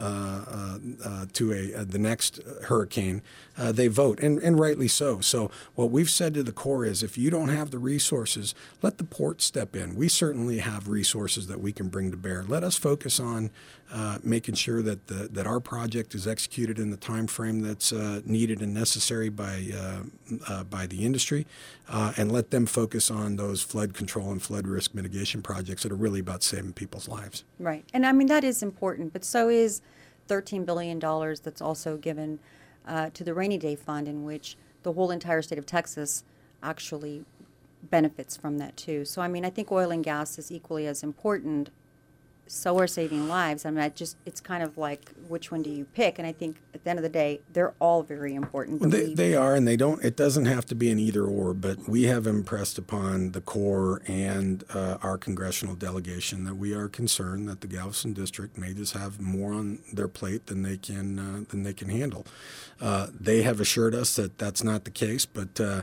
uh, 0.48 0.78
uh, 1.04 1.26
to 1.34 1.52
a, 1.52 1.80
uh, 1.80 1.84
the 1.84 1.98
next 1.98 2.40
hurricane, 2.64 3.20
uh, 3.59 3.72
they 3.72 3.88
vote, 3.88 4.20
and, 4.20 4.38
and 4.38 4.59
rightly 4.59 4.88
so. 4.88 5.20
So 5.20 5.50
What 5.74 5.90
we've 5.90 6.11
said 6.11 6.34
to 6.34 6.42
the 6.42 6.52
Corps 6.52 6.84
is 6.86 7.02
if 7.02 7.18
you 7.18 7.30
don't 7.30 7.48
have 7.48 7.70
the 7.70 7.78
resources, 7.78 8.54
let 8.80 8.98
the 8.98 9.04
port 9.04 9.42
step 9.42 9.76
in. 9.76 9.94
We 9.94 10.09
certainly 10.09 10.59
have 10.59 10.88
resources 10.88 11.46
that 11.48 11.61
we 11.61 11.72
can 11.72 11.88
bring 11.88 12.11
to 12.11 12.16
bear. 12.16 12.42
Let 12.42 12.64
us 12.64 12.76
focus 12.76 13.20
on 13.20 13.50
uh, 13.93 14.18
making 14.22 14.55
sure 14.55 14.82
that 14.82 15.07
the, 15.07 15.28
that 15.28 15.47
our 15.47 15.61
project 15.61 16.14
is 16.14 16.26
executed 16.26 16.78
in 16.78 16.91
the 16.91 16.97
time 16.97 17.26
frame 17.26 17.61
that's 17.61 17.93
uh, 17.93 18.20
needed 18.24 18.61
and 18.61 18.74
necessary 18.74 19.28
by 19.28 19.70
uh, 19.74 20.03
uh 20.49 20.64
by 20.64 20.87
the 20.87 21.05
industry, 21.05 21.47
uh, 21.89 22.12
and 22.16 22.32
let 22.32 22.51
them 22.51 22.66
focus 22.66 23.11
on 23.11 23.37
those 23.37 23.62
flood 23.62 23.95
control 23.95 24.32
and 24.32 24.43
flood 24.43 24.66
risk 24.66 24.95
mitigation 24.95 25.41
projects 25.41 25.84
that 25.84 25.93
are 25.93 25.97
really 25.97 26.20
about 26.20 26.43
saving 26.43 26.72
people's 26.72 27.09
lives. 27.09 27.45
Right, 27.59 27.84
and 27.93 28.05
I 28.05 28.12
mean 28.12 28.26
that 28.26 28.43
is 28.43 28.62
important, 28.62 29.12
but 29.12 29.24
so 29.24 29.49
is 29.49 29.82
thirteen 30.26 30.64
billion 30.64 30.99
dollars 30.99 31.41
that's 31.41 31.61
also 31.62 31.97
given 31.97 32.41
to 33.14 33.24
the 33.24 33.34
rainy 33.34 33.59
day 33.59 33.76
fund, 33.76 34.09
in 34.09 34.24
which 34.24 34.57
the 34.82 34.93
whole 34.93 35.11
entire 35.11 35.43
state 35.43 35.59
of 35.59 35.66
Texas 35.66 36.24
actually 36.62 37.24
benefits 37.82 38.37
from 38.37 38.59
that 38.59 38.76
too. 38.76 39.05
So 39.05 39.22
I 39.22 39.28
mean, 39.28 39.45
I 39.45 39.51
think 39.51 39.70
oil 39.70 39.91
and 39.91 40.03
gas 40.03 40.39
is 40.39 40.51
equally 40.51 40.87
as 40.87 41.03
important 41.03 41.70
so 42.47 42.78
are 42.78 42.86
saving 42.86 43.28
lives. 43.28 43.64
I 43.64 43.70
mean, 43.70 43.80
I 43.80 43.88
just 43.88 44.16
it's 44.24 44.40
kind 44.40 44.62
of 44.62 44.78
like 44.78 45.12
which 45.28 45.51
one 45.51 45.62
do 45.62 45.70
you 45.70 45.84
pick? 45.84 46.18
And 46.18 46.26
I 46.26 46.32
think 46.32 46.57
at 46.74 46.84
the 46.84 46.90
end 46.90 46.99
of 46.99 47.03
the 47.03 47.09
day, 47.09 47.40
they're 47.53 47.74
all 47.80 48.03
very 48.03 48.34
important. 48.34 48.80
Well, 48.80 48.90
they, 48.90 49.12
they 49.12 49.34
are, 49.34 49.55
and 49.55 49.66
they 49.66 49.76
don't. 49.76 50.05
It 50.05 50.16
doesn't 50.16 50.47
have 50.47 50.66
to 50.66 50.74
be 50.74 50.90
an 50.90 50.99
either 50.99 51.24
or, 51.24 51.55
but 51.55 51.88
we 51.88 52.05
have 52.05 52.26
impressed 52.26 52.78
upon 52.78 53.32
the 53.32 53.40
Corps 53.40 54.03
and 54.07 54.64
uh, 54.72 54.99
our 55.03 55.18
congressional 55.18 55.74
delegation 55.74 56.44
that 56.44 56.57
we 56.57 56.72
are 56.74 56.88
concerned 56.88 57.49
that 57.49 57.61
the 57.61 57.66
Galveston 57.66 58.12
district 58.12 58.57
may 58.57 58.72
just 58.72 58.92
have 58.92 59.20
more 59.20 59.53
on 59.53 59.80
their 59.92 60.09
plate 60.09 60.47
than 60.47 60.62
they 60.62 60.76
can 60.76 61.18
uh, 61.18 61.44
than 61.49 61.62
they 61.62 61.72
can 61.72 61.88
handle. 61.88 62.26
Uh, 62.80 63.07
they 63.18 63.42
have 63.42 63.61
assured 63.61 63.94
us 63.94 64.16
that 64.16 64.36
that's 64.38 64.62
not 64.62 64.84
the 64.84 64.90
case, 64.90 65.24
but 65.24 65.59
uh, 65.61 65.82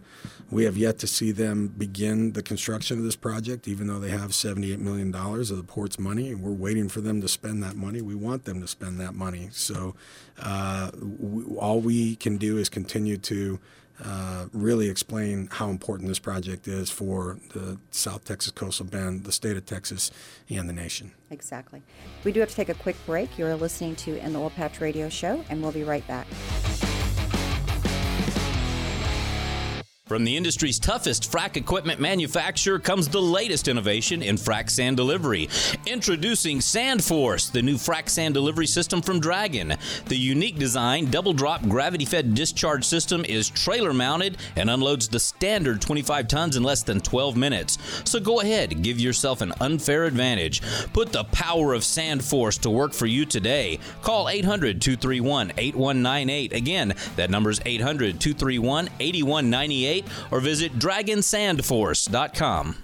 we 0.51 0.63
have 0.63 0.77
yet 0.77 0.99
to 0.99 1.07
see 1.07 1.31
them 1.31 1.67
begin 1.67 2.33
the 2.33 2.43
construction 2.43 2.99
of 2.99 3.03
this 3.03 3.15
project, 3.15 3.67
even 3.67 3.87
though 3.87 3.99
they 3.99 4.11
have 4.11 4.29
$78 4.31 4.77
million 4.77 5.13
of 5.13 5.57
the 5.57 5.63
port's 5.63 5.97
money, 5.97 6.29
and 6.29 6.41
we're 6.41 6.51
waiting 6.53 6.89
for 6.89 7.01
them 7.01 7.21
to 7.21 7.27
spend 7.27 7.63
that 7.63 7.75
money. 7.75 8.01
We 8.01 8.15
want 8.15 8.45
them 8.45 8.61
to 8.61 8.67
spend 8.67 8.99
that 8.99 9.13
money. 9.13 9.49
So 9.51 9.95
uh, 10.39 10.91
w- 10.91 11.57
all 11.59 11.79
we 11.79 12.15
can 12.15 12.37
do 12.37 12.57
is 12.57 12.69
continue 12.69 13.17
to 13.17 13.59
uh, 14.03 14.47
really 14.53 14.89
explain 14.89 15.47
how 15.51 15.69
important 15.69 16.07
this 16.07 16.19
project 16.19 16.67
is 16.67 16.89
for 16.89 17.37
the 17.53 17.77
South 17.91 18.25
Texas 18.25 18.51
Coastal 18.51 18.85
Bend, 18.85 19.23
the 19.23 19.31
state 19.31 19.55
of 19.55 19.65
Texas, 19.65 20.11
and 20.49 20.67
the 20.67 20.73
nation. 20.73 21.11
Exactly. 21.29 21.81
We 22.23 22.31
do 22.31 22.39
have 22.39 22.49
to 22.49 22.55
take 22.55 22.69
a 22.69 22.73
quick 22.73 22.97
break. 23.05 23.37
You're 23.37 23.55
listening 23.55 23.95
to 23.97 24.17
In 24.17 24.33
the 24.33 24.39
Oil 24.39 24.49
Patch 24.49 24.81
Radio 24.81 25.09
Show, 25.09 25.43
and 25.49 25.61
we'll 25.61 25.71
be 25.71 25.83
right 25.83 26.05
back. 26.07 26.27
From 30.13 30.25
the 30.25 30.37
industry's 30.37 30.77
toughest 30.77 31.31
frac 31.31 31.57
equipment 31.57 31.99
manufacturer 31.99 32.77
comes 32.77 33.07
the 33.07 33.19
latest 33.19 33.67
innovation 33.67 34.21
in 34.21 34.35
frac 34.35 34.69
sand 34.69 34.95
delivery. 34.95 35.49
Introducing 35.87 36.59
SandForce, 36.59 37.51
the 37.51 37.63
new 37.63 37.77
frac 37.77 38.09
sand 38.09 38.35
delivery 38.35 38.67
system 38.67 39.01
from 39.01 39.19
Dragon. 39.19 39.75
The 40.05 40.15
unique 40.15 40.59
design, 40.59 41.09
double 41.09 41.33
drop 41.33 41.63
gravity 41.63 42.05
fed 42.05 42.35
discharge 42.35 42.85
system 42.85 43.25
is 43.25 43.49
trailer 43.49 43.91
mounted 43.91 44.37
and 44.55 44.69
unloads 44.69 45.07
the 45.07 45.19
standard 45.19 45.81
25 45.81 46.27
tons 46.27 46.57
in 46.57 46.61
less 46.61 46.83
than 46.83 47.01
12 47.01 47.35
minutes. 47.35 47.79
So 48.05 48.19
go 48.19 48.41
ahead, 48.41 48.83
give 48.83 48.99
yourself 48.99 49.41
an 49.41 49.51
unfair 49.61 50.03
advantage. 50.03 50.61
Put 50.93 51.11
the 51.11 51.23
power 51.23 51.73
of 51.73 51.81
SandForce 51.81 52.61
to 52.61 52.69
work 52.69 52.93
for 52.93 53.07
you 53.07 53.25
today. 53.25 53.79
Call 54.03 54.29
800 54.29 54.79
231 54.79 55.53
8198. 55.57 56.53
Again, 56.53 56.93
that 57.15 57.31
number 57.31 57.49
is 57.49 57.59
800 57.65 58.19
231 58.19 58.89
8198 58.99 60.02
or 60.31 60.39
visit 60.39 60.77
dragonsandforce.com. 60.79 62.77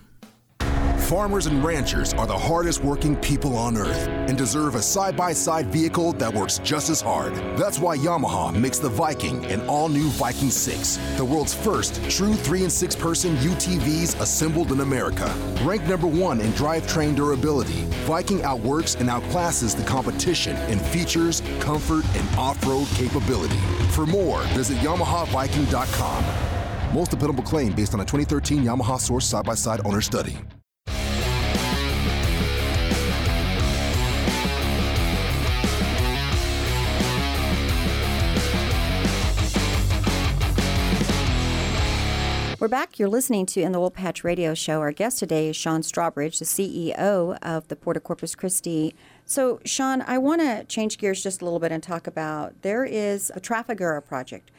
Farmers 1.10 1.48
and 1.48 1.64
ranchers 1.64 2.14
are 2.14 2.28
the 2.28 2.38
hardest 2.38 2.84
working 2.84 3.16
people 3.16 3.58
on 3.58 3.76
earth 3.76 4.08
and 4.08 4.38
deserve 4.38 4.76
a 4.76 4.82
side 4.82 5.18
by 5.18 5.34
side 5.34 5.66
vehicle 5.74 6.14
that 6.14 6.32
works 6.32 6.60
just 6.60 6.92
as 6.92 7.02
hard. 7.02 7.34
That's 7.58 7.80
why 7.80 7.98
Yamaha 7.98 8.56
makes 8.56 8.78
the 8.78 8.90
Viking 8.90 9.44
an 9.46 9.68
all 9.68 9.90
new 9.90 10.08
Viking 10.10 10.52
6, 10.52 11.00
the 11.18 11.26
world's 11.26 11.56
first 11.56 12.08
true 12.12 12.36
3 12.36 12.62
and 12.62 12.72
6 12.72 12.96
person 12.96 13.36
UTVs 13.38 14.22
assembled 14.22 14.72
in 14.72 14.82
America. 14.82 15.34
Ranked 15.64 15.88
number 15.88 16.06
one 16.06 16.42
in 16.42 16.52
drivetrain 16.52 17.16
durability, 17.16 17.86
Viking 18.06 18.44
outworks 18.44 18.94
and 18.94 19.10
outclasses 19.10 19.76
the 19.76 19.84
competition 19.86 20.56
in 20.70 20.78
features, 20.78 21.42
comfort, 21.60 22.06
and 22.16 22.38
off 22.38 22.64
road 22.68 22.88
capability. 22.94 23.58
For 23.94 24.06
more, 24.06 24.44
visit 24.54 24.78
YamahaViking.com. 24.78 26.49
Most 26.94 27.12
dependable 27.12 27.44
claim 27.44 27.74
based 27.74 27.94
on 27.94 28.00
a 28.00 28.06
2013 28.06 28.64
Yamaha 28.64 29.00
Source 29.00 29.28
side 29.28 29.46
by 29.46 29.54
side 29.54 29.82
owner 29.86 30.02
study. 30.02 30.38
We're 42.60 42.68
back. 42.68 43.00
You're 43.00 43.08
listening 43.08 43.46
to 43.48 43.62
In 43.62 43.72
the 43.72 43.80
Oil 43.80 43.90
Patch 43.90 44.26
Radio 44.26 44.54
Show. 44.54 44.82
Our 44.82 44.92
guest 44.92 45.20
today 45.20 45.48
is 45.48 45.56
Sean 45.56 45.82
Strawbridge, 45.82 46.40
the 46.40 46.46
CEO 46.46 47.38
of 47.42 47.68
the 47.70 47.78
Port 47.78 47.96
of 47.96 48.04
Corpus 48.04 48.36
Christi. 48.36 48.94
So, 49.24 49.62
Sean, 49.64 50.02
I 50.02 50.18
want 50.18 50.42
to 50.42 50.66
change 50.66 50.98
gears 50.98 51.24
just 51.24 51.42
a 51.42 51.46
little 51.46 51.60
bit 51.60 51.72
and 51.72 51.82
talk 51.82 52.06
about 52.06 52.62
there 52.62 52.84
is 52.84 53.32
a 53.34 53.40
Trafigura 53.40 54.04
project 54.04 54.52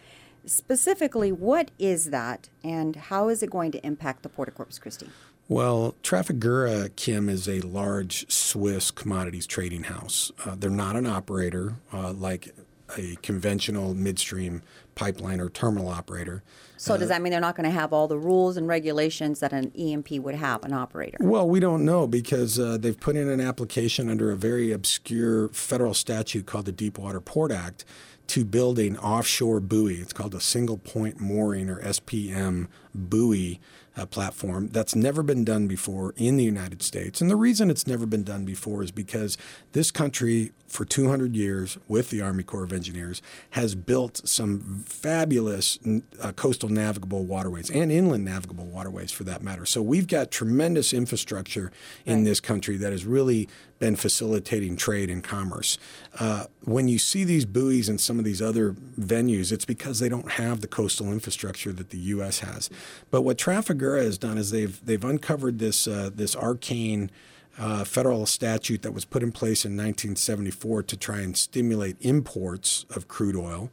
Specifically, 0.47 1.32
what 1.32 1.70
is 1.78 2.11
that 2.11 2.49
and 2.64 2.97
how 2.97 3.28
is 3.28 3.43
it 3.43 3.51
going 3.51 3.72
to 3.72 3.86
impact 3.86 4.22
the 4.22 4.28
Port 4.28 4.49
of 4.49 4.55
Corpus 4.55 4.78
Christi? 4.78 5.09
Well, 5.49 5.97
Trafigura, 6.03 6.95
Kim, 6.95 7.28
is 7.28 7.49
a 7.49 7.61
large 7.61 8.30
Swiss 8.30 8.91
commodities 8.91 9.47
trading 9.47 9.84
house. 9.84 10.30
Uh, 10.45 10.55
they're 10.57 10.70
not 10.70 10.95
an 10.95 11.07
operator 11.07 11.74
uh, 11.93 12.12
like 12.12 12.55
a 12.97 13.16
conventional 13.16 13.95
midstream 13.95 14.62
pipeline 14.95 15.41
or 15.41 15.49
terminal 15.49 15.88
operator. 15.88 16.43
So 16.76 16.97
does 16.97 17.07
uh, 17.07 17.14
that 17.14 17.22
mean 17.22 17.30
they're 17.30 17.41
not 17.41 17.57
going 17.57 17.68
to 17.68 17.70
have 17.70 17.93
all 17.93 18.09
the 18.09 18.18
rules 18.18 18.57
and 18.57 18.66
regulations 18.66 19.41
that 19.41 19.53
an 19.53 19.70
E&P 19.74 20.18
would 20.18 20.34
have, 20.34 20.64
an 20.64 20.72
operator? 20.72 21.18
Well, 21.20 21.49
we 21.49 21.61
don't 21.61 21.84
know 21.84 22.07
because 22.07 22.59
uh, 22.59 22.78
they've 22.78 22.99
put 22.99 23.16
in 23.16 23.28
an 23.28 23.41
application 23.41 24.09
under 24.09 24.30
a 24.30 24.36
very 24.36 24.72
obscure 24.72 25.49
federal 25.49 25.95
statute 25.95 26.47
called 26.47 26.66
the 26.66 26.72
Deepwater 26.72 27.20
Port 27.20 27.53
Act 27.53 27.84
to 28.30 28.44
build 28.44 28.78
an 28.78 28.96
offshore 28.96 29.58
buoy. 29.58 29.96
It's 29.96 30.12
called 30.12 30.36
a 30.36 30.40
single 30.40 30.78
point 30.78 31.18
mooring 31.18 31.68
or 31.68 31.80
SPM 31.82 32.68
buoy 32.94 33.58
uh, 33.97 34.07
platform 34.07 34.68
that's 34.68 34.95
never 34.95 35.22
been 35.22 35.45
done 35.45 35.66
before 35.66 36.14
in 36.16 36.36
the 36.36 36.45
United 36.45 36.82
States. 36.82 37.20
And 37.20 37.30
the 37.30 37.36
reason 37.36 37.70
it's 37.70 37.86
never 37.86 38.07
been 38.07 38.22
done 38.22 38.45
before 38.45 38.82
is 38.82 38.91
because 38.91 39.36
this 39.72 39.91
country, 39.91 40.53
for 40.66 40.84
200 40.84 41.34
years, 41.34 41.78
with 41.88 42.11
the 42.11 42.20
Army 42.20 42.43
Corps 42.43 42.64
of 42.64 42.72
Engineers, 42.72 43.20
has 43.51 43.74
built 43.74 44.26
some 44.28 44.84
fabulous 44.86 45.78
uh, 46.20 46.32
coastal 46.32 46.68
navigable 46.68 47.24
waterways 47.24 47.70
and 47.70 47.91
inland 47.91 48.24
navigable 48.24 48.66
waterways 48.66 49.11
for 49.11 49.24
that 49.24 49.43
matter. 49.43 49.66
So 49.66 49.82
we've 49.82 50.07
got 50.07 50.30
tremendous 50.30 50.93
infrastructure 50.93 51.72
in 52.07 52.18
right. 52.18 52.24
this 52.24 52.41
country 52.41 52.76
that 52.76 52.93
has 52.93 53.05
really 53.05 53.49
been 53.80 53.97
facilitating 53.97 54.76
trade 54.76 55.11
and 55.11 55.24
commerce. 55.24 55.78
Uh, 56.20 56.45
when 56.64 56.86
you 56.86 56.99
see 56.99 57.24
these 57.24 57.47
buoys 57.47 57.88
in 57.88 57.99
some 57.99 58.18
of 58.18 58.24
these 58.24 58.41
other 58.43 58.72
venues, 58.72 59.51
it's 59.51 59.64
because 59.64 59.99
they 59.99 60.09
don't 60.09 60.32
have 60.32 60.61
the 60.61 60.68
coastal 60.68 61.11
infrastructure 61.11 61.72
that 61.72 61.88
the 61.88 61.99
U.S. 61.99 62.41
has. 62.41 62.68
But 63.11 63.22
what 63.22 63.38
Has 63.80 64.18
done 64.18 64.38
is 64.38 64.50
they've 64.50 64.84
they've 64.84 65.04
uncovered 65.04 65.58
this 65.58 65.86
uh, 65.86 66.10
this 66.14 66.36
arcane 66.36 67.10
uh, 67.58 67.84
federal 67.84 68.26
statute 68.26 68.82
that 68.82 68.92
was 68.92 69.04
put 69.04 69.22
in 69.22 69.32
place 69.32 69.64
in 69.64 69.72
1974 69.72 70.82
to 70.84 70.96
try 70.96 71.18
and 71.20 71.36
stimulate 71.36 71.96
imports 72.00 72.86
of 72.90 73.08
crude 73.08 73.36
oil. 73.36 73.70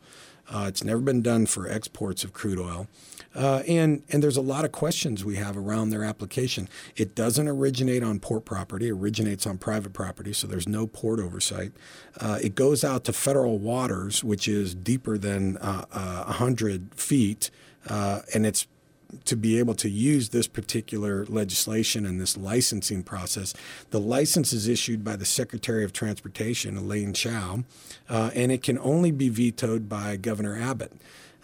Uh, 0.50 0.66
it's 0.68 0.84
never 0.84 1.02
been 1.02 1.22
done 1.22 1.46
for 1.46 1.70
exports 1.70 2.24
of 2.24 2.34
crude 2.34 2.60
oil. 2.60 2.88
Uh, 3.36 3.62
and, 3.68 4.02
and 4.10 4.24
there's 4.24 4.38
a 4.38 4.42
lot 4.42 4.66
of 4.66 4.72
questions 4.72 5.24
we 5.24 5.36
have 5.36 5.58
around 5.58 5.90
their 5.90 6.04
application. 6.04 6.68
It 6.96 7.16
doesn't 7.16 7.48
originate 7.48 8.02
on 8.02 8.20
port 8.20 8.46
property, 8.46 8.88
it 8.88 8.94
originates 8.94 9.46
on 9.46 9.58
private 9.58 9.94
property, 9.94 10.34
so 10.34 10.48
there's 10.48 10.68
no 10.68 10.88
port 10.88 11.20
oversight. 11.20 11.74
Uh, 12.20 12.40
it 12.42 12.56
goes 12.56 12.84
out 12.84 13.04
to 13.06 13.14
federal 13.14 13.60
waters, 13.60 14.24
which 14.24 14.48
is 14.48 14.74
deeper 14.74 15.18
than 15.18 15.58
uh, 15.58 15.86
100 16.26 16.92
uh, 16.92 16.96
feet, 16.96 17.52
uh, 17.90 18.22
and 18.34 18.46
it's 18.46 18.68
to 19.26 19.36
be 19.36 19.58
able 19.60 19.74
to 19.76 19.90
use 19.90 20.30
this 20.30 20.48
particular 20.48 21.26
legislation 21.26 22.06
and 22.06 22.20
this 22.20 22.38
licensing 22.38 23.04
process. 23.04 23.54
The 23.92 24.00
license 24.00 24.54
is 24.54 24.68
issued 24.68 25.04
by 25.04 25.16
the 25.16 25.26
Secretary 25.26 25.84
of 25.84 25.94
Transportation, 25.94 26.78
Elaine 26.78 27.14
Chao, 27.14 27.64
uh, 28.10 28.32
and 28.36 28.52
it 28.52 28.64
can 28.64 28.78
only 28.80 29.12
be 29.12 29.30
vetoed 29.30 29.88
by 29.88 30.18
Governor 30.18 30.58
Abbott. 30.60 30.94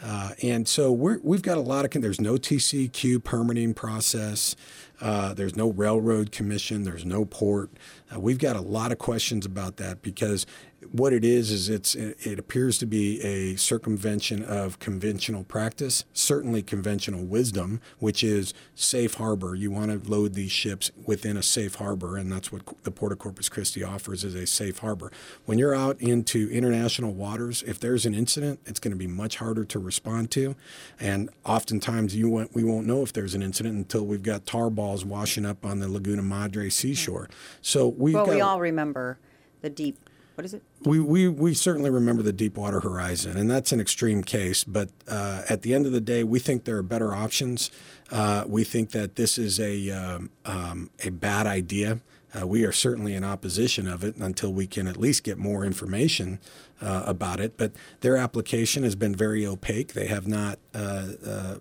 Uh, 0.04 0.32
and 0.42 0.68
so 0.68 0.92
we 0.92 1.38
have 1.38 1.42
got 1.42 1.58
a 1.58 1.62
lot 1.62 1.86
of, 1.86 2.02
there's 2.02 2.20
no 2.20 2.34
TCEQ 2.34 3.24
permitting 3.24 3.74
process. 3.74 4.56
Uh, 5.00 5.34
there's 5.34 5.56
no 5.56 5.70
railroad 5.70 6.32
commission. 6.32 6.84
There's 6.84 7.06
no 7.06 7.24
port. 7.24 7.70
Uh, 8.14 8.20
we've 8.20 8.38
got 8.38 8.58
a 8.58 8.62
lot 8.62 8.92
of 8.92 8.98
questions 8.98 9.46
about 9.46 9.78
that 9.78 10.02
because 10.02 10.46
what 10.92 11.14
it 11.14 11.24
is 11.24 11.52
is 11.52 11.70
it's 11.70 11.96
it, 11.96 12.40
appears 12.40 12.78
to 12.80 12.86
be 12.86 13.22
a 13.22 13.56
circumvention 13.56 14.44
of 14.44 14.80
conventional 14.80 15.44
practice, 15.44 16.06
certainly 16.14 16.62
conventional 16.62 17.24
wisdom, 17.24 17.80
which 18.00 18.24
is 18.24 18.54
safe 18.76 19.16
harbor. 19.16 19.56
You 19.56 19.72
want 19.72 19.92
to 19.92 20.12
load 20.12 20.34
these 20.34 20.52
ships 20.52 20.92
within 21.06 21.38
a 21.38 21.44
safe 21.44 21.76
harbor, 21.76 22.18
and 22.18 22.32
that's 22.32 22.52
what 22.52 22.62
the 22.84 22.92
Port 22.92 23.12
of 23.12 23.20
Corpus 23.20 23.50
Christi 23.50 23.84
offers 23.84 24.24
is 24.24 24.36
a 24.36 24.46
safe 24.46 24.80
harbor. 24.80 25.12
When 25.46 25.58
you're 25.58 25.76
out 25.76 26.00
into 26.02 26.50
international 26.50 27.14
waters, 27.14 27.64
if 27.64 27.80
there's 27.80 28.06
an 28.06 28.14
incident, 28.14 28.60
it's 28.66 28.80
going 28.80 28.92
to 28.92 28.98
be 28.98 29.08
much 29.08 29.38
harder 29.38 29.64
to 29.66 29.80
respond 29.80 30.32
to, 30.32 30.56
and 31.00 31.30
oftentimes 31.46 32.16
you 32.16 32.30
won't, 32.30 32.54
we 32.54 32.64
won't 32.64 32.88
know 32.88 33.04
if 33.04 33.14
there's 33.14 33.36
an 33.36 33.42
incident 33.44 33.76
until 33.76 34.06
we've 34.06 34.24
got 34.24 34.46
tar 34.46 34.70
balls 34.70 35.06
washing 35.06 35.46
up 35.46 35.66
on 35.66 35.80
the 35.80 35.88
Laguna 35.88 36.24
Madre 36.24 36.70
seashore. 36.70 37.30
So 37.62 37.88
we 37.88 38.14
well, 38.14 38.26
we 38.26 38.42
all 38.42 38.60
remember 38.60 39.18
the 39.62 39.70
deep. 39.70 39.98
What 40.36 40.46
is 40.46 40.54
it? 40.56 40.64
we, 40.84 41.00
we, 41.00 41.28
we 41.28 41.54
certainly 41.54 41.92
remember 41.92 42.24
the 42.24 42.34
Deepwater 42.34 42.80
Horizon, 42.80 43.38
and 43.38 43.50
that's 43.50 43.72
an 43.72 43.80
extreme 43.80 44.24
case. 44.24 44.64
But 44.64 44.90
uh, 45.08 45.44
at 45.48 45.62
the 45.62 45.74
end 45.76 45.86
of 45.86 45.92
the 45.92 46.02
day, 46.02 46.24
we 46.24 46.40
think 46.40 46.66
there 46.66 46.78
are 46.78 46.84
better 46.84 47.14
options. 47.14 47.70
Uh, 48.12 48.44
we 48.48 48.64
think 48.64 48.92
that 48.92 49.16
this 49.16 49.38
is 49.38 49.60
a, 49.60 49.92
um, 49.92 50.32
um, 50.46 50.90
a 51.04 51.10
bad 51.10 51.46
idea. 51.46 52.00
Uh, 52.40 52.48
we 52.48 52.66
are 52.66 52.72
certainly 52.72 53.14
in 53.14 53.24
opposition 53.24 53.88
of 53.88 54.04
it 54.04 54.16
until 54.18 54.52
we 54.52 54.66
can 54.66 54.88
at 54.88 54.98
least 54.98 55.24
get 55.24 55.38
more 55.38 55.64
information 55.64 56.40
uh, 56.82 57.04
about 57.06 57.40
it. 57.40 57.58
But 57.58 57.74
their 58.02 58.18
application 58.18 58.84
has 58.84 58.96
been 58.96 59.16
very 59.16 59.46
opaque. 59.46 59.94
They 59.94 60.08
have 60.08 60.28
not 60.28 60.58
uh, 60.74 61.08
uh, 61.26 61.56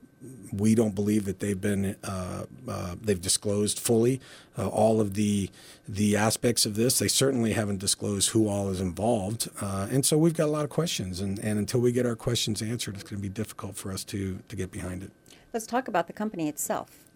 we 0.52 0.74
don't 0.74 0.94
believe 0.94 1.24
that 1.24 1.40
they've 1.40 1.60
been 1.60 1.96
uh, 2.04 2.44
uh, 2.68 2.94
they've 3.00 3.20
disclosed 3.20 3.78
fully 3.78 4.20
uh, 4.58 4.68
all 4.68 5.00
of 5.00 5.14
the 5.14 5.50
the 5.88 6.16
aspects 6.16 6.66
of 6.66 6.74
this. 6.74 6.98
They 6.98 7.08
certainly 7.08 7.52
haven't 7.52 7.78
disclosed 7.78 8.30
who 8.30 8.48
all 8.48 8.68
is 8.68 8.80
involved, 8.80 9.48
uh, 9.60 9.88
and 9.90 10.04
so 10.04 10.18
we've 10.18 10.34
got 10.34 10.46
a 10.46 10.52
lot 10.52 10.64
of 10.64 10.70
questions. 10.70 11.20
And, 11.20 11.38
and 11.38 11.58
until 11.58 11.80
we 11.80 11.92
get 11.92 12.06
our 12.06 12.16
questions 12.16 12.62
answered, 12.62 12.94
it's 12.94 13.04
going 13.04 13.16
to 13.16 13.22
be 13.22 13.28
difficult 13.28 13.76
for 13.76 13.90
us 13.90 14.04
to 14.04 14.40
to 14.48 14.56
get 14.56 14.70
behind 14.70 15.02
it. 15.02 15.10
Let's 15.52 15.66
talk 15.66 15.88
about 15.88 16.06
the 16.06 16.12
company 16.12 16.48
itself. 16.48 17.11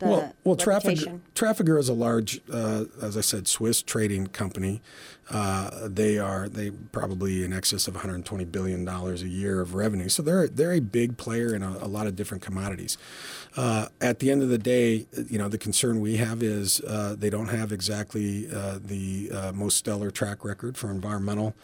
Well, 0.00 0.34
well, 0.44 0.56
Traffic. 0.56 0.98
Trafigura 1.34 1.78
is 1.78 1.88
a 1.88 1.94
large, 1.94 2.40
uh, 2.52 2.84
as 3.02 3.16
I 3.16 3.20
said, 3.20 3.46
Swiss 3.46 3.82
trading 3.82 4.28
company. 4.28 4.80
Uh, 5.30 5.88
they 5.88 6.18
are 6.18 6.48
they 6.48 6.70
probably 6.70 7.44
in 7.44 7.52
excess 7.52 7.86
of 7.86 7.94
120 7.94 8.44
billion 8.46 8.84
dollars 8.84 9.22
a 9.22 9.28
year 9.28 9.60
of 9.60 9.74
revenue. 9.74 10.08
So 10.08 10.22
they're 10.22 10.48
they're 10.48 10.72
a 10.72 10.80
big 10.80 11.16
player 11.16 11.54
in 11.54 11.62
a, 11.62 11.70
a 11.70 11.86
lot 11.86 12.06
of 12.06 12.16
different 12.16 12.42
commodities. 12.42 12.98
Uh, 13.56 13.86
at 14.00 14.18
the 14.18 14.30
end 14.30 14.42
of 14.42 14.48
the 14.48 14.58
day, 14.58 15.06
you 15.28 15.38
know, 15.38 15.48
the 15.48 15.58
concern 15.58 16.00
we 16.00 16.16
have 16.16 16.42
is 16.42 16.80
uh, 16.80 17.14
they 17.18 17.30
don't 17.30 17.48
have 17.48 17.70
exactly 17.72 18.48
uh, 18.52 18.78
the 18.82 19.30
uh, 19.32 19.52
most 19.52 19.76
stellar 19.76 20.10
track 20.10 20.44
record 20.44 20.76
for 20.76 20.90
environmental. 20.90 21.54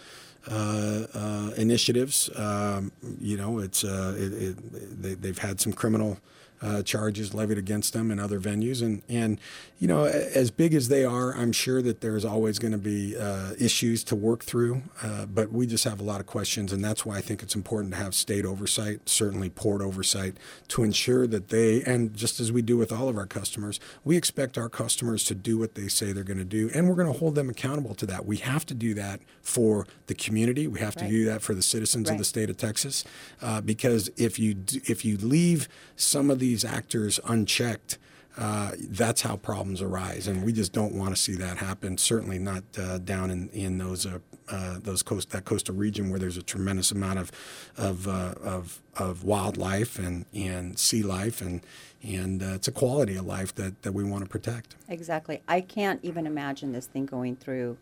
Uh, 0.48 1.06
uh, 1.12 1.50
initiatives. 1.56 2.30
Um, 2.36 2.92
you 3.20 3.36
know, 3.36 3.58
it's 3.58 3.82
uh, 3.82 4.14
it, 4.16 4.32
it, 4.32 5.02
they, 5.02 5.14
they've 5.14 5.38
had 5.38 5.60
some 5.60 5.72
criminal 5.72 6.20
uh, 6.62 6.82
charges 6.82 7.34
levied 7.34 7.58
against 7.58 7.92
them 7.92 8.10
in 8.10 8.18
other 8.18 8.40
venues. 8.40 8.82
And, 8.82 9.02
and, 9.08 9.40
you 9.78 9.86
know, 9.88 10.04
as 10.04 10.50
big 10.50 10.74
as 10.74 10.88
they 10.88 11.04
are, 11.04 11.34
I'm 11.34 11.52
sure 11.52 11.82
that 11.82 12.00
there's 12.00 12.24
always 12.24 12.58
going 12.58 12.72
to 12.72 12.78
be 12.78 13.16
uh, 13.16 13.52
issues 13.58 14.02
to 14.04 14.16
work 14.16 14.44
through. 14.44 14.82
Uh, 15.02 15.26
but 15.26 15.52
we 15.52 15.66
just 15.66 15.84
have 15.84 16.00
a 16.00 16.04
lot 16.04 16.20
of 16.20 16.26
questions. 16.26 16.72
And 16.72 16.84
that's 16.84 17.04
why 17.04 17.16
I 17.16 17.20
think 17.20 17.42
it's 17.42 17.54
important 17.54 17.92
to 17.94 17.98
have 17.98 18.14
state 18.14 18.44
oversight, 18.44 19.08
certainly 19.08 19.50
port 19.50 19.82
oversight, 19.82 20.36
to 20.68 20.82
ensure 20.82 21.26
that 21.26 21.48
they, 21.48 21.82
and 21.82 22.14
just 22.14 22.40
as 22.40 22.50
we 22.52 22.62
do 22.62 22.76
with 22.76 22.92
all 22.92 23.08
of 23.08 23.16
our 23.16 23.26
customers, 23.26 23.78
we 24.04 24.16
expect 24.16 24.56
our 24.56 24.68
customers 24.68 25.24
to 25.24 25.34
do 25.34 25.58
what 25.58 25.74
they 25.74 25.88
say 25.88 26.12
they're 26.12 26.24
going 26.24 26.38
to 26.38 26.44
do. 26.44 26.70
And 26.74 26.88
we're 26.88 26.94
going 26.94 27.12
to 27.12 27.18
hold 27.18 27.34
them 27.34 27.50
accountable 27.50 27.94
to 27.96 28.06
that. 28.06 28.24
We 28.26 28.38
have 28.38 28.64
to 28.66 28.74
do 28.74 28.94
that 28.94 29.20
for 29.42 29.86
the 30.06 30.14
community. 30.14 30.66
We 30.66 30.80
have 30.80 30.94
to 30.96 31.04
Right. 31.04 31.10
do 31.10 31.24
that 31.26 31.42
for 31.42 31.54
the 31.54 31.62
citizens 31.62 32.08
of 32.10 32.16
the 32.18 32.24
state 32.24 32.48
of 32.50 32.56
Texas. 32.56 33.04
Uh, 33.42 33.60
because 33.60 34.10
if 34.16 34.38
you, 34.38 34.56
if 34.86 35.04
you 35.04 35.16
leave 35.18 35.68
some 35.94 36.30
of 36.30 36.38
these 36.38 36.55
actors 36.64 37.20
unchecked, 37.24 37.98
uh, 38.38 38.72
that's 38.78 39.22
how 39.22 39.36
problems 39.36 39.80
arise, 39.80 40.28
and 40.28 40.44
we 40.44 40.52
just 40.52 40.72
don't 40.72 40.94
want 40.94 41.10
to 41.10 41.20
see 41.20 41.34
that 41.34 41.56
happen. 41.56 41.96
Certainly 41.96 42.38
not 42.38 42.64
uh, 42.78 42.98
down 42.98 43.30
in 43.30 43.48
in 43.50 43.78
those 43.78 44.04
uh, 44.04 44.18
uh, 44.48 44.78
those 44.78 45.02
coast 45.02 45.30
that 45.30 45.46
coastal 45.46 45.74
region 45.74 46.10
where 46.10 46.18
there's 46.18 46.36
a 46.36 46.42
tremendous 46.42 46.90
amount 46.90 47.18
of 47.18 47.32
of 47.78 48.06
uh, 48.06 48.34
of, 48.42 48.82
of 48.96 49.24
wildlife 49.24 49.98
and 49.98 50.26
and 50.34 50.78
sea 50.78 51.02
life, 51.02 51.40
and 51.40 51.62
and 52.02 52.42
uh, 52.42 52.56
it's 52.56 52.68
a 52.68 52.72
quality 52.72 53.16
of 53.16 53.24
life 53.24 53.54
that 53.54 53.80
that 53.82 53.92
we 53.92 54.04
want 54.04 54.22
to 54.22 54.28
protect. 54.28 54.76
Exactly. 54.86 55.40
I 55.48 55.62
can't 55.62 56.00
even 56.02 56.26
imagine 56.26 56.72
this 56.72 56.86
thing 56.86 57.06
going 57.06 57.36
through, 57.36 57.78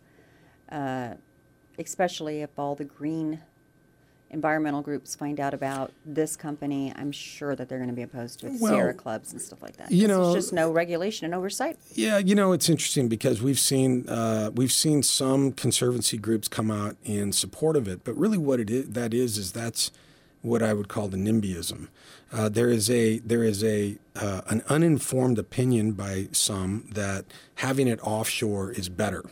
especially 1.77 2.41
if 2.41 2.57
all 2.57 2.75
the 2.75 2.85
green 2.85 3.41
environmental 4.31 4.81
groups 4.81 5.15
find 5.15 5.39
out 5.39 5.53
about 5.53 5.91
this 6.05 6.35
company. 6.35 6.91
I'm 6.95 7.11
sure 7.11 7.55
that 7.55 7.69
they're 7.69 7.77
going 7.77 7.89
to 7.89 7.95
be 7.95 8.01
opposed 8.01 8.39
to 8.41 8.47
it. 8.47 8.53
Well, 8.59 8.73
Sierra 8.73 8.93
clubs 8.93 9.31
and 9.31 9.41
stuff 9.41 9.61
like 9.61 9.77
that. 9.77 9.91
You 9.91 10.07
know- 10.07 10.31
there's 10.33 10.45
just 10.45 10.53
no 10.53 10.71
regulation 10.71 11.25
and 11.25 11.33
oversight. 11.33 11.77
Yeah, 11.93 12.17
you 12.17 12.35
know 12.35 12.51
it's 12.51 12.69
interesting 12.69 13.07
because 13.07 13.41
we've 13.41 13.59
seen 13.59 14.07
uh, 14.09 14.51
we've 14.53 14.71
seen 14.71 15.03
some 15.03 15.51
conservancy 15.51 16.17
groups 16.17 16.47
come 16.47 16.71
out 16.71 16.97
in 17.03 17.31
support 17.31 17.75
of 17.77 17.87
it, 17.87 18.03
but 18.03 18.15
really 18.17 18.37
what 18.37 18.59
it 18.59 18.69
is 18.69 18.89
that 18.89 19.13
is 19.13 19.37
is 19.37 19.51
that's 19.51 19.91
what 20.41 20.61
I 20.61 20.73
would 20.73 20.87
call 20.87 21.07
the 21.07 21.17
NIMBYism. 21.17 21.87
Uh, 22.31 22.49
there 22.49 22.69
is 22.69 22.89
a 22.89 23.19
there 23.19 23.43
is 23.43 23.63
a 23.63 23.97
uh, 24.15 24.41
an 24.47 24.63
uninformed 24.69 25.39
opinion 25.39 25.93
by 25.93 26.27
some 26.31 26.87
that 26.91 27.25
having 27.55 27.87
it 27.87 27.99
offshore 28.01 28.71
is 28.71 28.89
better. 28.89 29.23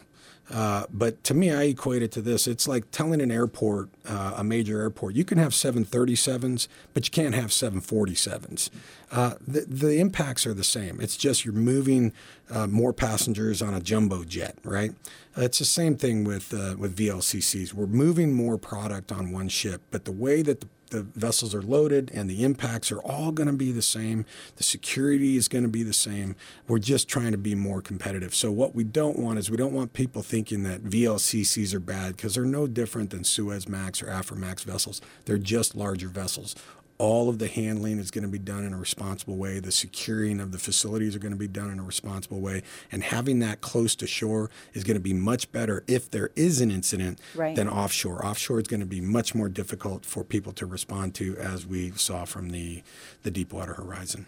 Uh, 0.52 0.86
but 0.92 1.24
to 1.24 1.34
me, 1.34 1.52
I 1.52 1.64
equate 1.64 2.04
it 2.04 2.12
to 2.14 2.22
this. 2.22 2.48
It's 2.48 2.68
like 2.68 2.92
telling 2.92 3.22
an 3.22 3.32
airport, 3.32 3.90
uh, 4.08 4.36
a 4.38 4.44
major 4.44 4.82
airport, 4.82 5.16
you 5.16 5.24
can 5.24 5.38
have 5.38 5.52
737s, 5.52 6.68
but 6.94 7.06
you 7.06 7.12
can't 7.12 7.34
have 7.34 7.50
747s. 7.50 8.70
Uh, 9.12 9.36
the, 9.46 9.62
the 9.62 10.00
impacts 10.00 10.46
are 10.46 10.54
the 10.54 10.64
same. 10.64 11.00
It's 11.00 11.16
just 11.16 11.46
you're 11.46 11.54
moving 11.54 12.12
uh, 12.50 12.68
more 12.68 12.94
passengers 12.94 13.62
on 13.62 13.74
a 13.74 13.80
jumbo 13.80 14.24
jet, 14.24 14.58
right? 14.64 14.92
Uh, 15.38 15.42
it's 15.44 15.60
the 15.60 15.66
same 15.66 15.96
thing 15.96 16.24
with 16.24 16.52
with 16.78 16.96
VLCCs. 16.96 17.74
We're 17.74 17.88
moving 17.88 18.34
more 18.34 18.58
product 18.58 19.12
on 19.12 19.32
one 19.32 19.50
ship, 19.50 19.82
but 19.92 20.06
the 20.06 20.12
way 20.12 20.42
that 20.42 20.62
the 20.62 20.68
the 20.94 21.02
vessels 21.02 21.56
are 21.56 21.62
loaded 21.62 22.12
and 22.14 22.30
the 22.30 22.44
impacts 22.44 22.92
are 22.92 23.00
all 23.00 23.32
going 23.32 23.48
to 23.48 23.54
be 23.54 23.72
the 23.72 23.82
same. 23.82 24.26
The 24.58 24.64
security 24.64 25.36
is 25.36 25.48
going 25.48 25.64
to 25.64 25.70
be 25.70 25.82
the 25.82 25.92
same. 25.92 26.36
We're 26.68 26.78
just 26.78 27.10
trying 27.10 27.32
to 27.32 27.38
be 27.38 27.56
more 27.56 27.82
competitive. 27.82 28.36
So, 28.36 28.52
what 28.52 28.76
we 28.76 28.84
don't 28.84 29.18
want 29.18 29.40
is 29.40 29.50
we 29.50 29.58
don't 29.58 29.74
want 29.74 29.94
people 29.94 30.22
thinking 30.22 30.62
that 30.64 30.84
VLCCs 30.84 31.74
are 31.74 31.80
bad 31.80 32.16
because 32.16 32.36
they're 32.36 32.46
no 32.46 32.68
different 32.68 33.10
than 33.10 33.24
Suezmax 33.24 34.04
or 34.04 34.06
Aframax 34.06 34.64
vessels. 34.64 35.02
They're 35.26 35.40
just 35.40 35.76
larger 35.76 36.10
vessels. 36.10 36.56
All 37.04 37.28
of 37.28 37.38
the 37.38 37.50
handling 37.50 38.00
is 38.00 38.12
going 38.12 38.22
to 38.24 38.30
be 38.30 38.40
done 38.40 38.64
in 38.64 38.74
a 38.74 38.78
responsible 38.78 39.36
way. 39.36 39.60
The 39.60 39.74
securing 39.74 40.40
of 40.40 40.54
the 40.54 40.58
facilities 40.58 41.18
are 41.18 41.20
going 41.20 41.34
to 41.34 41.38
be 41.38 41.50
done 41.50 41.70
in 41.70 41.78
a 41.78 41.84
responsible 41.84 42.40
way. 42.40 42.64
And 42.94 43.04
having 43.04 43.40
that 43.40 43.60
close 43.60 43.94
to 43.96 44.08
shore 44.08 44.50
is 44.74 44.86
going 44.86 44.96
to 44.96 45.02
be 45.02 45.12
much 45.12 45.52
better 45.52 45.84
if 45.86 46.10
there 46.10 46.30
is 46.38 46.62
an 46.62 46.72
incident 46.72 47.20
Right. 47.36 47.58
than 47.58 47.68
offshore. 47.68 48.26
Offshore 48.26 48.62
is 48.62 48.68
going 48.68 48.80
to 48.80 48.86
be 48.86 49.02
much 49.02 49.36
more 49.36 49.50
difficult 49.50 50.06
for 50.06 50.24
people 50.24 50.54
to 50.54 50.66
respond 50.66 51.14
to, 51.16 51.36
as 51.36 51.68
we 51.68 51.92
saw 51.92 52.24
from 52.24 52.52
the, 52.52 52.84
the 53.24 53.32
Deepwater 53.32 53.74
Horizon. 53.74 54.26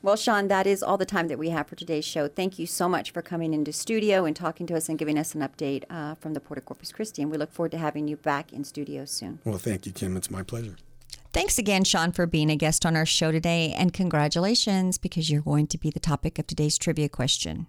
Well, 0.00 0.16
Sean, 0.16 0.48
that 0.48 0.66
is 0.66 0.82
all 0.82 0.96
the 0.96 1.04
time 1.04 1.28
that 1.28 1.38
we 1.38 1.50
have 1.50 1.66
for 1.66 1.76
today's 1.76 2.06
show. 2.06 2.28
Thank 2.28 2.58
you 2.58 2.64
so 2.66 2.88
much 2.88 3.10
for 3.10 3.20
coming 3.20 3.52
into 3.52 3.74
studio 3.74 4.24
and 4.24 4.34
talking 4.34 4.66
to 4.68 4.74
us 4.74 4.88
and 4.88 4.98
giving 4.98 5.18
us 5.18 5.34
an 5.34 5.42
update 5.42 5.84
uh, 5.90 6.14
from 6.14 6.32
the 6.32 6.40
Port 6.40 6.56
of 6.56 6.64
Corpus 6.64 6.92
Christi. 6.92 7.20
And 7.20 7.30
we 7.30 7.36
look 7.36 7.52
forward 7.52 7.72
to 7.72 7.78
having 7.78 8.08
you 8.08 8.16
back 8.16 8.54
in 8.54 8.64
studio 8.64 9.04
soon. 9.04 9.40
Well, 9.44 9.58
thank 9.58 9.84
you, 9.84 9.92
Kim. 9.92 10.16
It's 10.16 10.30
my 10.30 10.42
pleasure. 10.42 10.76
Thanks 11.36 11.58
again, 11.58 11.84
Sean, 11.84 12.12
for 12.12 12.24
being 12.24 12.48
a 12.48 12.56
guest 12.56 12.86
on 12.86 12.96
our 12.96 13.04
show 13.04 13.30
today, 13.30 13.74
and 13.76 13.92
congratulations 13.92 14.96
because 14.96 15.28
you're 15.28 15.42
going 15.42 15.66
to 15.66 15.76
be 15.76 15.90
the 15.90 16.00
topic 16.00 16.38
of 16.38 16.46
today's 16.46 16.78
trivia 16.78 17.10
question. 17.10 17.66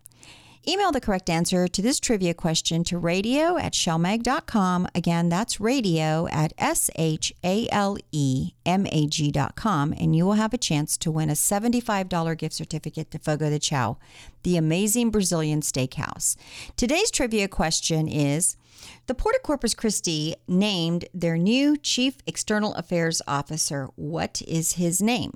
Email 0.65 0.93
the 0.93 1.01
correct 1.01 1.30
answer 1.30 1.68
to 1.68 1.82
this 1.82 1.99
trivia 1.99 2.34
question 2.34 2.86
to 2.86 2.97
radio 2.97 3.57
at 3.57 3.74
shalemag.com. 3.74 4.88
Again, 4.95 5.28
that's 5.28 5.59
radio 5.59 6.30
at 6.30 6.53
S 6.57 6.89
H 6.95 7.34
A 7.43 7.68
L 7.70 7.97
E 8.13 8.53
M 8.65 8.88
A 8.89 9.05
G.com, 9.05 9.93
and 9.99 10.15
you 10.15 10.26
will 10.26 10.34
have 10.34 10.53
a 10.53 10.57
chance 10.57 10.95
to 10.99 11.11
win 11.11 11.30
a 11.30 11.34
$75 11.34 12.38
gift 12.38 12.55
certificate 12.55 13.11
to 13.11 13.20
Fogo 13.20 13.49
de 13.49 13.59
Chao, 13.59 13.97
the 14.43 14.55
amazing 14.55 15.11
Brazilian 15.11 15.59
steakhouse. 15.59 16.38
Today's 16.78 17.11
trivia 17.11 17.49
question 17.49 18.07
is 18.07 18.55
the 19.07 19.15
Port 19.15 19.36
of 19.36 19.43
Corpus 19.43 19.73
Christi 19.73 20.36
named 20.47 21.05
their 21.13 21.38
new 21.38 21.78
Chief 21.78 22.17
External 22.25 22.73
Affairs 22.75 23.21
Officer. 23.28 23.89
What 23.95 24.41
is 24.47 24.73
his 24.73 25.01
name? 25.01 25.34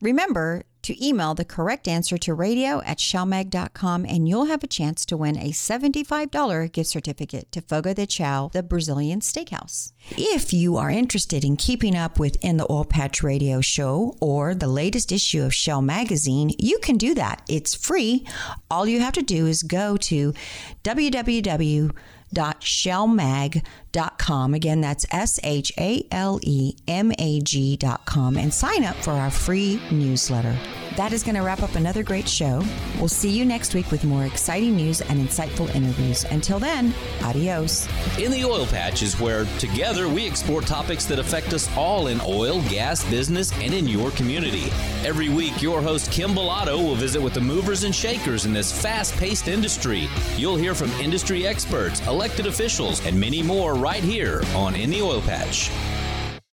Remember 0.00 0.62
to 0.82 1.06
email 1.06 1.34
the 1.34 1.44
correct 1.44 1.88
answer 1.88 2.16
to 2.16 2.32
radio 2.32 2.80
at 2.82 2.98
shalemag.com 2.98 4.06
and 4.08 4.28
you'll 4.28 4.44
have 4.44 4.62
a 4.62 4.68
chance 4.68 5.04
to 5.04 5.16
win 5.16 5.36
a 5.36 5.50
$75 5.50 6.72
gift 6.72 6.88
certificate 6.88 7.50
to 7.50 7.60
Fogo 7.60 7.92
de 7.92 8.06
Chao, 8.06 8.48
the 8.52 8.62
Brazilian 8.62 9.20
steakhouse. 9.20 9.92
If 10.12 10.52
you 10.52 10.76
are 10.76 10.88
interested 10.88 11.44
in 11.44 11.56
keeping 11.56 11.96
up 11.96 12.18
with 12.18 12.42
In 12.42 12.58
the 12.58 12.66
Oil 12.70 12.84
Patch 12.84 13.22
Radio 13.22 13.60
Show 13.60 14.16
or 14.20 14.54
the 14.54 14.68
latest 14.68 15.10
issue 15.10 15.42
of 15.42 15.52
Shale 15.52 15.82
Magazine, 15.82 16.52
you 16.58 16.78
can 16.78 16.96
do 16.96 17.14
that. 17.14 17.42
It's 17.48 17.74
free. 17.74 18.24
All 18.70 18.86
you 18.86 19.00
have 19.00 19.14
to 19.14 19.22
do 19.22 19.46
is 19.46 19.64
go 19.64 19.96
to 19.96 20.32
www 20.84 21.90
shalemag.com. 22.34 24.54
Again, 24.54 24.80
that's 24.80 25.06
S 25.10 25.40
H 25.42 25.72
A 25.78 26.06
L 26.10 26.40
E 26.42 26.74
M 26.86 27.12
A 27.18 27.40
G.com 27.40 28.36
and 28.36 28.52
sign 28.52 28.84
up 28.84 28.96
for 28.96 29.12
our 29.12 29.30
free 29.30 29.80
newsletter. 29.90 30.56
That 30.98 31.12
is 31.12 31.22
going 31.22 31.36
to 31.36 31.42
wrap 31.42 31.62
up 31.62 31.76
another 31.76 32.02
great 32.02 32.28
show. 32.28 32.60
We'll 32.98 33.06
see 33.06 33.30
you 33.30 33.44
next 33.44 33.72
week 33.72 33.92
with 33.92 34.02
more 34.02 34.24
exciting 34.24 34.74
news 34.74 35.00
and 35.00 35.20
insightful 35.20 35.72
interviews. 35.72 36.24
Until 36.24 36.58
then, 36.58 36.92
adios. 37.22 37.86
In 38.18 38.32
the 38.32 38.44
Oil 38.44 38.66
Patch 38.66 39.00
is 39.00 39.20
where 39.20 39.44
together 39.60 40.08
we 40.08 40.26
explore 40.26 40.60
topics 40.60 41.04
that 41.04 41.20
affect 41.20 41.52
us 41.52 41.70
all 41.76 42.08
in 42.08 42.20
oil, 42.26 42.60
gas, 42.62 43.08
business, 43.08 43.52
and 43.60 43.72
in 43.72 43.86
your 43.86 44.10
community. 44.10 44.72
Every 45.04 45.28
week, 45.28 45.62
your 45.62 45.80
host 45.80 46.10
Kim 46.10 46.32
Bellotto 46.32 46.76
will 46.76 46.96
visit 46.96 47.22
with 47.22 47.34
the 47.34 47.40
movers 47.40 47.84
and 47.84 47.94
shakers 47.94 48.44
in 48.44 48.52
this 48.52 48.72
fast 48.72 49.16
paced 49.18 49.46
industry. 49.46 50.08
You'll 50.36 50.56
hear 50.56 50.74
from 50.74 50.90
industry 50.94 51.46
experts, 51.46 52.04
elected 52.08 52.46
officials, 52.46 53.06
and 53.06 53.20
many 53.20 53.40
more 53.40 53.74
right 53.74 54.02
here 54.02 54.42
on 54.52 54.74
In 54.74 54.90
the 54.90 55.02
Oil 55.02 55.22
Patch. 55.22 55.70